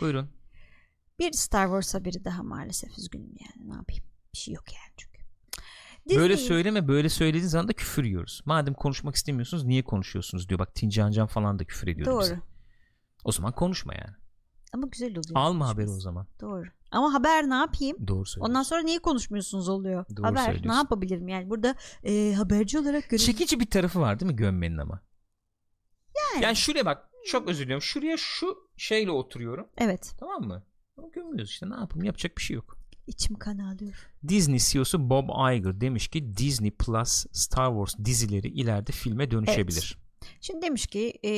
Buyurun. 0.01 0.29
Bir 1.19 1.31
Star 1.31 1.65
Wars 1.65 1.93
haberi 1.93 2.25
daha 2.25 2.43
maalesef 2.43 2.97
üzgünüm 2.97 3.33
yani. 3.39 3.69
Ne 3.69 3.75
yapayım? 3.75 4.03
Bir 4.33 4.37
şey 4.37 4.53
yok 4.53 4.63
yani 4.73 4.84
çünkü. 6.09 6.21
Böyle 6.21 6.33
Disney- 6.33 6.47
söyleme 6.47 6.87
böyle 6.87 7.09
söylediğin 7.09 7.45
zaman 7.47 7.67
da 7.67 7.73
küfür 7.73 8.03
yiyoruz. 8.03 8.41
Madem 8.45 8.73
konuşmak 8.73 9.15
istemiyorsunuz 9.15 9.63
niye 9.63 9.83
konuşuyorsunuz 9.83 10.49
diyor. 10.49 10.59
Bak 10.59 10.75
Tincan 10.75 11.11
Can 11.11 11.27
falan 11.27 11.59
da 11.59 11.63
küfür 11.65 11.87
ediyordu 11.87 12.11
Doğru. 12.11 12.21
bize. 12.21 12.39
O 13.23 13.31
zaman 13.31 13.51
konuşma 13.51 13.93
yani. 13.93 14.15
Ama 14.73 14.87
güzel 14.87 15.11
oluyor. 15.11 15.23
Alma 15.35 15.67
haberi 15.67 15.83
o 15.85 15.87
konuşması. 15.87 16.03
zaman. 16.03 16.27
Doğru. 16.41 16.65
Ama 16.91 17.13
haber 17.13 17.49
ne 17.49 17.55
yapayım? 17.55 17.97
Doğru 18.07 18.25
söylüyorsun. 18.25 18.41
Ondan 18.41 18.63
sonra 18.63 18.81
niye 18.81 18.99
konuşmuyorsunuz 18.99 19.69
oluyor? 19.69 20.05
Doğru 20.17 20.25
haber 20.25 20.61
ne 20.67 20.73
yapabilirim 20.73 21.27
yani 21.27 21.49
burada 21.49 21.75
e, 22.03 22.33
haberci 22.33 22.79
olarak 22.79 23.09
görev... 23.09 23.23
Çekici 23.23 23.59
bir 23.59 23.65
tarafı 23.69 23.99
var 23.99 24.19
değil 24.19 24.31
mi 24.31 24.35
gömmenin 24.35 24.77
ama? 24.77 25.01
Yani. 26.33 26.43
Yani 26.43 26.55
şuraya 26.55 26.85
bak 26.85 27.09
çok 27.27 27.49
özür 27.49 27.63
diliyorum. 27.63 27.81
Şuraya 27.81 28.17
şu 28.17 28.57
şeyle 28.77 29.11
oturuyorum. 29.11 29.67
Evet. 29.77 30.13
Tamam 30.19 30.43
mı? 30.43 30.63
Ama 30.97 31.07
gömüyoruz 31.07 31.49
işte 31.49 31.69
ne 31.69 31.75
yapalım 31.75 32.03
yapacak 32.05 32.37
bir 32.37 32.41
şey 32.43 32.55
yok. 32.55 32.77
İçim 33.07 33.35
kan 33.35 33.57
ağlıyor. 33.57 33.95
Disney 34.27 34.59
CEO'su 34.59 35.09
Bob 35.09 35.29
Iger 35.53 35.81
demiş 35.81 36.07
ki 36.07 36.37
Disney 36.37 36.71
Plus 36.71 37.25
Star 37.31 37.69
Wars 37.69 38.05
dizileri 38.05 38.47
ileride 38.47 38.91
filme 38.91 39.31
dönüşebilir. 39.31 39.97
Şimdi 40.41 40.61
demiş 40.61 40.87
ki 40.87 41.19
e, 41.25 41.31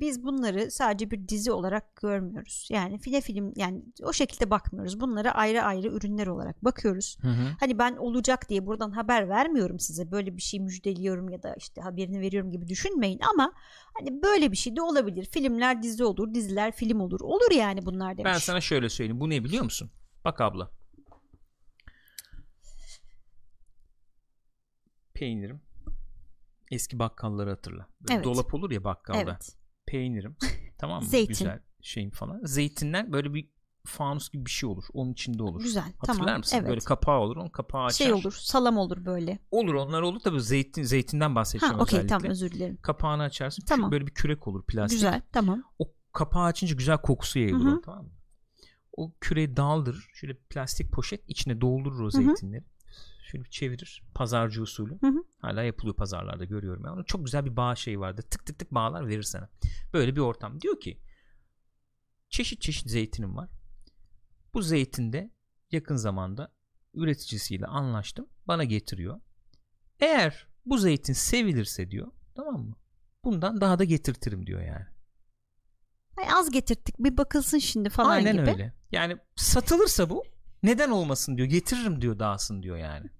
biz 0.00 0.24
bunları 0.24 0.70
sadece 0.70 1.10
bir 1.10 1.28
dizi 1.28 1.52
olarak 1.52 1.96
görmüyoruz. 1.96 2.68
Yani 2.70 2.98
file 2.98 3.20
film 3.20 3.52
yani 3.56 3.82
o 4.02 4.12
şekilde 4.12 4.50
bakmıyoruz. 4.50 5.00
Bunlara 5.00 5.30
ayrı 5.30 5.62
ayrı 5.62 5.88
ürünler 5.88 6.26
olarak 6.26 6.64
bakıyoruz. 6.64 7.16
Hı 7.20 7.28
hı. 7.28 7.46
Hani 7.60 7.78
ben 7.78 7.96
olacak 7.96 8.48
diye 8.48 8.66
buradan 8.66 8.90
haber 8.90 9.28
vermiyorum 9.28 9.78
size. 9.80 10.10
Böyle 10.10 10.36
bir 10.36 10.42
şey 10.42 10.60
müjdeliyorum 10.60 11.28
ya 11.28 11.42
da 11.42 11.54
işte 11.54 11.80
haberini 11.80 12.20
veriyorum 12.20 12.50
gibi 12.50 12.68
düşünmeyin 12.68 13.20
ama 13.32 13.52
hani 13.98 14.22
böyle 14.22 14.52
bir 14.52 14.56
şey 14.56 14.76
de 14.76 14.82
olabilir. 14.82 15.24
Filmler 15.24 15.82
dizi 15.82 16.04
olur, 16.04 16.34
diziler 16.34 16.72
film 16.72 17.00
olur. 17.00 17.20
Olur 17.20 17.50
yani 17.56 17.86
bunlar 17.86 18.18
demiş. 18.18 18.32
Ben 18.34 18.38
sana 18.38 18.60
şöyle 18.60 18.88
söyleyeyim. 18.88 19.20
Bu 19.20 19.30
ne 19.30 19.44
biliyor 19.44 19.64
musun? 19.64 19.90
Bak 20.24 20.40
abla. 20.40 20.70
Peynirim. 25.20 25.60
Eski 26.70 26.98
bakkalları 26.98 27.50
hatırla. 27.50 27.86
Böyle 28.00 28.14
Evet. 28.14 28.24
Dolap 28.24 28.54
olur 28.54 28.70
ya 28.70 28.84
bakkalda. 28.84 29.18
Evet. 29.20 29.56
Peynirim. 29.86 30.36
tamam 30.78 31.02
mı? 31.02 31.08
Zeytin. 31.08 31.28
Güzel 31.28 31.60
şeyim 31.80 32.10
falan. 32.10 32.40
Zeytinden 32.44 33.12
böyle 33.12 33.34
bir 33.34 33.50
fanus 33.86 34.30
gibi 34.30 34.46
bir 34.46 34.50
şey 34.50 34.68
olur. 34.68 34.84
Onun 34.92 35.12
içinde 35.12 35.42
olur. 35.42 35.62
Güzel. 35.62 35.82
Hatırlar 35.98 36.24
tamam. 36.24 36.38
mısın? 36.38 36.56
Evet. 36.56 36.68
Böyle 36.68 36.80
kapağı 36.80 37.18
olur. 37.18 37.36
Onun 37.36 37.48
kapağı 37.48 37.84
açar. 37.84 38.04
şey 38.04 38.12
olur, 38.12 38.32
salam 38.32 38.78
olur 38.78 39.04
böyle. 39.04 39.38
Olur 39.50 39.74
onlar 39.74 40.02
olur. 40.02 40.20
Tabii 40.20 40.40
zeytin 40.40 40.82
zeytinden 40.82 41.28
Ha, 41.28 41.34
bahsedeceğim 41.34 41.74
okey 41.74 41.84
özellikle. 41.98 42.08
tamam 42.08 42.30
özür 42.30 42.50
dilerim. 42.50 42.78
Kapağını 42.82 43.22
açarsın. 43.22 43.64
Tamam. 43.68 43.90
Böyle 43.92 44.06
bir 44.06 44.14
kürek 44.14 44.48
olur 44.48 44.62
plastik. 44.66 44.96
Güzel, 44.98 45.22
tamam. 45.32 45.62
O 45.78 45.92
kapağı 46.12 46.44
açınca 46.44 46.74
güzel 46.76 46.98
kokusu 46.98 47.38
yayılır 47.38 47.64
Hı 47.64 47.70
hı. 47.70 47.76
o, 47.76 47.80
tamam 47.80 48.04
mı? 48.04 48.10
O 48.92 49.12
küreği 49.20 49.56
daldırır. 49.56 50.08
Şöyle 50.14 50.34
plastik 50.34 50.92
poşet 50.92 51.28
içine 51.28 51.60
doldurur 51.60 52.00
o 52.00 52.10
zeytinleri. 52.10 52.64
Şöyle 53.30 53.44
bir 53.44 53.50
çevirir. 53.50 54.02
Pazarcı 54.14 54.62
usulü. 54.62 55.00
Hı 55.00 55.06
hı. 55.06 55.24
Hala 55.38 55.62
yapılıyor 55.62 55.96
pazarlarda 55.96 56.44
görüyorum. 56.44 56.82
Yani. 56.86 57.04
Çok 57.06 57.24
güzel 57.24 57.44
bir 57.44 57.56
bağ 57.56 57.76
şeyi 57.76 58.00
vardı. 58.00 58.22
Tık 58.30 58.46
tık 58.46 58.58
tık 58.58 58.70
bağlar 58.70 59.08
verir 59.08 59.22
sana. 59.22 59.48
Böyle 59.92 60.16
bir 60.16 60.20
ortam. 60.20 60.60
Diyor 60.60 60.80
ki 60.80 61.00
çeşit 62.28 62.60
çeşit 62.60 62.90
zeytinim 62.90 63.36
var. 63.36 63.48
Bu 64.54 64.62
zeytinde 64.62 65.30
yakın 65.70 65.96
zamanda 65.96 66.52
üreticisiyle 66.94 67.66
anlaştım. 67.66 68.26
Bana 68.48 68.64
getiriyor. 68.64 69.20
Eğer 70.00 70.46
bu 70.66 70.78
zeytin 70.78 71.12
sevilirse 71.12 71.90
diyor 71.90 72.12
tamam 72.34 72.62
mı? 72.62 72.76
Bundan 73.24 73.60
daha 73.60 73.78
da 73.78 73.84
getirtirim 73.84 74.46
diyor 74.46 74.60
yani. 74.60 74.86
Ay 76.16 76.24
az 76.32 76.50
getirttik 76.50 76.98
bir 76.98 77.16
bakılsın 77.16 77.58
şimdi 77.58 77.90
falan 77.90 78.10
Aynen 78.10 78.36
gibi. 78.36 78.50
öyle. 78.50 78.74
Yani 78.92 79.16
satılırsa 79.36 80.10
bu 80.10 80.24
neden 80.62 80.90
olmasın 80.90 81.36
diyor. 81.36 81.48
Getiririm 81.48 82.02
diyor 82.02 82.18
dahasın 82.18 82.62
diyor 82.62 82.76
yani. 82.76 83.10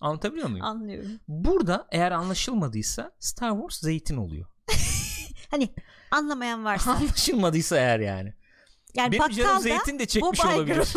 Anlatabiliyor 0.00 0.48
muyum? 0.48 0.66
Anlıyorum. 0.66 1.10
Burada 1.28 1.88
eğer 1.90 2.12
anlaşılmadıysa 2.12 3.12
Star 3.18 3.50
Wars 3.50 3.80
zeytin 3.80 4.16
oluyor. 4.16 4.46
Hani 5.50 5.74
anlamayan 6.10 6.64
varsa. 6.64 6.92
Anlaşılmadıysa 6.96 7.76
eğer 7.76 8.00
yani. 8.00 8.34
Yani 8.94 9.12
Benim 9.12 9.28
canım 9.28 9.60
zeytin 9.60 9.98
de 9.98 10.06
çekmiş 10.06 10.44
Bob 10.44 10.54
olabilir. 10.54 10.88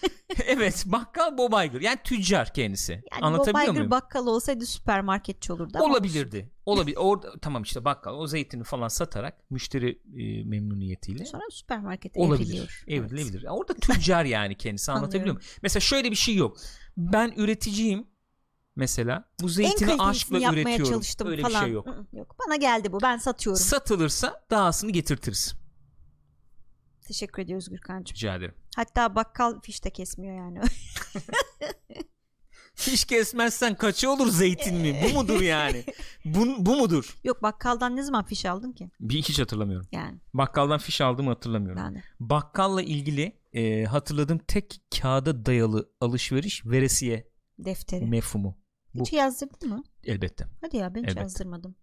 evet 0.46 0.84
bakkal 0.86 1.38
Bob 1.38 1.64
Iger. 1.64 1.80
Yani 1.80 1.98
tüccar 2.04 2.54
kendisi. 2.54 2.92
Yani 2.92 3.02
Bob 3.20 3.26
Anlatabiliyor 3.26 3.62
Iger 3.62 3.74
muyum? 3.74 3.90
bakkal 3.90 4.26
olsaydı 4.26 4.66
süpermarketçi 4.66 5.52
olurdu. 5.52 5.78
ama 5.78 5.84
Olabilirdi. 5.84 6.50
Olabilir. 6.66 6.96
Orada 7.00 7.32
tamam 7.42 7.62
işte 7.62 7.84
bakkal 7.84 8.14
o 8.14 8.26
zeytini 8.26 8.64
falan 8.64 8.88
satarak 8.88 9.50
müşteri 9.50 10.02
e, 10.18 10.44
memnuniyetiyle 10.44 11.24
Sonra 11.24 11.42
süpermarkete 11.50 12.20
olabilir. 12.20 12.46
evriliyor. 12.46 12.84
Evrilebilir. 12.88 13.46
Orada 13.50 13.74
tüccar 13.74 14.24
yani 14.24 14.54
kendisi 14.54 14.92
anlatabiliyor 14.92 15.34
muyum? 15.34 15.48
Mesela 15.62 15.80
şöyle 15.80 16.10
bir 16.10 16.16
şey 16.16 16.34
yok. 16.36 16.56
Ben 16.96 17.32
üreticiyim 17.36 18.06
mesela. 18.76 19.24
Bu 19.42 19.48
zeytini 19.48 19.94
aşkla 20.02 20.52
üretiyorum. 20.52 20.84
çalıştım 20.92 21.28
Öyle 21.28 21.42
falan. 21.42 21.60
bir 21.62 21.66
şey 21.66 21.72
yok. 21.74 21.86
Yok. 22.12 22.36
Bana 22.46 22.56
geldi 22.56 22.92
bu 22.92 23.00
ben 23.02 23.16
satıyorum. 23.18 23.62
Satılırsa 23.62 24.44
dahasını 24.50 24.90
getirtiriz. 24.90 25.54
Teşekkür 27.06 27.42
ediyoruz 27.42 27.68
Gürkan'cığım. 27.70 28.14
Rica 28.16 28.34
ederim. 28.36 28.54
Hatta 28.76 29.14
bakkal 29.14 29.60
fiş 29.60 29.84
de 29.84 29.90
kesmiyor 29.90 30.36
yani. 30.36 30.60
Hiç 32.76 33.04
kesmezsen 33.04 33.74
kaçı 33.74 34.10
olur 34.10 34.28
zeytin 34.28 34.76
mi? 34.76 35.00
Bu 35.04 35.14
mudur 35.18 35.40
yani? 35.40 35.84
Bu, 36.24 36.66
bu 36.66 36.76
mudur? 36.76 37.16
Yok 37.24 37.42
bakkaldan 37.42 37.96
ne 37.96 38.02
zaman 38.02 38.24
fiş 38.24 38.46
aldın 38.46 38.72
ki? 38.72 38.90
Bir 39.00 39.22
hiç 39.22 39.38
hatırlamıyorum. 39.40 39.88
Yani 39.92 40.18
Bakkaldan 40.34 40.78
fiş 40.78 41.00
aldığımı 41.00 41.30
hatırlamıyorum. 41.30 41.94
de. 41.94 42.02
Bakkalla 42.20 42.82
ilgili 42.82 43.40
e, 43.52 43.84
hatırladığım 43.84 44.38
tek 44.38 44.80
kağıda 45.00 45.46
dayalı 45.46 45.90
alışveriş 46.00 46.66
veresiye 46.66 47.28
Defteri. 47.58 48.04
mefhumu. 48.06 48.58
Bu 48.94 49.04
Hiç 49.04 49.12
yazdırdın 49.12 49.68
mı? 49.68 49.84
elbette. 50.04 50.44
Hadi 50.60 50.76
ya 50.76 50.94
ben 50.94 51.00
hiç 51.00 51.04
Elbette. 51.08 51.20
yazdırmadım. 51.20 51.74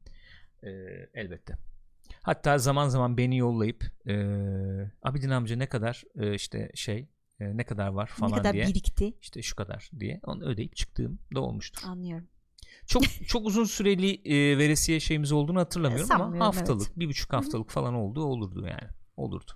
E, 0.63 0.69
elbette. 1.13 1.57
Hatta 2.21 2.57
zaman 2.57 2.89
zaman 2.89 3.17
beni 3.17 3.37
yollayıp 3.37 3.85
e, 4.07 4.13
Abidin 5.03 5.29
amca 5.29 5.55
ne 5.55 5.65
kadar 5.69 6.03
e, 6.15 6.33
işte 6.35 6.71
şey 6.75 7.09
e, 7.39 7.57
ne 7.57 7.63
kadar 7.65 7.87
var 7.87 8.07
falan 8.07 8.31
ne 8.31 8.35
kadar 8.35 8.53
diye. 8.53 8.65
birikti 8.67 9.13
İşte 9.21 9.41
şu 9.41 9.55
kadar 9.55 9.89
diye 9.99 10.19
onu 10.25 10.43
ödeyip 10.43 10.75
çıktığım 10.75 11.19
da 11.35 11.41
olmuştu. 11.41 11.81
anlıyorum. 11.87 12.27
Çok 12.87 13.03
çok 13.27 13.45
uzun 13.47 13.63
süreli 13.63 14.21
e, 14.25 14.57
veresiye 14.57 14.99
şeyimiz 14.99 15.31
olduğunu 15.31 15.59
hatırlamıyorum 15.59 16.11
ama 16.11 16.45
haftalık 16.45 16.99
bir 16.99 17.07
buçuk 17.07 17.33
haftalık 17.33 17.69
falan 17.69 17.93
olduğu 17.93 18.23
olurdu 18.23 18.67
yani 18.67 18.89
olurdu. 19.17 19.51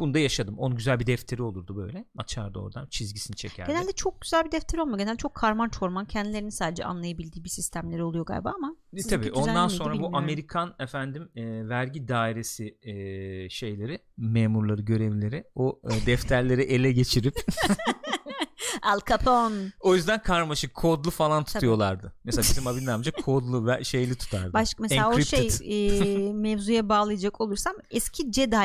Bunu 0.00 0.14
da 0.14 0.18
yaşadım. 0.18 0.58
Onun 0.58 0.76
güzel 0.76 1.00
bir 1.00 1.06
defteri 1.06 1.42
olurdu 1.42 1.76
böyle. 1.76 2.04
Açardı 2.18 2.58
oradan 2.58 2.86
çizgisini 2.86 3.36
çekerdi. 3.36 3.72
Genelde 3.72 3.92
çok 3.92 4.20
güzel 4.20 4.44
bir 4.44 4.52
defter 4.52 4.78
olmuyor. 4.78 4.98
Genelde 4.98 5.16
çok 5.16 5.34
karman 5.34 5.68
çorman 5.68 6.04
kendilerini 6.04 6.52
sadece 6.52 6.84
anlayabildiği 6.84 7.44
bir 7.44 7.48
sistemleri 7.48 8.02
oluyor 8.02 8.26
galiba 8.26 8.52
ama. 8.54 8.76
E, 8.96 9.02
tabii 9.02 9.32
ondan 9.32 9.68
sonra 9.68 9.88
bu 9.88 9.92
bilmiyorum. 9.92 10.14
Amerikan 10.14 10.74
efendim 10.78 11.30
e, 11.34 11.68
vergi 11.68 12.08
dairesi 12.08 12.78
e, 12.82 13.48
şeyleri 13.50 13.98
memurları 14.16 14.82
görevlileri 14.82 15.44
o 15.54 15.80
e, 15.84 16.06
defterleri 16.06 16.62
ele 16.62 16.92
geçirip 16.92 17.34
Al 18.82 19.00
Capone. 19.08 19.72
o 19.80 19.94
yüzden 19.94 20.22
karmaşık 20.22 20.74
kodlu 20.74 21.10
falan 21.10 21.44
tutuyorlardı. 21.44 22.12
Mesela 22.24 22.42
bizim 22.42 22.66
abinin 22.66 22.86
amca 22.86 23.12
kodlu 23.12 23.66
ve 23.66 23.84
şeyli 23.84 24.14
tutardı. 24.14 24.52
Başka 24.52 24.82
mesela 24.82 25.12
Encrypted. 25.12 25.44
o 25.44 25.50
şey 25.50 26.28
e, 26.28 26.32
mevzuya 26.32 26.88
bağlayacak 26.88 27.40
olursam 27.40 27.74
eski 27.90 28.32
Jedi 28.32 28.56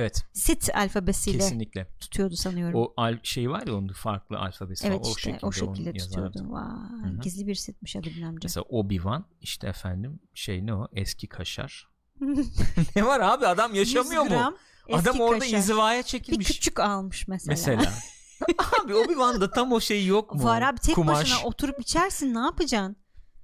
Evet 0.00 0.24
Sith 0.32 0.76
alfabesiyle 0.76 1.38
kesinlikle. 1.38 1.86
tutuyordu 2.00 2.36
sanıyorum. 2.36 2.80
O 2.80 2.92
al 2.96 3.18
şey 3.22 3.50
var 3.50 3.66
ya 3.66 3.74
onun 3.74 3.88
farklı 3.88 4.38
alfabesi 4.38 4.86
evet. 4.86 5.00
O 5.02 5.08
işte 5.08 5.20
şekilde, 5.20 5.46
o 5.46 5.52
şekilde 5.52 5.92
tutuyordu. 5.92 6.46
Vay, 6.48 7.16
gizli 7.22 7.46
bir 7.46 7.54
Sith'miş 7.54 7.96
Abidin 7.96 8.22
amca. 8.22 8.40
Mesela 8.42 8.64
Obi-Wan 8.64 9.22
işte 9.40 9.68
efendim 9.68 10.20
şey 10.34 10.66
ne 10.66 10.74
o 10.74 10.88
eski 10.92 11.26
kaşar. 11.26 11.88
ne 12.96 13.06
var 13.06 13.20
abi 13.20 13.46
adam 13.46 13.74
yaşamıyor 13.74 14.24
100 14.24 14.32
mu? 14.32 14.56
Adam 14.92 15.20
orada 15.20 15.38
kaşar. 15.38 15.56
inzivaya 15.56 15.98
bir 15.98 16.06
çekilmiş. 16.06 16.46
küçük 16.46 16.80
almış 16.80 17.28
mesela. 17.28 17.50
mesela. 17.50 17.92
abi 18.84 18.94
Obi-Wan'da 18.94 19.50
tam 19.50 19.72
o 19.72 19.80
şey 19.80 20.06
yok 20.06 20.34
mu? 20.34 20.44
Var 20.44 20.62
abi 20.62 20.78
tek 20.78 20.94
Kumaş. 20.94 21.18
başına 21.18 21.44
oturup 21.44 21.80
içersin 21.80 22.34
ne 22.34 22.38
yapacaksın? 22.38 22.96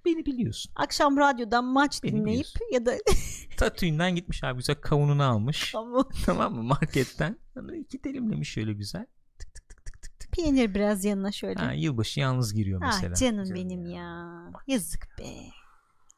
Beni 0.07 0.27
biliyorsun. 0.27 0.73
Akşam 0.77 1.17
radyodan 1.17 1.65
maç 1.65 2.03
Beni 2.03 2.13
dinleyip 2.13 2.27
biliyorsun. 2.27 2.73
ya 2.73 2.87
da 2.87 2.95
Tatooine'den 3.57 4.15
gitmiş 4.15 4.45
abi 4.45 4.57
güzel 4.57 4.77
kavununu 4.77 5.23
almış. 5.23 5.75
Ama 5.75 6.09
tamam 6.25 6.55
mı 6.55 6.63
marketten. 6.63 7.39
Sonra 7.55 7.77
iki 7.77 8.05
dilimlemiş 8.05 8.49
şöyle 8.51 8.73
güzel. 8.73 9.07
Tık 9.39 9.55
tık 9.55 9.69
tık 9.69 9.85
tık 9.87 10.03
tık 10.03 10.21
tık. 10.21 10.33
peynir 10.33 10.75
biraz 10.75 11.05
yanına 11.05 11.33
şöyle. 11.33 11.61
Ha, 11.61 11.73
yılbaşı 11.73 12.21
yalnız 12.21 12.55
giriyor 12.55 12.81
ah 12.85 12.87
mesela. 12.87 13.15
canım 13.15 13.55
benim 13.55 13.87
ya. 13.87 14.33
Yazık 14.67 15.09
be. 15.19 15.25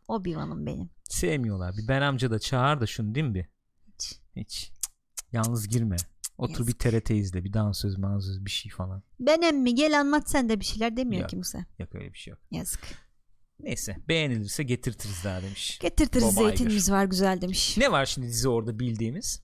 Obi-Wan'ım 0.08 0.66
benim. 0.66 0.90
Sevmiyorlar. 1.04 1.76
Bir 1.76 1.88
ben 1.88 2.02
amca 2.02 2.30
da 2.30 2.38
çağır 2.38 2.80
da 2.80 2.86
şunu 2.86 3.14
değil 3.14 3.26
mi 3.26 3.34
bir? 3.34 3.46
Hiç. 3.94 4.18
Hiç. 4.36 4.72
Yalnız 5.32 5.68
girme. 5.68 5.96
Otur 6.38 6.66
bir 6.66 6.72
TRT 6.72 7.10
izle. 7.10 7.44
Bir 7.44 7.52
dansöz 7.52 7.98
mansöz 7.98 8.44
bir 8.44 8.50
şey 8.50 8.72
falan. 8.72 9.02
Ben 9.20 9.42
emmi 9.42 9.74
gel 9.74 10.00
anlat 10.00 10.30
sen 10.30 10.48
de 10.48 10.60
bir 10.60 10.64
şeyler 10.64 10.96
demiyor 10.96 11.22
Yok. 11.22 11.30
kimse. 11.30 11.66
Yok 11.78 11.94
öyle 11.94 12.12
bir 12.12 12.18
şey 12.18 12.30
yok. 12.30 12.40
Yazık. 12.50 12.80
Neyse 13.60 13.96
beğenilirse 14.08 14.62
getirtiriz 14.62 15.24
daha 15.24 15.42
demiş. 15.42 15.78
Getirtiriz 15.78 16.36
Bob 16.36 16.42
zeytinimiz 16.42 16.90
var 16.90 17.04
güzel 17.04 17.40
demiş. 17.40 17.76
Ne 17.78 17.92
var 17.92 18.06
şimdi 18.06 18.26
dizi 18.26 18.48
orada 18.48 18.78
bildiğimiz? 18.78 19.42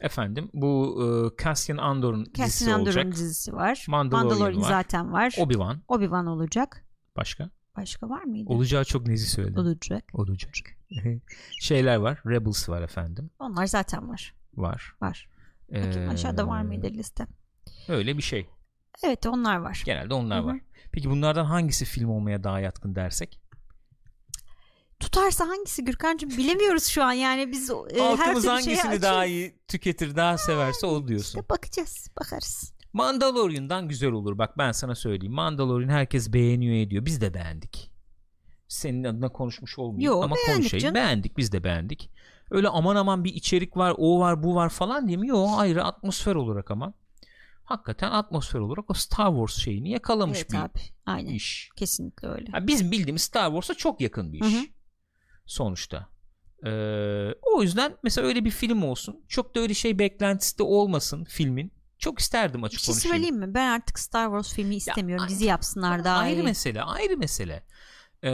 Efendim 0.00 0.50
bu 0.54 0.98
e, 1.38 1.42
Cassian 1.44 1.76
Andor'un 1.76 2.20
dizisi 2.26 2.36
Cassian 2.36 2.80
olacak. 2.80 2.96
Andor'un 2.96 3.12
dizisi 3.12 3.52
var. 3.52 3.84
Mandalorian 3.88 4.28
Mandalorian 4.28 4.62
var. 4.62 4.68
zaten 4.68 5.12
var. 5.12 5.30
Obi-Wan 5.30 5.78
Obi-Wan 5.88 6.26
olacak. 6.28 6.84
başka. 7.16 7.50
Başka 7.76 8.08
var 8.08 8.22
mıydı? 8.22 8.52
Olacağı 8.52 8.84
çok 8.84 9.06
nezi 9.06 9.26
söyledim. 9.30 9.58
Olacak. 9.58 10.04
Olacak. 10.12 10.54
Şeyler 11.60 11.96
var. 11.96 12.20
Rebels 12.26 12.68
var 12.68 12.82
efendim. 12.82 13.30
Onlar 13.38 13.66
zaten 13.66 14.08
var. 14.08 14.34
Var. 14.54 14.94
Var. 15.00 15.28
Bakayım 15.70 16.10
aşağıda 16.10 16.48
var 16.48 16.60
Ee, 16.60 16.64
mıydı 16.64 16.86
liste? 16.86 17.26
Öyle 17.88 18.16
bir 18.16 18.22
şey. 18.22 18.46
Evet 19.04 19.26
onlar 19.26 19.56
var. 19.56 19.82
Genelde 19.86 20.14
onlar 20.14 20.38
Hı 20.38 20.42
hı. 20.42 20.46
var. 20.46 20.60
Peki 20.92 21.10
bunlardan 21.10 21.44
hangisi 21.44 21.84
film 21.84 22.08
olmaya 22.10 22.44
daha 22.44 22.60
yatkın 22.60 22.94
dersek? 22.94 23.40
Tutarsa 25.00 25.48
hangisi 25.48 25.84
Gürkan'cığım 25.84 26.30
bilemiyoruz 26.30 26.84
şu 26.86 27.02
an 27.04 27.12
yani 27.12 27.52
biz 27.52 27.70
e, 27.70 27.74
her 28.16 28.34
türlü 28.34 28.48
hangisini 28.48 28.76
şeye 28.76 29.02
daha 29.02 29.26
iyi 29.26 29.54
tüketir, 29.68 30.16
daha 30.16 30.38
severse 30.38 30.86
o 30.86 31.08
diyorsun. 31.08 31.38
İşte 31.38 31.48
bakacağız 31.48 32.08
bakarız. 32.20 32.72
Mandalorian'dan 32.92 33.88
güzel 33.88 34.10
olur. 34.10 34.38
Bak 34.38 34.58
ben 34.58 34.72
sana 34.72 34.94
söyleyeyim. 34.94 35.34
Mandalorian 35.34 35.88
herkes 35.88 36.32
beğeniyor 36.32 36.74
ediyor. 36.76 37.06
Biz 37.06 37.20
de 37.20 37.34
beğendik. 37.34 37.90
Senin 38.68 39.04
adına 39.04 39.28
konuşmuş 39.28 39.78
olmayayım 39.78 40.12
Yo, 40.12 40.22
ama 40.22 40.34
beğendik 40.36 40.56
konuşayım. 40.56 40.82
canım. 40.82 40.94
Beğendik 40.94 41.36
biz 41.36 41.52
de 41.52 41.64
beğendik. 41.64 42.10
Öyle 42.50 42.68
aman 42.68 42.96
aman 42.96 43.24
bir 43.24 43.34
içerik 43.34 43.76
var, 43.76 43.94
o 43.98 44.20
var, 44.20 44.42
bu 44.42 44.54
var 44.54 44.68
falan 44.68 45.08
diye 45.08 45.16
mi? 45.16 45.28
Yok 45.28 45.50
ayrı 45.56 45.84
atmosfer 45.84 46.34
olarak 46.34 46.70
ama. 46.70 46.92
Hakikaten 47.64 48.10
atmosfer 48.10 48.60
olarak 48.60 48.90
o 48.90 48.94
Star 48.94 49.28
Wars 49.30 49.64
şeyini 49.64 49.90
yakalamış 49.90 50.38
Evet 50.38 50.52
bir 50.52 50.56
abi 50.58 50.78
aynen 51.06 51.30
iş. 51.30 51.70
kesinlikle 51.76 52.28
öyle. 52.28 52.50
Ha, 52.52 52.66
bizim 52.66 52.90
bildiğimiz 52.90 53.22
Star 53.22 53.46
Wars'a 53.46 53.74
çok 53.74 54.00
yakın 54.00 54.32
bir 54.32 54.40
iş. 54.44 54.54
Hı 54.54 54.58
hı. 54.60 54.64
Sonuçta. 55.46 56.08
Ee, 56.64 57.32
o 57.56 57.62
yüzden 57.62 57.96
mesela 58.02 58.26
öyle 58.26 58.44
bir 58.44 58.50
film 58.50 58.82
olsun. 58.82 59.24
Çok 59.28 59.54
da 59.54 59.60
öyle 59.60 59.74
şey 59.74 59.98
beklentisi 59.98 60.58
de 60.58 60.62
olmasın 60.62 61.24
filmin. 61.24 61.72
Çok 61.98 62.18
isterdim 62.18 62.60
Bir 62.62 62.66
açık 62.66 62.80
şey 62.80 62.92
konuşayım. 62.92 63.14
söyleyeyim 63.14 63.36
mi? 63.38 63.54
Ben 63.54 63.70
artık 63.70 63.98
Star 63.98 64.26
Wars 64.26 64.54
filmi 64.54 64.76
istemiyorum. 64.76 65.22
ay- 65.24 65.28
Dizi 65.30 65.44
yapsınlar 65.44 66.04
daha 66.04 66.18
ayrı 66.18 66.40
iyi. 66.40 66.42
mesele, 66.42 66.82
ayrı 66.82 67.16
mesele. 67.16 67.62
Ee, 68.22 68.30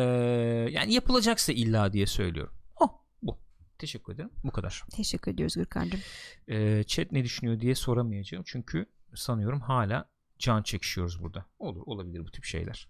yani 0.71 0.95
yapılacaksa 0.95 1.53
illa 1.53 1.93
diye 1.93 2.07
söylüyorum. 2.07 2.55
Oh, 2.81 2.89
bu. 3.23 3.39
Teşekkür 3.79 4.13
ederim. 4.15 4.31
Bu 4.45 4.51
kadar. 4.51 4.83
Teşekkür 4.93 5.31
ediyoruz 5.33 5.55
Gürkan'cığım. 5.55 6.01
Ee, 6.49 6.85
chat 6.87 7.13
ne 7.13 7.25
düşünüyor 7.25 7.61
diye 7.61 7.75
soramayacağım. 7.75 8.45
Çünkü 8.47 8.87
sanıyorum 9.15 9.61
hala 9.61 10.09
can 10.39 10.63
çekişiyoruz 10.63 11.23
burada. 11.23 11.47
Olur, 11.59 11.83
olabilir 11.87 12.27
bu 12.27 12.31
tip 12.31 12.45
şeyler. 12.45 12.89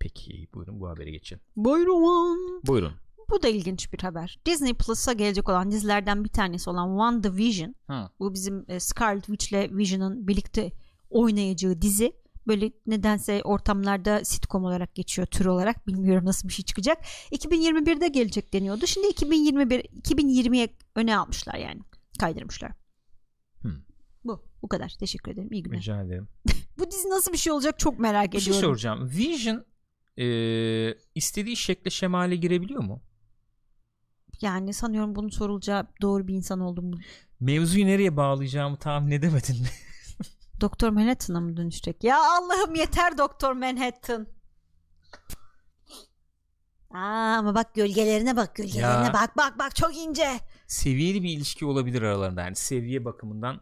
Peki, 0.00 0.48
buyurun 0.54 0.80
bu 0.80 0.88
habere 0.88 1.10
geçelim. 1.10 1.42
Buyurun. 1.56 2.62
Buyurun. 2.66 2.92
Bu 3.30 3.42
da 3.42 3.48
ilginç 3.48 3.92
bir 3.92 3.98
haber. 3.98 4.38
Disney 4.46 4.74
Plus'a 4.74 5.12
gelecek 5.12 5.48
olan 5.48 5.70
dizilerden 5.70 6.24
bir 6.24 6.28
tanesi 6.28 6.70
olan 6.70 6.88
WandaVision. 6.88 7.74
Ha. 7.86 8.10
Bu 8.20 8.34
bizim 8.34 8.64
e, 8.68 8.80
Scarlet 8.80 9.24
Witch 9.26 9.52
ile 9.52 9.76
Vision'ın 9.76 10.28
birlikte 10.28 10.72
oynayacağı 11.10 11.82
dizi. 11.82 12.12
Böyle 12.46 12.72
nedense 12.86 13.42
ortamlarda 13.44 14.24
sitcom 14.24 14.64
olarak 14.64 14.94
geçiyor 14.94 15.26
tür 15.26 15.46
olarak. 15.46 15.86
Bilmiyorum 15.86 16.24
nasıl 16.24 16.48
bir 16.48 16.52
şey 16.52 16.64
çıkacak. 16.64 16.98
2021'de 17.32 18.08
gelecek 18.08 18.52
deniyordu. 18.52 18.86
Şimdi 18.86 19.06
2021 19.06 19.80
2020'ye 19.80 20.68
öne 20.94 21.18
almışlar 21.18 21.54
yani. 21.54 21.80
Kaydırmışlar. 22.18 22.72
Hmm. 23.60 23.72
Bu. 24.24 24.42
Bu 24.62 24.68
kadar. 24.68 24.92
Teşekkür 25.00 25.32
ederim. 25.32 25.48
İyi 25.52 25.62
günler. 25.62 25.78
Rica 25.78 26.02
ederim. 26.02 26.28
Bu 26.78 26.90
dizi 26.90 27.08
nasıl 27.08 27.32
bir 27.32 27.38
şey 27.38 27.52
olacak 27.52 27.78
çok 27.78 27.98
merak 27.98 28.32
Bir 28.32 28.40
şey 28.40 28.50
ediyorum. 28.52 28.68
soracağım. 28.68 29.10
Vision 29.10 29.64
e, 30.20 30.26
istediği 31.14 31.56
şekle 31.56 31.90
şemale 31.90 32.36
girebiliyor 32.36 32.82
mu? 32.82 33.02
Yani 34.40 34.72
sanıyorum 34.74 35.14
bunun 35.16 35.28
sorulacağı 35.28 35.86
doğru 36.02 36.28
bir 36.28 36.34
insan 36.34 36.60
oldum. 36.60 36.90
Mevzuyu 37.40 37.86
nereye 37.86 38.16
bağlayacağımı 38.16 38.76
tahmin 38.76 39.10
edemedin 39.10 39.62
mi? 39.62 39.68
Doktor 40.60 40.90
Manhattan'a 40.90 41.40
mı 41.40 41.56
dönüşecek? 41.56 42.04
Ya 42.04 42.18
Allah'ım 42.18 42.74
yeter 42.74 43.18
Doktor 43.18 43.52
Manhattan. 43.52 44.26
Aa, 46.90 47.36
ama 47.38 47.54
bak 47.54 47.74
gölgelerine 47.74 48.36
bak 48.36 48.54
gölgelerine 48.54 49.06
Ya. 49.06 49.12
bak 49.12 49.36
bak 49.36 49.58
bak 49.58 49.76
çok 49.76 49.96
ince. 49.96 50.40
Seviyeli 50.66 51.22
bir 51.22 51.30
ilişki 51.30 51.66
olabilir 51.66 52.02
aralarında. 52.02 52.42
Yani 52.42 52.56
seviye 52.56 53.04
bakımından 53.04 53.60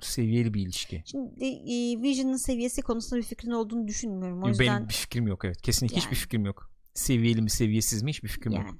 seviyeli 0.00 0.54
bir 0.54 0.60
ilişki. 0.62 1.02
Şimdi 1.06 1.44
e, 1.44 2.02
Vision'ın 2.02 2.36
seviyesi 2.36 2.82
konusunda 2.82 3.20
bir 3.20 3.26
fikrin 3.26 3.50
olduğunu 3.50 3.88
düşünmüyorum. 3.88 4.42
O 4.42 4.48
yüzden 4.48 4.66
Benim 4.76 4.88
bir 4.88 4.94
fikrim 4.94 5.26
yok 5.26 5.44
evet. 5.44 5.62
Kesinlikle 5.62 5.96
hiçbir 5.96 6.16
Yani. 6.16 6.22
fikrim 6.22 6.44
yok. 6.44 6.70
Seviyeli 6.94 7.42
mi 7.42 7.50
seviyesiz 7.50 8.02
mi 8.02 8.10
hiçbir 8.10 8.28
fikrim 8.28 8.52
yok. 8.52 8.64
yani. 8.66 8.78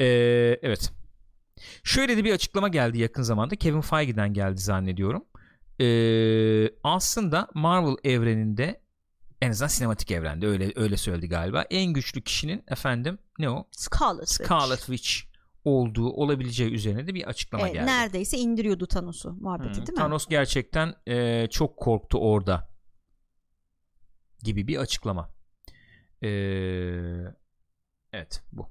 Ee, 0.00 0.58
evet. 0.62 0.92
Şöyle 1.84 2.16
de 2.16 2.24
bir 2.24 2.32
açıklama 2.32 2.68
geldi 2.68 2.98
yakın 2.98 3.22
zamanda. 3.22 3.56
Kevin 3.56 3.80
Feige'den 3.80 4.32
geldi 4.32 4.60
zannediyorum. 4.60 5.24
Ee, 5.80 6.68
aslında 6.84 7.48
Marvel 7.54 7.96
evreninde 8.04 8.80
en 9.42 9.50
azından 9.50 9.68
sinematik 9.68 10.10
evrende 10.10 10.46
öyle 10.46 10.72
öyle 10.76 10.96
söyledi 10.96 11.28
galiba. 11.28 11.62
En 11.70 11.92
güçlü 11.92 12.22
kişinin 12.22 12.64
efendim 12.68 13.18
ne 13.38 13.50
o? 13.50 13.68
Scarlet 13.70 14.28
Witch. 14.28 14.46
Scarlet 14.46 14.78
Witch 14.78 15.10
olduğu 15.66 16.10
olabileceği 16.10 16.70
üzerine 16.70 17.06
de 17.06 17.14
bir 17.14 17.24
açıklama 17.28 17.68
E, 17.68 17.72
geldi. 17.72 17.86
neredeyse 17.86 18.38
indiriyordu 18.38 18.86
Thanos'u 18.86 19.32
muhabbeti 19.32 19.70
Hı, 19.70 19.74
değil 19.74 19.88
mi? 19.88 19.96
Thanos 19.96 20.26
gerçekten 20.26 20.94
e, 21.08 21.46
çok 21.50 21.76
korktu 21.76 22.18
orada 22.18 22.68
gibi 24.42 24.66
bir 24.66 24.76
açıklama. 24.76 25.30
Ee, 26.22 26.28
evet 28.12 28.42
bu. 28.52 28.66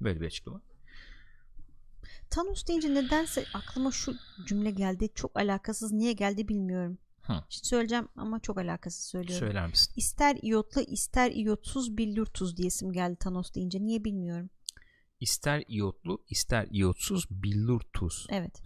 Böyle 0.00 0.20
bir 0.20 0.26
açıklama. 0.26 0.60
Thanos 2.30 2.66
deyince 2.66 2.94
nedense 2.94 3.44
aklıma 3.54 3.90
şu 3.90 4.14
cümle 4.46 4.70
geldi. 4.70 5.08
Çok 5.14 5.36
alakasız. 5.36 5.92
Niye 5.92 6.12
geldi 6.12 6.48
bilmiyorum. 6.48 6.98
Hı. 7.22 7.32
Şimdi 7.48 7.66
söyleyeceğim 7.68 8.08
ama 8.16 8.40
çok 8.40 8.58
alakasız 8.58 9.04
söylüyorum. 9.04 9.46
Söyler 9.46 9.66
misin? 9.66 9.92
İster 9.96 10.36
iyotlu 10.42 10.80
ister 10.80 11.30
iyotsuz 11.30 11.96
billur 11.96 12.26
tuz 12.26 12.56
diyesim 12.56 12.92
geldi 12.92 13.16
Thanos 13.16 13.54
deyince. 13.54 13.82
Niye 13.84 14.04
bilmiyorum. 14.04 14.50
İster 15.22 15.64
iyotlu 15.68 16.24
ister 16.28 16.66
iyotsuz 16.70 17.26
billur 17.30 17.80
tuz. 17.92 18.26
Evet. 18.30 18.62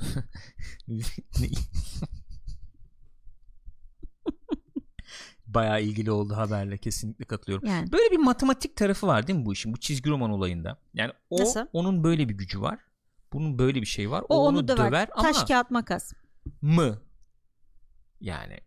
Bayağı 5.47 5.83
ilgili 5.83 6.11
oldu 6.11 6.37
haberle 6.37 6.79
kesinlikle 6.79 7.25
katılıyorum. 7.25 7.69
Yani 7.69 7.93
Böyle 7.93 8.11
bir 8.11 8.17
matematik 8.17 8.77
tarafı 8.77 9.07
var 9.07 9.27
değil 9.27 9.39
mi 9.39 9.47
bu 9.47 9.53
işin 9.53 9.73
bu 9.73 9.81
çizgi 9.81 10.11
roman 10.11 10.31
olayında? 10.31 10.79
Yani 10.95 11.13
o 11.31 11.41
Nasıl? 11.41 11.61
onun 11.73 12.05
böyle 12.05 12.29
bir 12.29 12.35
gücü 12.35 12.61
var. 12.61 12.79
Bunun 13.33 13.59
böyle 13.59 13.81
bir 13.81 13.87
şey 13.87 14.11
var. 14.11 14.23
o, 14.29 14.35
O, 14.37 14.47
onu 14.49 14.69
döver. 14.69 14.89
döver 14.89 15.09
ama 15.13 15.33
Taş 15.33 15.45
kağıt 15.45 15.71
makas. 15.71 16.13
mı? 16.63 17.03
Yani 18.21 18.61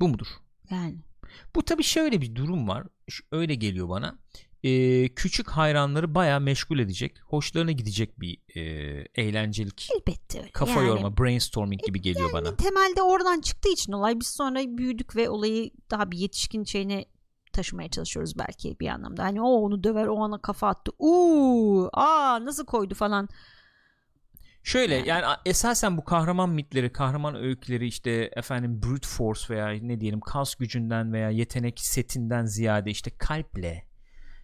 bu 0.00 0.08
mudur? 0.08 0.26
Yani. 0.70 0.96
Bu 1.56 1.64
tabii 1.64 1.82
şöyle 1.82 2.20
bir 2.20 2.34
durum 2.34 2.68
var. 2.68 2.86
Şu- 3.08 3.24
Öyle 3.32 3.54
geliyor 3.54 3.88
bana. 3.88 4.18
Ee, 4.64 5.08
küçük 5.08 5.48
hayranları 5.48 6.14
bayağı 6.14 6.40
meşgul 6.40 6.78
edecek. 6.78 7.16
Hoşlarına 7.24 7.72
gidecek 7.72 8.20
bir 8.20 8.38
e, 8.54 8.60
eğlencelik. 9.14 9.88
Elbette 9.94 10.38
öyle. 10.38 10.50
Kafa 10.50 10.80
yani, 10.80 10.88
yorma, 10.88 11.16
brainstorming 11.18 11.84
gibi 11.84 12.00
geliyor 12.00 12.32
bana. 12.32 12.56
Temelde 12.56 13.02
oradan 13.02 13.40
çıktığı 13.40 13.68
için 13.68 13.92
olay. 13.92 14.20
Biz 14.20 14.26
sonra 14.26 14.60
büyüdük 14.78 15.16
ve 15.16 15.30
olayı 15.30 15.70
daha 15.90 16.10
bir 16.10 16.18
yetişkin 16.18 16.64
şeyine 16.64 17.04
taşımaya 17.52 17.88
çalışıyoruz 17.90 18.38
belki 18.38 18.76
bir 18.80 18.88
anlamda. 18.88 19.24
Hani 19.24 19.42
o 19.42 19.48
onu 19.48 19.84
döver 19.84 20.06
o 20.06 20.14
ona 20.14 20.38
kafa 20.42 20.68
attı. 20.68 20.92
Uuu 20.98 21.90
aa 21.92 22.44
nasıl 22.44 22.66
koydu 22.66 22.94
falan. 22.94 23.28
Şöyle 24.62 24.94
Yani. 24.94 25.08
yani. 25.08 25.36
esasen 25.46 25.96
bu 25.96 26.04
kahraman 26.04 26.50
mitleri, 26.50 26.92
kahraman 26.92 27.34
öyküleri 27.34 27.86
işte 27.86 28.30
efendim 28.36 28.82
brute 28.82 29.08
force 29.08 29.54
veya 29.54 29.68
ne 29.82 30.00
diyelim 30.00 30.20
kas 30.20 30.54
gücünden 30.54 31.12
veya 31.12 31.30
yetenek 31.30 31.80
setinden 31.80 32.46
ziyade 32.46 32.90
işte 32.90 33.10
kalple 33.18 33.91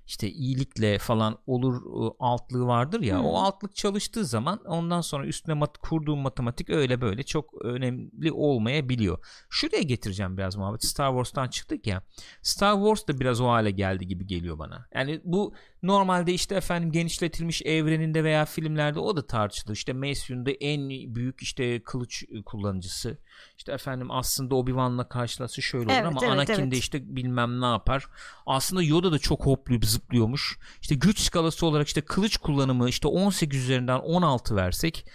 işte 0.09 0.31
iyilikle 0.31 0.99
falan 0.99 1.39
olur 1.47 1.75
ı, 1.75 2.15
altlığı 2.19 2.67
vardır 2.67 3.01
ya. 3.01 3.19
Hmm. 3.19 3.25
O 3.25 3.37
altlık 3.37 3.77
çalıştığı 3.77 4.25
zaman 4.25 4.61
ondan 4.65 5.01
sonra 5.01 5.27
üstüne 5.27 5.55
mat 5.55 5.79
kurduğum 5.79 6.19
matematik 6.19 6.71
öyle 6.71 7.01
böyle 7.01 7.23
çok 7.23 7.65
önemli 7.65 8.33
olmayabiliyor. 8.33 9.19
Şuraya 9.51 9.83
getireceğim 9.83 10.37
biraz 10.37 10.57
muhabbet. 10.57 10.85
Star 10.85 11.09
Wars'tan 11.11 11.49
çıktık 11.49 11.87
ya. 11.87 12.03
Star 12.43 12.75
Wars 12.75 13.09
da 13.09 13.21
biraz 13.21 13.41
o 13.41 13.49
hale 13.49 13.71
geldi 13.71 14.07
gibi 14.07 14.27
geliyor 14.27 14.59
bana. 14.59 14.87
Yani 14.95 15.21
bu 15.25 15.55
normalde 15.83 16.33
işte 16.33 16.55
efendim 16.55 16.93
genişletilmiş 16.93 17.63
evreninde 17.63 18.25
veya 18.25 18.45
filmlerde 18.45 18.99
o 18.99 19.17
da 19.17 19.27
tartışılır. 19.27 19.75
İşte 19.75 19.93
Mace 19.93 20.15
Windu 20.15 20.51
en 20.51 20.89
büyük 21.15 21.43
işte 21.43 21.83
kılıç 21.83 22.25
kullanıcısı. 22.47 23.19
İşte 23.59 23.73
efendim 23.73 24.11
aslında 24.11 24.55
Obi-Wan'la 24.55 25.09
karşılası 25.09 25.63
şöyle 25.63 25.85
olur 25.85 25.93
Evet, 25.93 26.07
ama 26.07 26.21
evet, 26.23 26.33
Anakin 26.33 26.63
evet. 26.63 26.73
de 26.73 26.77
işte 26.77 27.17
bilmem 27.17 27.61
ne 27.61 27.67
yapar. 27.67 28.07
Aslında 28.47 28.83
Yoda 28.83 29.13
da 29.13 29.19
çok 29.19 29.47
hoplayıp 29.47 29.85
zıplıyormuş. 30.03 30.59
İşte 30.83 30.95
güç 30.95 31.19
skalası 31.21 31.67
olarak 31.67 31.87
işte 31.87 32.01
kılıç 32.01 32.37
kullanımı 32.37 32.89
işte 32.89 33.09
18 33.09 33.61
üzerinden 33.65 33.99
16 33.99 34.57
versek 34.57 35.07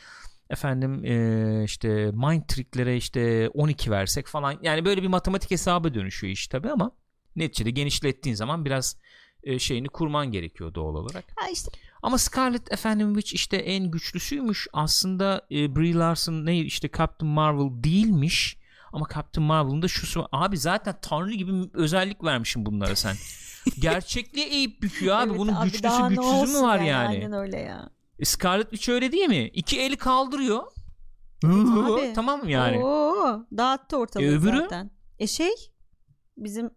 efendim 0.50 1.04
eee, 1.04 1.64
işte 1.66 2.12
mind 2.14 2.44
tricklere 2.48 2.98
işte 2.98 3.50
12 3.50 3.92
versek 3.92 4.28
falan 4.28 4.60
yani 4.62 4.86
böyle 4.86 5.02
bir 5.04 5.08
matematik 5.08 5.52
hesaba 5.52 5.94
dönüşüyor 5.94 6.34
iş 6.34 6.48
tabi 6.48 6.72
ama 6.72 6.92
neticede 7.36 7.70
genişlettiğin 7.70 8.36
zaman 8.36 8.66
biraz 8.66 8.98
e, 9.44 9.60
şeyini 9.60 9.88
kurman 9.88 10.32
gerekiyor 10.32 10.74
doğal 10.74 10.96
olarak. 10.96 11.26
Ha 11.36 11.50
işte 11.54 11.72
Ama 12.02 12.18
Scarlet 12.18 12.72
efendim 12.72 13.14
Witch 13.16 13.34
işte 13.34 13.58
en 13.58 13.92
güçlüsüymüş. 13.92 14.68
Aslında 14.74 15.48
e, 15.52 15.76
Brie 15.76 15.94
Larson 15.94 16.46
ne 16.46 16.58
işte 16.58 16.90
Captain 16.98 17.32
Marvel 17.32 17.84
değilmiş. 17.84 18.58
Ama 18.94 19.06
Captain 19.16 19.48
Marvel'ın 19.48 19.82
da 19.82 19.88
şusu 19.88 20.28
abi 20.32 20.58
zaten 20.58 20.96
tanrı 21.02 21.34
gibi 21.34 21.52
özellik 21.74 22.24
vermişim 22.24 22.66
bunlara 22.66 22.96
sen. 22.96 23.16
Gerçekliğe 23.80 24.48
eğip 24.48 24.82
büküyor 24.82 25.16
abi. 25.16 25.30
evet 25.30 25.40
Bunun 25.40 25.54
abi, 25.54 25.66
güçlüsü 25.72 26.08
güçsüzü 26.10 26.58
mü 26.58 26.64
var 26.64 26.80
yani? 26.80 27.08
Aynen 27.08 27.34
öyle 27.34 27.60
ya. 27.60 27.90
E, 28.20 28.26
Scarlet 28.26 28.70
Witch 28.70 28.90
öyle 28.90 29.12
değil 29.12 29.28
mi? 29.30 29.48
İki 29.54 29.80
eli 29.82 29.96
kaldırıyor. 29.98 30.64
abi. 31.46 32.14
tamam 32.16 32.44
mı 32.44 32.52
yani? 32.52 32.84
Oo, 32.84 33.46
dağıttı 33.58 33.98
ortalığı 33.98 34.24
E, 34.24 34.30
öbürü? 34.30 34.58
zaten. 34.58 34.92
E 35.20 35.28
şey 35.28 35.52
bizim 36.38 36.70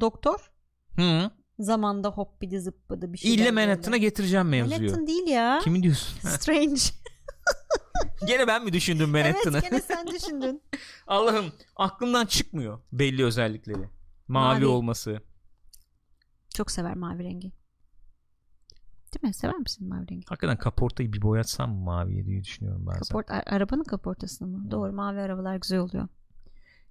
doktor 0.00 0.50
Hı. 0.96 1.30
zamanda 1.58 2.08
hoppidi 2.08 2.60
zıppıdı 2.60 3.12
bir 3.12 3.18
şey. 3.18 3.34
İlle 3.34 3.50
Manhattan'a 3.50 3.96
getireceğim 3.96 4.48
mevzuyu. 4.48 4.80
Manhattan 4.80 5.06
değil 5.06 5.26
ya. 5.26 5.60
Kimi 5.64 5.82
diyorsun? 5.82 6.18
Strange. 6.28 6.80
Gene 8.26 8.46
ben 8.46 8.64
mi 8.64 8.72
düşündüm 8.72 9.10
Manhattan'ı? 9.10 9.58
evet 9.62 9.70
gene 9.70 9.80
sen 9.80 10.06
düşündün. 10.06 10.62
Allah'ım 11.06 11.44
aklımdan 11.76 12.26
çıkmıyor 12.26 12.80
belli 12.92 13.24
özellikleri. 13.24 13.88
Mavi, 14.28 14.54
Mavi. 14.54 14.66
olması. 14.66 15.22
Çok 16.54 16.70
sever 16.70 16.94
mavi 16.94 17.24
rengi. 17.24 17.52
Değil 19.14 19.22
mi? 19.22 19.34
Sever 19.34 19.56
misin 19.58 19.88
mavi 19.88 20.10
rengi? 20.10 20.24
Hakikaten 20.28 20.56
kaportayı 20.56 21.12
bir 21.12 21.22
boyatsam 21.22 21.70
mı 21.74 21.80
maviye 21.80 22.26
diye 22.26 22.44
düşünüyorum 22.44 22.86
bazen. 22.86 23.00
Kaport, 23.00 23.26
arabanın 23.30 23.84
kaportasını 23.84 24.48
mı? 24.48 24.70
Doğru 24.70 24.92
mavi 24.92 25.20
arabalar 25.20 25.56
güzel 25.56 25.78
oluyor. 25.78 26.08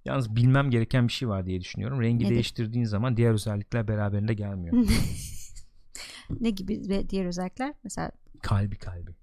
Yalnız 0.04 0.36
bilmem 0.36 0.70
gereken 0.70 1.08
bir 1.08 1.12
şey 1.12 1.28
var 1.28 1.46
diye 1.46 1.60
düşünüyorum. 1.60 2.02
Rengi 2.02 2.24
Nedir? 2.24 2.34
değiştirdiğin 2.34 2.84
zaman 2.84 3.16
diğer 3.16 3.32
özellikler 3.32 3.88
beraberinde 3.88 4.34
gelmiyor. 4.34 4.76
ne 6.40 6.50
gibi 6.50 6.88
ve 6.88 7.08
diğer 7.08 7.26
özellikler? 7.26 7.74
Mesela 7.84 8.10
kalbi 8.42 8.76
kalbi. 8.76 9.14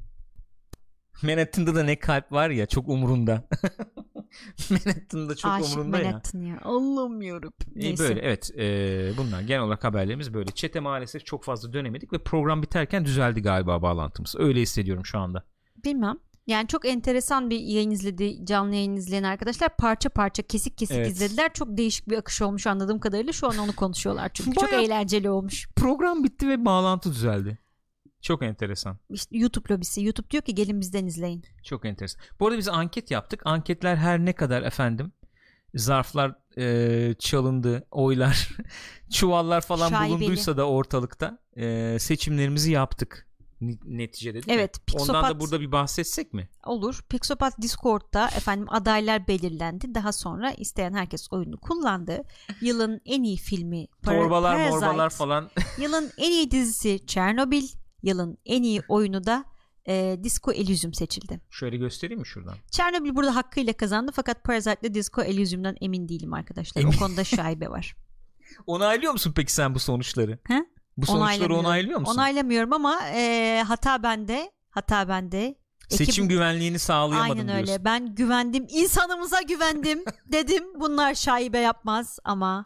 Manhattan'da 1.23 1.75
da 1.75 1.83
ne 1.83 1.99
kalp 1.99 2.31
var 2.31 2.49
ya 2.49 2.65
çok 2.65 2.87
umurunda. 2.87 3.43
Manhattan'da 4.69 5.35
çok 5.35 5.51
aşık 5.51 5.73
umurunda 5.77 5.97
ya. 5.99 6.03
Manhattan 6.03 6.39
ya. 6.41 6.59
Allah'ım 6.63 7.21
yarabbim. 7.21 7.51
İyi 7.75 7.79
Neyse. 7.85 8.03
böyle 8.03 8.19
evet 8.19 8.51
e, 8.57 8.63
bunlar 9.17 9.41
genel 9.41 9.61
olarak 9.61 9.83
haberlerimiz 9.83 10.33
böyle. 10.33 10.51
Çete 10.51 10.79
maalesef 10.79 11.25
çok 11.25 11.43
fazla 11.43 11.73
dönemedik 11.73 12.13
ve 12.13 12.17
program 12.23 12.61
biterken 12.61 13.05
düzeldi 13.05 13.41
galiba 13.41 13.81
bağlantımız. 13.81 14.35
Öyle 14.37 14.61
hissediyorum 14.61 15.05
şu 15.05 15.19
anda. 15.19 15.43
Bilmem. 15.85 16.17
Yani 16.47 16.67
çok 16.67 16.85
enteresan 16.85 17.49
bir 17.49 17.59
yayın 17.59 17.91
izledi, 17.91 18.45
canlı 18.45 18.75
yayın 18.75 18.95
izleyen 18.95 19.23
arkadaşlar 19.23 19.69
parça 19.77 20.09
parça 20.09 20.43
kesik 20.43 20.77
kesik 20.77 20.97
Evet. 20.97 21.07
izlediler. 21.11 21.53
Çok 21.53 21.77
değişik 21.77 22.09
bir 22.09 22.17
akış 22.17 22.41
olmuş 22.41 22.67
anladığım 22.67 22.99
kadarıyla. 22.99 23.33
Şu 23.33 23.47
an 23.47 23.57
onu 23.57 23.75
konuşuyorlar 23.75 24.31
çünkü. 24.33 24.55
çok 24.59 24.71
Bayağı- 24.71 24.85
eğlenceli 24.85 25.29
olmuş. 25.29 25.69
Program 25.75 26.23
bitti 26.23 26.49
ve 26.49 26.65
bağlantı 26.65 27.09
düzeldi. 27.11 27.57
Çok 28.21 28.43
enteresan. 28.43 28.97
İşte 29.09 29.37
YouTube 29.37 29.73
lobisi. 29.73 30.03
YouTube 30.03 30.29
diyor 30.29 30.43
ki 30.43 30.55
gelin 30.55 30.81
bizden 30.81 31.05
izleyin. 31.05 31.43
Çok 31.63 31.85
enteresan. 31.85 32.21
Bu 32.39 32.47
arada 32.47 32.57
biz 32.57 32.67
anket 32.67 33.11
yaptık. 33.11 33.41
Anketler 33.45 33.95
her 33.95 34.19
ne 34.19 34.33
kadar 34.33 34.61
efendim 34.61 35.11
zarflar 35.75 36.35
e, 36.57 37.13
çalındı, 37.19 37.87
oylar, 37.91 38.49
çuvallar 39.11 39.61
falan 39.61 39.89
Şaibeli. 39.89 40.19
bulunduysa 40.19 40.57
da 40.57 40.67
ortalıkta 40.67 41.39
e, 41.57 41.97
seçimlerimizi 41.99 42.71
yaptık. 42.71 43.27
neticede 43.85 44.33
değil 44.33 44.59
evet, 44.59 44.77
mi? 44.77 44.83
Pixopat, 44.85 45.15
Ondan 45.15 45.35
da 45.35 45.39
burada 45.39 45.61
bir 45.61 45.71
bahsetsek 45.71 46.33
mi? 46.33 46.49
Olur. 46.65 47.01
Pixopat 47.09 47.61
Discord'da 47.61 48.27
efendim 48.27 48.67
adaylar 48.69 49.27
belirlendi. 49.27 49.95
Daha 49.95 50.11
sonra 50.11 50.51
isteyen 50.51 50.93
herkes 50.93 51.27
oyunu 51.31 51.57
kullandı. 51.57 52.23
Yılın 52.61 53.01
en 53.05 53.23
iyi 53.23 53.37
filmi 53.37 53.87
Torbalar 54.05 54.55
Parasite. 54.55 54.75
morbalar 54.75 55.09
falan. 55.09 55.49
Yılın 55.77 56.11
en 56.17 56.31
iyi 56.31 56.51
dizisi 56.51 57.05
Chernobyl. 57.07 57.80
Yılın 58.03 58.37
en 58.45 58.63
iyi 58.63 58.81
oyunu 58.87 59.25
da 59.25 59.45
e, 59.87 60.19
Disco 60.23 60.51
Elysium 60.51 60.93
seçildi. 60.93 61.41
Şöyle 61.49 61.77
göstereyim 61.77 62.19
mi 62.19 62.27
şuradan? 62.27 62.55
Chernobyl 62.71 63.15
burada 63.15 63.35
hakkıyla 63.35 63.73
kazandı 63.73 64.11
fakat 64.15 64.43
Parasite 64.43 64.77
ile 64.81 64.93
Disco 64.93 65.21
Elysium'dan 65.21 65.75
emin 65.81 66.09
değilim 66.09 66.33
arkadaşlar. 66.33 66.81
Emin. 66.81 66.93
O 66.93 66.99
konuda 66.99 67.23
şaibe 67.23 67.69
var. 67.69 67.95
Onaylıyor 68.67 69.11
musun 69.13 69.33
peki 69.35 69.53
sen 69.53 69.75
bu 69.75 69.79
sonuçları? 69.79 70.39
He? 70.47 70.65
Bu 70.97 71.05
sonuçları 71.05 71.55
onaylıyor 71.55 71.99
musun? 71.99 72.13
Onaylamıyorum 72.13 72.73
ama 72.73 73.01
e, 73.07 73.63
hata 73.67 74.03
bende. 74.03 74.51
Hata 74.69 75.07
bende. 75.07 75.55
Seçim 75.89 76.23
Ekip... 76.23 76.29
güvenliğini 76.29 76.79
sağlayamadım 76.79 77.39
Aynen 77.39 77.55
öyle. 77.55 77.65
Diyorsun. 77.65 77.85
Ben 77.85 78.15
güvendim. 78.15 78.65
insanımıza 78.69 79.41
güvendim. 79.41 80.03
dedim 80.25 80.63
bunlar 80.79 81.15
şaibe 81.15 81.59
yapmaz 81.59 82.19
ama 82.23 82.65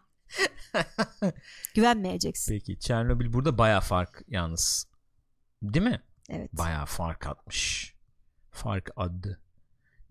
güvenmeyeceksin. 1.76 2.54
Peki 2.54 2.80
Çernobil 2.80 3.34
burada 3.34 3.58
baya 3.58 3.82
fark 3.82 4.24
yalnız. 4.28 4.88
Değil 5.74 5.86
mi? 5.86 6.02
Evet. 6.30 6.54
Baya 6.54 6.86
fark 6.86 7.28
atmış. 7.28 7.94
Fark 8.52 8.90
addı. 8.96 9.42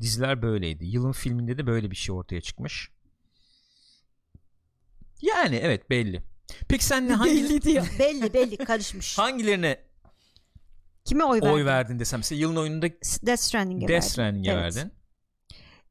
Diziler 0.01 0.43
böyleydi. 0.43 0.85
Yılın 0.85 1.13
filminde 1.13 1.59
de 1.59 1.67
böyle 1.67 1.91
bir 1.91 1.97
şey 1.97 2.15
ortaya 2.15 2.41
çıkmış. 2.41 2.91
Yani 5.23 5.57
evet 5.57 5.91
belli. 5.91 6.23
Peki 6.69 6.85
sen 6.85 7.09
ne 7.09 7.15
hangi 7.15 7.35
belli 7.35 7.63
diyor. 7.63 7.87
belli 7.99 8.35
belli 8.35 8.57
karışmış. 8.57 9.19
Hangilerine 9.19 9.85
Kime 11.05 11.25
oy 11.25 11.41
verdin? 11.41 11.55
Oy 11.55 11.65
verdin 11.65 11.99
desem. 11.99 12.19
Mesela 12.19 12.41
yılın 12.41 12.57
oyununda 12.57 12.87
Death 13.27 13.41
Stranding'e 13.41 13.89
Death 13.89 14.05
Stranding'e 14.05 14.53
evet. 14.53 14.63
verdin. 14.63 14.93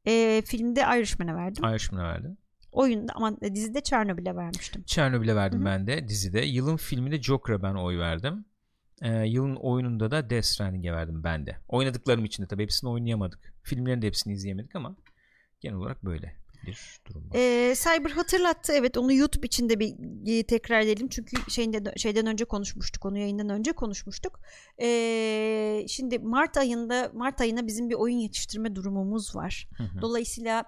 Ee, 0.06 0.42
filmde 0.46 0.80
Irishman'a 0.80 1.36
verdim. 1.36 1.64
Irishman'a 1.64 2.04
verdin. 2.04 2.38
Oyunda 2.72 3.12
ama 3.16 3.40
dizide 3.40 3.82
Chernobyl'e 3.82 4.36
vermiştim. 4.36 4.84
Chernobyl'e 4.86 5.36
verdim 5.36 5.58
Hı-hı. 5.58 5.66
ben 5.66 5.86
de 5.86 6.08
dizide. 6.08 6.40
Yılın 6.40 6.76
filminde 6.76 7.22
Joker'a 7.22 7.62
ben 7.62 7.74
oy 7.74 7.98
verdim. 7.98 8.44
Ee, 9.02 9.26
yılın 9.26 9.56
oyununda 9.56 10.10
da 10.10 10.30
Death 10.30 10.44
Stranding'e 10.44 10.92
verdim 10.92 11.24
ben 11.24 11.46
de. 11.46 11.56
Oynadıklarım 11.68 12.24
için 12.24 12.42
de 12.42 12.46
tabii 12.46 12.62
hepsini 12.62 12.90
oynayamadık. 12.90 13.54
Filmlerin 13.62 14.02
de 14.02 14.06
hepsini 14.06 14.32
izleyemedik 14.32 14.76
ama 14.76 14.96
genel 15.60 15.76
olarak 15.76 16.04
böyle 16.04 16.36
bir 16.66 17.00
durum 17.06 17.30
var. 17.30 17.36
Ee, 17.36 17.74
Cyber 17.74 18.10
hatırlattı 18.10 18.72
evet 18.72 18.96
onu 18.96 19.12
YouTube 19.12 19.46
içinde 19.46 19.80
bir 19.80 19.94
e, 20.26 20.42
tekrar 20.42 20.80
edelim 20.80 21.08
çünkü 21.08 21.50
şeyinde 21.50 21.92
şeyden 21.96 22.26
önce 22.26 22.44
konuşmuştuk 22.44 23.04
onu 23.04 23.18
yayından 23.18 23.48
önce 23.48 23.72
konuşmuştuk. 23.72 24.40
Ee, 24.82 25.84
şimdi 25.88 26.18
Mart 26.18 26.56
ayında 26.56 27.10
Mart 27.14 27.40
ayına 27.40 27.66
bizim 27.66 27.90
bir 27.90 27.94
oyun 27.94 28.16
yetiştirme 28.16 28.74
durumumuz 28.74 29.36
var. 29.36 29.68
Hı 29.76 29.82
hı. 29.82 30.00
Dolayısıyla 30.00 30.64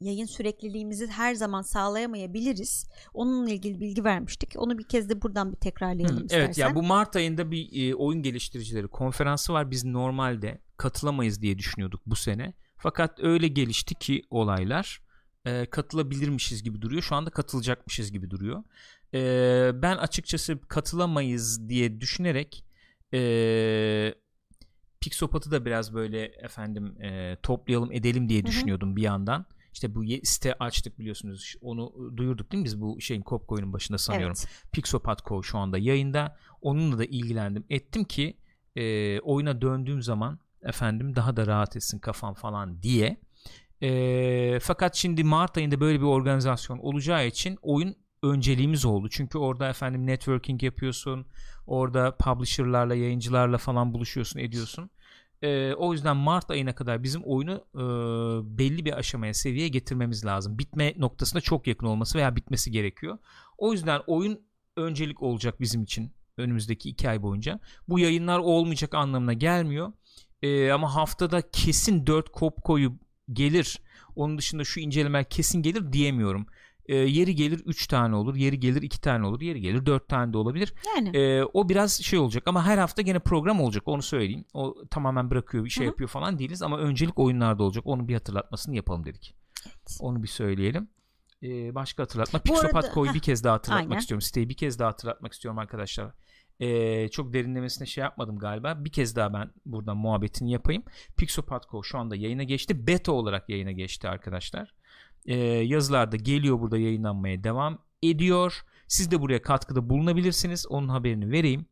yayın 0.00 0.26
sürekliliğimizi 0.26 1.06
her 1.06 1.34
zaman 1.34 1.62
sağlayamayabiliriz. 1.62 2.86
Onunla 3.14 3.50
ilgili 3.50 3.80
bilgi 3.80 4.04
vermiştik. 4.04 4.52
Onu 4.56 4.78
bir 4.78 4.88
kez 4.88 5.08
de 5.08 5.22
buradan 5.22 5.52
bir 5.52 5.56
tekrarlayalım 5.56 6.16
Hı, 6.16 6.22
istersen. 6.22 6.44
Evet 6.44 6.58
ya 6.58 6.66
yani 6.66 6.74
bu 6.74 6.82
Mart 6.82 7.16
ayında 7.16 7.50
bir 7.50 7.90
e, 7.90 7.94
oyun 7.94 8.22
geliştiricileri 8.22 8.88
konferansı 8.88 9.52
var. 9.52 9.70
Biz 9.70 9.84
normalde 9.84 10.60
katılamayız 10.76 11.42
diye 11.42 11.58
düşünüyorduk 11.58 12.00
bu 12.06 12.16
sene. 12.16 12.54
Fakat 12.76 13.20
öyle 13.22 13.48
gelişti 13.48 13.94
ki 13.94 14.22
olaylar 14.30 15.02
e, 15.44 15.66
katılabilirmişiz 15.66 16.62
gibi 16.62 16.82
duruyor. 16.82 17.02
Şu 17.02 17.14
anda 17.14 17.30
katılacakmışız 17.30 18.12
gibi 18.12 18.30
duruyor. 18.30 18.62
E, 19.14 19.82
ben 19.82 19.96
açıkçası 19.96 20.60
katılamayız 20.68 21.68
diye 21.68 22.00
düşünerek 22.00 22.64
e, 23.14 24.14
Pixopat'ı 25.00 25.50
da 25.50 25.64
biraz 25.64 25.94
böyle 25.94 26.24
efendim 26.24 27.02
e, 27.02 27.36
toplayalım 27.42 27.92
edelim 27.92 28.28
diye 28.28 28.46
düşünüyordum 28.46 28.88
Hı-hı. 28.88 28.96
bir 28.96 29.02
yandan. 29.02 29.46
İşte 29.72 29.94
bu 29.94 30.04
site 30.24 30.54
açtık 30.54 30.98
biliyorsunuz. 30.98 31.54
Onu 31.60 32.12
duyurduk 32.16 32.52
değil 32.52 32.60
mi 32.60 32.64
biz 32.64 32.80
bu 32.80 33.00
şeyin 33.00 33.22
Kopko'nun 33.22 33.72
başında 33.72 33.98
sanıyorum. 33.98 34.36
Evet. 34.38 34.72
Pixopat.co 34.72 35.42
şu 35.42 35.58
anda 35.58 35.78
yayında. 35.78 36.36
Onunla 36.60 36.98
da 36.98 37.04
ilgilendim. 37.04 37.64
Ettim 37.70 38.04
ki 38.04 38.36
e, 38.76 39.20
oyuna 39.20 39.60
döndüğüm 39.60 40.02
zaman 40.02 40.38
efendim 40.62 41.16
daha 41.16 41.36
da 41.36 41.46
rahat 41.46 41.76
etsin 41.76 41.98
kafam 41.98 42.34
falan 42.34 42.82
diye. 42.82 43.20
E, 43.82 44.58
fakat 44.62 44.94
şimdi 44.94 45.24
Mart 45.24 45.56
ayında 45.56 45.80
böyle 45.80 46.00
bir 46.00 46.06
organizasyon 46.06 46.78
olacağı 46.78 47.26
için 47.26 47.58
oyun 47.62 47.96
önceliğimiz 48.22 48.84
oldu. 48.84 49.08
Çünkü 49.10 49.38
orada 49.38 49.68
efendim 49.68 50.06
networking 50.06 50.62
yapıyorsun. 50.62 51.26
Orada 51.66 52.16
publisher'larla, 52.16 52.94
yayıncılarla 52.94 53.58
falan 53.58 53.94
buluşuyorsun, 53.94 54.40
ediyorsun. 54.40 54.90
E, 55.42 55.74
o 55.74 55.92
yüzden 55.92 56.16
Mart 56.16 56.50
ayına 56.50 56.74
kadar 56.74 57.02
bizim 57.02 57.22
oyunu 57.24 57.64
e, 57.74 57.82
belli 58.58 58.84
bir 58.84 58.98
aşamaya, 58.98 59.34
seviyeye 59.34 59.68
getirmemiz 59.68 60.24
lazım. 60.24 60.58
Bitme 60.58 60.94
noktasında 60.96 61.40
çok 61.40 61.66
yakın 61.66 61.86
olması 61.86 62.18
veya 62.18 62.36
bitmesi 62.36 62.70
gerekiyor. 62.70 63.18
O 63.58 63.72
yüzden 63.72 64.00
oyun 64.06 64.40
öncelik 64.76 65.22
olacak 65.22 65.60
bizim 65.60 65.82
için 65.82 66.12
önümüzdeki 66.36 66.88
iki 66.88 67.08
ay 67.08 67.22
boyunca. 67.22 67.60
Bu 67.88 67.98
yayınlar 67.98 68.38
olmayacak 68.38 68.94
anlamına 68.94 69.32
gelmiyor. 69.32 69.92
E, 70.42 70.70
ama 70.72 70.94
haftada 70.94 71.50
kesin 71.50 72.06
4 72.06 72.32
kop 72.32 72.62
koyu 72.62 72.98
gelir. 73.32 73.78
Onun 74.16 74.38
dışında 74.38 74.64
şu 74.64 74.80
incelemeler 74.80 75.28
kesin 75.30 75.62
gelir 75.62 75.92
diyemiyorum. 75.92 76.46
E, 76.90 76.96
yeri 76.96 77.34
gelir 77.34 77.62
3 77.66 77.86
tane 77.86 78.16
olur, 78.16 78.36
yeri 78.36 78.60
gelir 78.60 78.82
2 78.82 79.00
tane 79.00 79.26
olur, 79.26 79.40
yeri 79.40 79.60
gelir 79.60 79.86
4 79.86 80.08
tane 80.08 80.32
de 80.32 80.38
olabilir. 80.38 80.74
Yani. 80.96 81.16
E, 81.16 81.44
o 81.44 81.68
biraz 81.68 82.02
şey 82.02 82.18
olacak 82.18 82.42
ama 82.46 82.66
her 82.66 82.78
hafta 82.78 83.02
gene 83.02 83.18
program 83.18 83.60
olacak 83.60 83.82
onu 83.86 84.02
söyleyeyim. 84.02 84.44
O 84.54 84.74
tamamen 84.90 85.30
bırakıyor 85.30 85.64
bir 85.64 85.70
şey 85.70 85.84
Hı-hı. 85.84 85.90
yapıyor 85.90 86.08
falan 86.08 86.38
değiliz 86.38 86.62
ama 86.62 86.78
öncelik 86.78 87.18
oyunlarda 87.18 87.62
olacak. 87.62 87.86
Onu 87.86 88.08
bir 88.08 88.14
hatırlatmasını 88.14 88.76
yapalım 88.76 89.04
dedik. 89.04 89.34
Evet. 89.66 89.98
Onu 90.00 90.22
bir 90.22 90.28
söyleyelim. 90.28 90.88
Ee, 91.42 91.74
başka 91.74 92.02
hatırlatma. 92.02 92.38
Pixopat 92.38 92.90
koyu 92.90 93.14
bir 93.14 93.20
kez 93.20 93.44
daha 93.44 93.54
hatırlatmak 93.54 93.90
Aynen. 93.90 94.00
istiyorum. 94.00 94.22
Siteyi 94.22 94.48
bir 94.48 94.56
kez 94.56 94.78
daha 94.78 94.88
hatırlatmak 94.88 95.32
istiyorum 95.32 95.58
arkadaşlar 95.58 96.12
e, 96.60 97.08
çok 97.08 97.32
derinlemesine 97.32 97.86
şey 97.86 98.02
yapmadım 98.02 98.38
galiba. 98.38 98.84
Bir 98.84 98.92
kez 98.92 99.16
daha 99.16 99.32
ben 99.34 99.50
buradan 99.66 99.96
muhabbetini 99.96 100.52
yapayım. 100.52 100.82
Pixopatco 101.16 101.82
şu 101.84 101.98
anda 101.98 102.16
yayına 102.16 102.42
geçti. 102.42 102.86
Beta 102.86 103.12
olarak 103.12 103.48
yayına 103.48 103.72
geçti 103.72 104.08
arkadaşlar. 104.08 104.74
E, 105.26 105.36
yazılar 105.44 106.12
da 106.12 106.16
geliyor 106.16 106.60
burada 106.60 106.78
yayınlanmaya 106.78 107.44
devam 107.44 107.78
ediyor. 108.02 108.62
Siz 108.88 109.10
de 109.10 109.20
buraya 109.20 109.42
katkıda 109.42 109.90
bulunabilirsiniz. 109.90 110.66
Onun 110.66 110.88
haberini 110.88 111.30
vereyim. 111.30 111.66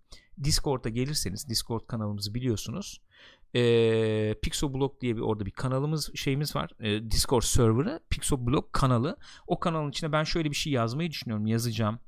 Discord'a 0.45 0.89
gelirseniz 0.89 1.49
Discord 1.49 1.87
kanalımızı 1.87 2.35
biliyorsunuz. 2.35 3.01
E, 3.55 4.35
Pixoblog 4.43 5.01
diye 5.01 5.17
bir 5.17 5.21
orada 5.21 5.47
bir 5.47 5.51
kanalımız 5.51 6.11
şeyimiz 6.15 6.57
var. 6.57 6.71
E, 6.81 7.11
Discord 7.11 7.43
serverı 7.43 8.01
Pixoblog 8.11 8.73
kanalı. 8.73 9.17
O 9.47 9.61
kanalın 9.61 9.91
içine 9.91 10.13
ben 10.13 10.25
şöyle 10.25 10.51
bir 10.51 10.57
şey 10.57 10.73
yazmayı 10.73 11.11
düşünüyorum. 11.11 11.47
Yazacağım 11.47 11.99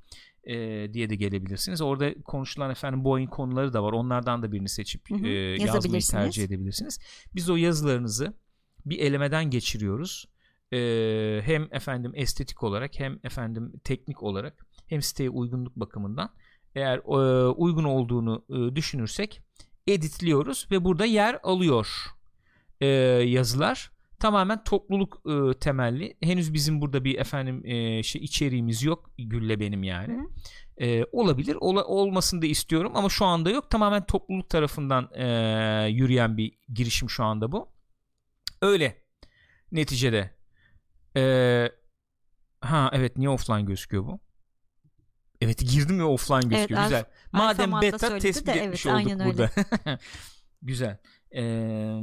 e, 0.44 0.54
diye 0.92 1.10
de 1.10 1.16
gelebilirsiniz. 1.16 1.80
Orada 1.80 2.14
konuşulan 2.22 2.70
efendim 2.70 3.04
bu 3.04 3.10
oyun 3.10 3.26
konuları 3.26 3.72
da 3.72 3.82
var. 3.82 3.92
Onlardan 3.92 4.42
da 4.42 4.52
birini 4.52 4.68
seçip 4.68 5.10
hı 5.10 5.14
hı, 5.14 5.26
e, 5.26 5.30
yazmayı 5.62 6.02
tercih 6.02 6.44
edebilirsiniz. 6.44 6.98
Biz 7.34 7.50
o 7.50 7.56
yazılarınızı 7.56 8.34
bir 8.86 8.98
elemeden 8.98 9.50
geçiriyoruz. 9.50 10.26
E, 10.72 11.40
hem 11.44 11.68
efendim 11.70 12.12
estetik 12.14 12.62
olarak 12.62 12.98
hem 12.98 13.20
efendim 13.24 13.72
teknik 13.84 14.22
olarak 14.22 14.66
hem 14.86 15.02
siteye 15.02 15.30
uygunluk 15.30 15.76
bakımından 15.76 16.30
eğer 16.74 16.98
e, 16.98 17.48
uygun 17.48 17.84
olduğunu 17.84 18.44
e, 18.50 18.76
düşünürsek 18.76 19.40
editliyoruz 19.86 20.68
ve 20.70 20.84
burada 20.84 21.04
yer 21.04 21.38
alıyor 21.42 21.88
e, 22.80 22.86
yazılar 22.86 23.90
tamamen 24.20 24.64
topluluk 24.64 25.22
e, 25.26 25.58
temelli. 25.58 26.16
Henüz 26.22 26.54
bizim 26.54 26.80
burada 26.80 27.04
bir 27.04 27.18
efendim 27.18 27.66
e, 27.66 28.02
şey 28.02 28.24
içeriğimiz 28.24 28.82
yok. 28.82 29.10
Gülle 29.18 29.60
benim 29.60 29.82
yani. 29.82 30.28
E, 30.80 31.04
olabilir. 31.12 31.56
Ola, 31.60 31.84
olmasını 31.84 32.42
da 32.42 32.46
istiyorum 32.46 32.92
ama 32.94 33.08
şu 33.08 33.24
anda 33.24 33.50
yok. 33.50 33.70
Tamamen 33.70 34.06
topluluk 34.06 34.50
tarafından 34.50 35.10
e, 35.14 35.26
yürüyen 35.90 36.36
bir 36.36 36.52
girişim 36.74 37.10
şu 37.10 37.24
anda 37.24 37.52
bu. 37.52 37.68
Öyle. 38.62 38.96
Neticede. 39.72 40.39
E, 41.16 41.72
ha 42.60 42.90
evet 42.92 43.16
niye 43.16 43.28
offline 43.28 43.62
gözüküyor 43.62 44.06
bu? 44.06 44.20
Evet 45.40 45.58
girdim 45.58 45.98
ya 45.98 46.06
offline 46.06 46.40
gözüküyor. 46.40 46.80
Evet, 46.80 46.90
Güzel. 46.90 47.04
Madem 47.32 47.72
beta 47.80 48.18
tespit 48.18 48.46
de, 48.46 48.52
etmiş 48.52 48.86
evet, 48.86 49.06
olduk 49.06 49.20
burada. 49.24 49.50
Güzel. 50.62 50.98
Ee, 51.36 52.00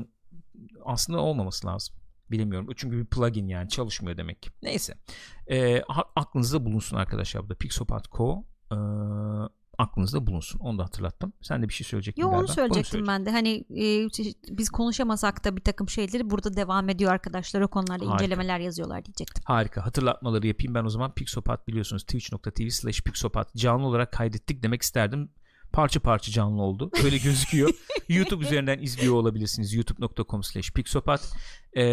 aslında 0.86 1.20
olmaması 1.20 1.68
lazım. 1.68 1.96
Bilemiyorum. 2.32 2.68
Çünkü 2.76 2.98
bir 2.98 3.06
plugin 3.06 3.48
yani 3.48 3.70
çalışmıyor 3.70 4.18
demek 4.18 4.42
ki. 4.42 4.50
Neyse. 4.62 4.98
E, 5.48 5.82
aklınızda 6.16 6.66
bulunsun 6.66 6.98
arkadaşlar. 6.98 7.44
Bu 7.44 7.50
da 7.50 7.56
Pixopat.co 7.56 8.46
e, 8.72 8.78
aklınızda 9.78 10.28
bulunsun. 10.28 10.60
Onu 10.60 10.78
da 10.80 10.84
hatırlattım. 10.84 11.34
Sen 11.42 11.62
de 11.64 11.70
bir 11.70 11.74
şey 11.74 11.88
söyleyecektin 11.88 12.22
Yo, 12.22 12.30
galiba. 12.30 12.40
onu 12.40 12.48
söyleyecektim 12.48 13.08
ben 13.08 13.26
de. 13.26 13.32
Hani 13.32 13.64
e, 13.70 14.08
biz 14.58 14.70
konuşamasak 14.70 15.46
da 15.46 15.56
bir 15.56 15.62
takım 15.62 15.90
şeyleri 15.90 16.30
burada 16.30 16.56
devam 16.56 16.90
ediyor 16.90 17.12
arkadaşlar. 17.12 17.62
O 17.62 17.68
konularda 17.68 18.06
Harika. 18.06 18.14
incelemeler 18.24 18.60
yazıyorlar 18.60 19.06
diyecektim. 19.06 19.44
Harika. 19.48 19.86
Hatırlatmaları 19.86 20.48
yapayım 20.48 20.76
ben 20.76 20.84
o 20.86 20.90
zaman. 20.90 21.12
Pixopat 21.12 21.68
biliyorsunuz 21.68 22.04
twitch.tv 22.04 22.70
slash 22.70 23.02
pixopat 23.02 23.56
canlı 23.56 23.86
olarak 23.86 24.12
kaydettik 24.12 24.64
demek 24.64 24.82
isterdim. 24.82 25.30
Parça 25.74 26.00
parça 26.00 26.32
canlı 26.32 26.62
oldu. 26.62 26.92
Öyle 27.04 27.18
gözüküyor. 27.18 27.70
YouTube 28.10 28.46
üzerinden 28.46 28.80
izliyor 28.80 29.14
olabilirsiniz. 29.14 29.74
youtube.com 29.74 30.44
slash 30.44 30.72
pixopat 30.72 31.34
ee, 31.74 31.84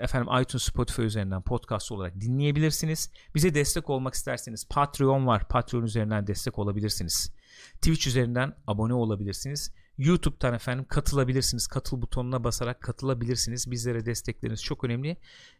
efendim 0.00 0.28
iTunes 0.42 0.64
Spotify 0.64 1.02
üzerinden 1.02 1.42
podcast 1.42 1.92
olarak 1.92 2.20
dinleyebilirsiniz. 2.20 3.10
Bize 3.34 3.54
destek 3.54 3.90
olmak 3.90 4.14
isterseniz 4.14 4.68
Patreon 4.68 5.26
var. 5.26 5.48
Patreon 5.48 5.82
üzerinden 5.82 6.26
destek 6.26 6.58
olabilirsiniz. 6.58 7.32
Twitch 7.72 8.06
üzerinden 8.06 8.54
abone 8.66 8.94
olabilirsiniz. 8.94 9.72
YouTube'dan 9.98 10.54
efendim 10.54 10.84
katılabilirsiniz. 10.88 11.66
Katıl 11.66 12.02
butonuna 12.02 12.44
basarak 12.44 12.80
katılabilirsiniz. 12.80 13.70
Bizlere 13.70 14.06
destekleriniz 14.06 14.62
çok 14.62 14.84
önemli. 14.84 15.16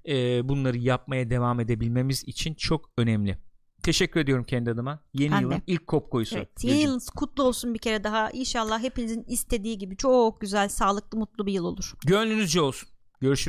Ee, 0.09 0.49
bunları 0.49 0.79
yapmaya 0.79 1.31
devam 1.31 1.61
edebilmemiz 1.61 2.25
için 2.25 2.55
çok 2.55 2.91
önemli. 2.99 3.39
Teşekkür 3.83 4.21
ediyorum 4.21 4.45
kendi 4.45 4.71
adıma. 4.71 5.01
Yeni 5.15 5.33
Ben 5.33 5.41
yılın 5.41 5.55
de. 5.55 5.63
ilk 5.67 5.87
kopkoyusu. 5.87 6.37
Evet, 6.37 6.57
Gülcüm. 6.57 6.71
yeni 6.71 6.83
yılınız 6.83 7.11
kutlu 7.11 7.43
olsun 7.43 7.75
bir 7.75 7.79
kere 7.79 8.05
daha. 8.05 8.31
İnşallah 8.31 8.83
hepinizin 8.83 9.25
istediği 9.29 9.79
gibi 9.79 9.97
çok 9.97 10.41
güzel, 10.41 10.69
sağlıklı, 10.69 11.19
mutlu 11.19 11.47
bir 11.47 11.53
yıl 11.53 11.65
olur. 11.65 11.93
Gönlünüzce 12.07 12.61
olsun. 12.61 12.89
Görüşürüz. 13.21 13.39